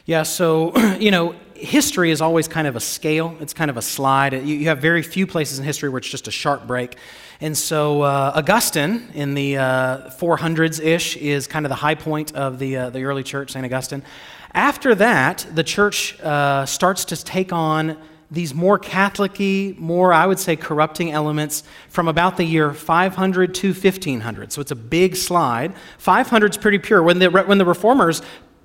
Yeah, 0.06 0.22
so, 0.22 0.76
you 1.00 1.10
know, 1.10 1.34
history 1.54 2.12
is 2.12 2.20
always 2.20 2.46
kind 2.46 2.68
of 2.68 2.76
a 2.76 2.80
scale, 2.80 3.36
it's 3.40 3.52
kind 3.52 3.70
of 3.70 3.76
a 3.76 3.82
slide. 3.82 4.32
You, 4.34 4.54
you 4.54 4.68
have 4.68 4.78
very 4.78 5.02
few 5.02 5.26
places 5.26 5.58
in 5.58 5.64
history 5.64 5.88
where 5.88 5.98
it's 5.98 6.08
just 6.08 6.28
a 6.28 6.30
sharp 6.30 6.66
break. 6.66 6.96
And 7.40 7.58
so, 7.58 8.02
uh, 8.02 8.32
Augustine 8.36 9.08
in 9.14 9.34
the 9.34 9.58
uh, 9.58 10.10
400s 10.10 10.80
ish 10.80 11.16
is 11.16 11.48
kind 11.48 11.66
of 11.66 11.70
the 11.70 11.76
high 11.76 11.96
point 11.96 12.34
of 12.36 12.60
the, 12.60 12.76
uh, 12.76 12.90
the 12.90 13.02
early 13.02 13.24
church, 13.24 13.52
St. 13.52 13.64
Augustine. 13.64 14.04
After 14.54 14.94
that, 14.94 15.44
the 15.52 15.64
church 15.64 16.18
uh, 16.20 16.64
starts 16.66 17.04
to 17.06 17.22
take 17.22 17.52
on 17.52 17.98
these 18.30 18.54
more 18.54 18.78
Catholic 18.78 19.38
more, 19.78 20.12
I 20.12 20.26
would 20.26 20.38
say, 20.38 20.56
corrupting 20.56 21.12
elements 21.12 21.62
from 21.88 22.08
about 22.08 22.36
the 22.36 22.44
year 22.44 22.72
500 22.72 23.54
to 23.54 23.68
1500. 23.68 24.52
So 24.52 24.60
it's 24.60 24.70
a 24.70 24.76
big 24.76 25.16
slide. 25.16 25.74
500 25.98 26.50
is 26.50 26.56
pretty 26.56 26.78
pure. 26.78 27.02
When 27.02 27.18
the, 27.18 27.30
when 27.30 27.58
the 27.58 27.64
reformers 27.64 28.22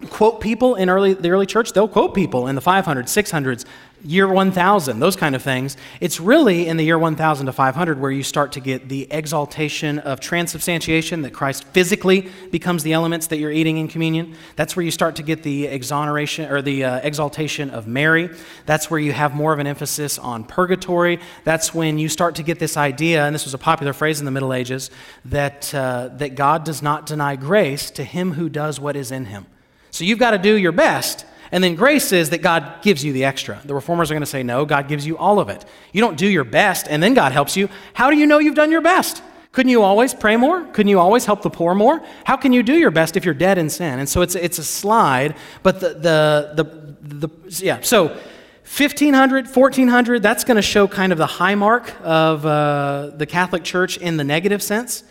quote 0.10 0.42
people 0.42 0.76
in 0.76 0.90
early, 0.90 1.14
the 1.14 1.30
early 1.30 1.46
church, 1.46 1.74
they'll 1.74 1.88
quote 1.88 2.14
people 2.14 2.48
in 2.48 2.56
the 2.56 2.62
500s, 2.62 2.84
600s, 2.86 3.66
year 4.04 4.28
1000, 4.28 5.00
those 5.00 5.16
kind 5.16 5.36
of 5.36 5.42
things. 5.42 5.78
It's 6.00 6.20
really 6.20 6.68
in 6.68 6.78
the 6.78 6.84
year 6.84 6.98
1000 6.98 7.46
to 7.46 7.54
500 7.54 8.00
where 8.00 8.12
you 8.12 8.24
start 8.24 8.52
to 8.54 8.60
get 8.60 8.90
the 8.90 9.08
exaltation 9.12 10.00
of 10.00 10.20
transubstantiation, 10.20 11.22
that 11.22 11.34
Christ 11.34 11.64
physically 11.66 12.30
becomes 12.52 12.84
the 12.84 12.94
elements 12.94 13.28
that 13.28 13.38
you're 13.38 13.52
eating 13.52 13.78
in 13.78 13.88
communion. 13.88 14.36
That's 14.56 14.76
where 14.76 14.84
you 14.84 14.92
start 14.92 15.16
to 15.18 15.24
get 15.24 15.44
the 15.44 15.68
exoneration 15.68 16.52
or 16.52 16.62
the 16.62 16.84
uh, 16.84 17.00
exaltation 17.00 17.70
of 17.70 17.88
Mary. 17.88 18.30
That's 18.66 18.90
where 18.90 19.00
you 19.00 19.12
have 19.12 19.36
more 19.36 19.54
of 19.54 19.60
an 19.60 19.68
emphasis 19.68 20.18
on 20.18 20.44
purgatory. 20.44 21.20
That's 21.44 21.74
when 21.74 21.98
you 21.98 22.10
start 22.10 22.36
to 22.36 22.44
get 22.44 22.60
this 22.60 22.78
idea, 22.78 23.26
and 23.26 23.36
this 23.36 23.46
was 23.46 23.54
a 23.54 23.60
popular 23.60 23.94
phrase 23.94 24.20
in 24.20 24.26
the 24.26 24.32
Middle 24.32 24.54
Ages, 24.54 24.90
that, 25.26 25.74
uh, 25.76 26.10
that 26.14 26.36
God 26.36 26.64
does 26.64 26.82
not 26.82 27.06
deny 27.06 27.36
grace 27.36 27.92
to 27.92 28.04
him 28.04 28.34
who 28.34 28.50
does 28.50 28.80
what 28.80 28.96
is 28.96 29.12
in 29.12 29.26
him. 29.26 29.46
So 29.92 30.04
you've 30.04 30.20
got 30.20 30.32
to 30.32 30.38
do 30.38 30.56
your 30.56 30.72
best. 30.72 31.26
And 31.52 31.64
then 31.64 31.76
grace 31.76 32.12
is 32.12 32.30
that 32.30 32.42
God 32.42 32.82
gives 32.82 33.04
you 33.04 33.12
the 33.12 33.26
extra. 33.26 33.62
The 33.66 33.76
reformers 33.76 34.10
are 34.10 34.14
going 34.14 34.22
to 34.22 34.26
say, 34.26 34.42
no, 34.42 34.66
God 34.66 34.88
gives 34.88 35.06
you 35.06 35.18
all 35.18 35.40
of 35.40 35.50
it. 35.50 35.66
You 35.92 36.02
don't 36.02 36.18
do 36.18 36.28
your 36.28 36.46
best 36.46 36.88
and 36.90 37.04
then 37.04 37.14
God 37.14 37.34
helps 37.34 37.58
you. 37.58 37.70
How 37.94 38.10
do 38.10 38.18
you 38.18 38.26
know 38.26 38.40
you've 38.40 38.56
done 38.56 38.72
your 38.72 38.82
best? 38.82 39.22
Couldn't 39.52 39.70
you 39.70 39.82
always 39.82 40.14
pray 40.14 40.38
more? 40.38 40.64
Couldn't 40.68 40.90
you 40.90 41.00
always 41.00 41.26
help 41.26 41.42
the 41.42 41.50
poor 41.50 41.76
more? 41.76 42.02
How 42.24 42.38
can 42.38 42.54
you 42.54 42.64
do 42.64 42.74
your 42.74 42.92
best 42.92 43.18
if 43.18 43.26
you're 43.26 43.34
dead 43.34 43.58
in 43.58 43.70
sin? 43.70 44.00
And 44.00 44.08
so 44.08 44.22
it's, 44.22 44.36
it's 44.36 44.60
a 44.60 44.64
slide, 44.64 45.36
but 45.62 45.82
the, 45.82 45.90
the, 45.90 46.64
the, 46.64 47.28
the 47.28 47.66
yeah, 47.66 47.82
so 47.82 48.08
1500, 48.08 49.48
1400, 49.48 50.24
that's 50.24 50.46
going 50.46 50.56
to 50.56 50.62
show 50.62 50.88
kind 50.88 51.12
of 51.12 51.18
the 51.18 51.26
high 51.26 51.56
mark 51.56 51.94
of 52.02 52.46
uh, 52.46 53.12
the 53.18 53.26
Catholic 53.26 53.66
Church 53.66 53.98
in 53.98 54.16
the 54.16 54.24
negative 54.24 54.64
sense. 54.64 55.04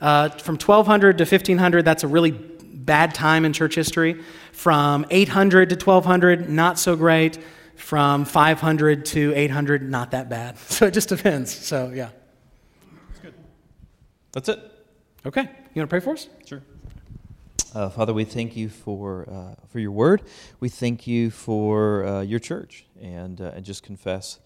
Uh, 0.00 0.28
from 0.28 0.54
1200 0.54 1.18
to 1.18 1.24
1500, 1.24 1.84
that's 1.84 2.04
a 2.04 2.08
really 2.08 2.30
bad 2.88 3.14
time 3.14 3.44
in 3.44 3.52
church 3.52 3.74
history. 3.74 4.20
From 4.52 5.06
800 5.10 5.68
to 5.68 5.74
1200, 5.76 6.48
not 6.48 6.78
so 6.78 6.96
great. 6.96 7.38
From 7.76 8.24
500 8.24 9.04
to 9.04 9.32
800, 9.36 9.88
not 9.88 10.10
that 10.10 10.28
bad. 10.28 10.56
So 10.68 10.86
it 10.86 10.94
just 10.94 11.10
depends. 11.10 11.54
So, 11.54 11.92
yeah. 11.94 12.08
That's 13.10 13.20
good. 13.20 13.34
That's 14.32 14.48
it. 14.48 14.58
Okay. 15.26 15.42
You 15.42 15.82
want 15.82 15.88
to 15.90 15.92
pray 15.92 16.00
for 16.00 16.14
us? 16.14 16.28
Sure. 16.46 16.62
Uh, 17.74 17.90
Father, 17.90 18.14
we 18.14 18.24
thank 18.24 18.56
you 18.56 18.70
for, 18.70 19.28
uh, 19.30 19.66
for 19.68 19.78
your 19.78 19.92
word. 19.92 20.22
We 20.58 20.70
thank 20.70 21.06
you 21.06 21.30
for 21.30 22.06
uh, 22.06 22.20
your 22.22 22.40
church 22.40 22.86
and, 23.00 23.38
uh, 23.40 23.52
and 23.54 23.64
just 23.64 23.82
confess 23.82 24.40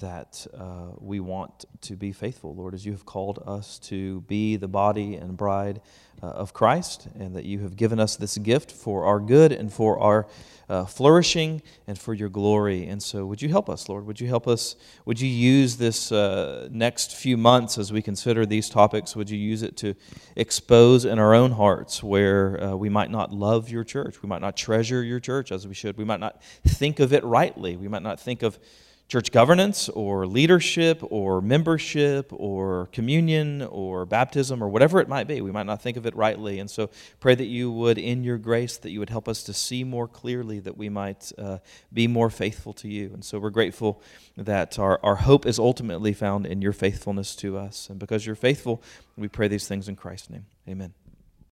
that 0.00 0.46
uh, 0.54 0.90
we 0.98 1.18
want 1.18 1.64
to 1.80 1.96
be 1.96 2.12
faithful, 2.12 2.54
Lord, 2.54 2.74
as 2.74 2.84
you 2.84 2.92
have 2.92 3.06
called 3.06 3.42
us 3.46 3.78
to 3.80 4.20
be 4.22 4.56
the 4.56 4.68
body 4.68 5.14
and 5.14 5.36
bride 5.36 5.80
uh, 6.22 6.26
of 6.26 6.52
Christ, 6.52 7.08
and 7.18 7.34
that 7.36 7.44
you 7.44 7.60
have 7.60 7.76
given 7.76 8.00
us 8.00 8.16
this 8.16 8.38
gift 8.38 8.72
for 8.72 9.04
our 9.04 9.20
good 9.20 9.52
and 9.52 9.72
for 9.72 9.98
our 9.98 10.26
uh, 10.68 10.84
flourishing 10.84 11.62
and 11.86 11.98
for 11.98 12.12
your 12.12 12.28
glory. 12.28 12.86
And 12.86 13.02
so, 13.02 13.24
would 13.26 13.40
you 13.40 13.48
help 13.48 13.70
us, 13.70 13.88
Lord? 13.88 14.06
Would 14.06 14.20
you 14.20 14.26
help 14.26 14.48
us? 14.48 14.76
Would 15.04 15.20
you 15.20 15.28
use 15.28 15.76
this 15.76 16.10
uh, 16.10 16.68
next 16.70 17.14
few 17.14 17.36
months 17.36 17.78
as 17.78 17.92
we 17.92 18.02
consider 18.02 18.44
these 18.46 18.68
topics? 18.68 19.14
Would 19.14 19.30
you 19.30 19.38
use 19.38 19.62
it 19.62 19.76
to 19.78 19.94
expose 20.34 21.04
in 21.04 21.18
our 21.18 21.34
own 21.34 21.52
hearts 21.52 22.02
where 22.02 22.62
uh, 22.62 22.76
we 22.76 22.88
might 22.88 23.10
not 23.10 23.32
love 23.32 23.68
your 23.68 23.84
church, 23.84 24.22
we 24.22 24.28
might 24.28 24.40
not 24.40 24.56
treasure 24.56 25.02
your 25.02 25.20
church 25.20 25.52
as 25.52 25.68
we 25.68 25.74
should, 25.74 25.96
we 25.96 26.04
might 26.04 26.20
not 26.20 26.42
think 26.66 26.98
of 26.98 27.12
it 27.12 27.22
rightly, 27.24 27.76
we 27.76 27.88
might 27.88 28.02
not 28.02 28.18
think 28.18 28.42
of 28.42 28.58
church 29.08 29.30
governance 29.30 29.88
or 29.90 30.26
leadership 30.26 31.00
or 31.10 31.40
membership 31.40 32.32
or 32.32 32.88
communion 32.92 33.62
or 33.62 34.04
baptism 34.04 34.62
or 34.62 34.68
whatever 34.68 35.00
it 35.00 35.08
might 35.08 35.28
be. 35.28 35.40
We 35.40 35.52
might 35.52 35.66
not 35.66 35.80
think 35.80 35.96
of 35.96 36.06
it 36.06 36.16
rightly. 36.16 36.58
And 36.58 36.68
so 36.68 36.90
pray 37.20 37.34
that 37.36 37.44
you 37.46 37.70
would, 37.70 37.98
in 37.98 38.24
your 38.24 38.38
grace, 38.38 38.76
that 38.78 38.90
you 38.90 38.98
would 38.98 39.10
help 39.10 39.28
us 39.28 39.44
to 39.44 39.52
see 39.52 39.84
more 39.84 40.08
clearly, 40.08 40.58
that 40.60 40.76
we 40.76 40.88
might 40.88 41.30
uh, 41.38 41.58
be 41.92 42.08
more 42.08 42.30
faithful 42.30 42.72
to 42.74 42.88
you. 42.88 43.10
And 43.12 43.24
so 43.24 43.38
we're 43.38 43.50
grateful 43.50 44.02
that 44.36 44.78
our, 44.78 44.98
our 45.02 45.16
hope 45.16 45.46
is 45.46 45.58
ultimately 45.58 46.12
found 46.12 46.46
in 46.46 46.60
your 46.60 46.72
faithfulness 46.72 47.36
to 47.36 47.56
us. 47.56 47.88
And 47.88 47.98
because 47.98 48.26
you're 48.26 48.34
faithful, 48.34 48.82
we 49.16 49.28
pray 49.28 49.48
these 49.48 49.68
things 49.68 49.88
in 49.88 49.94
Christ's 49.94 50.30
name. 50.30 50.46
Amen. 50.68 51.05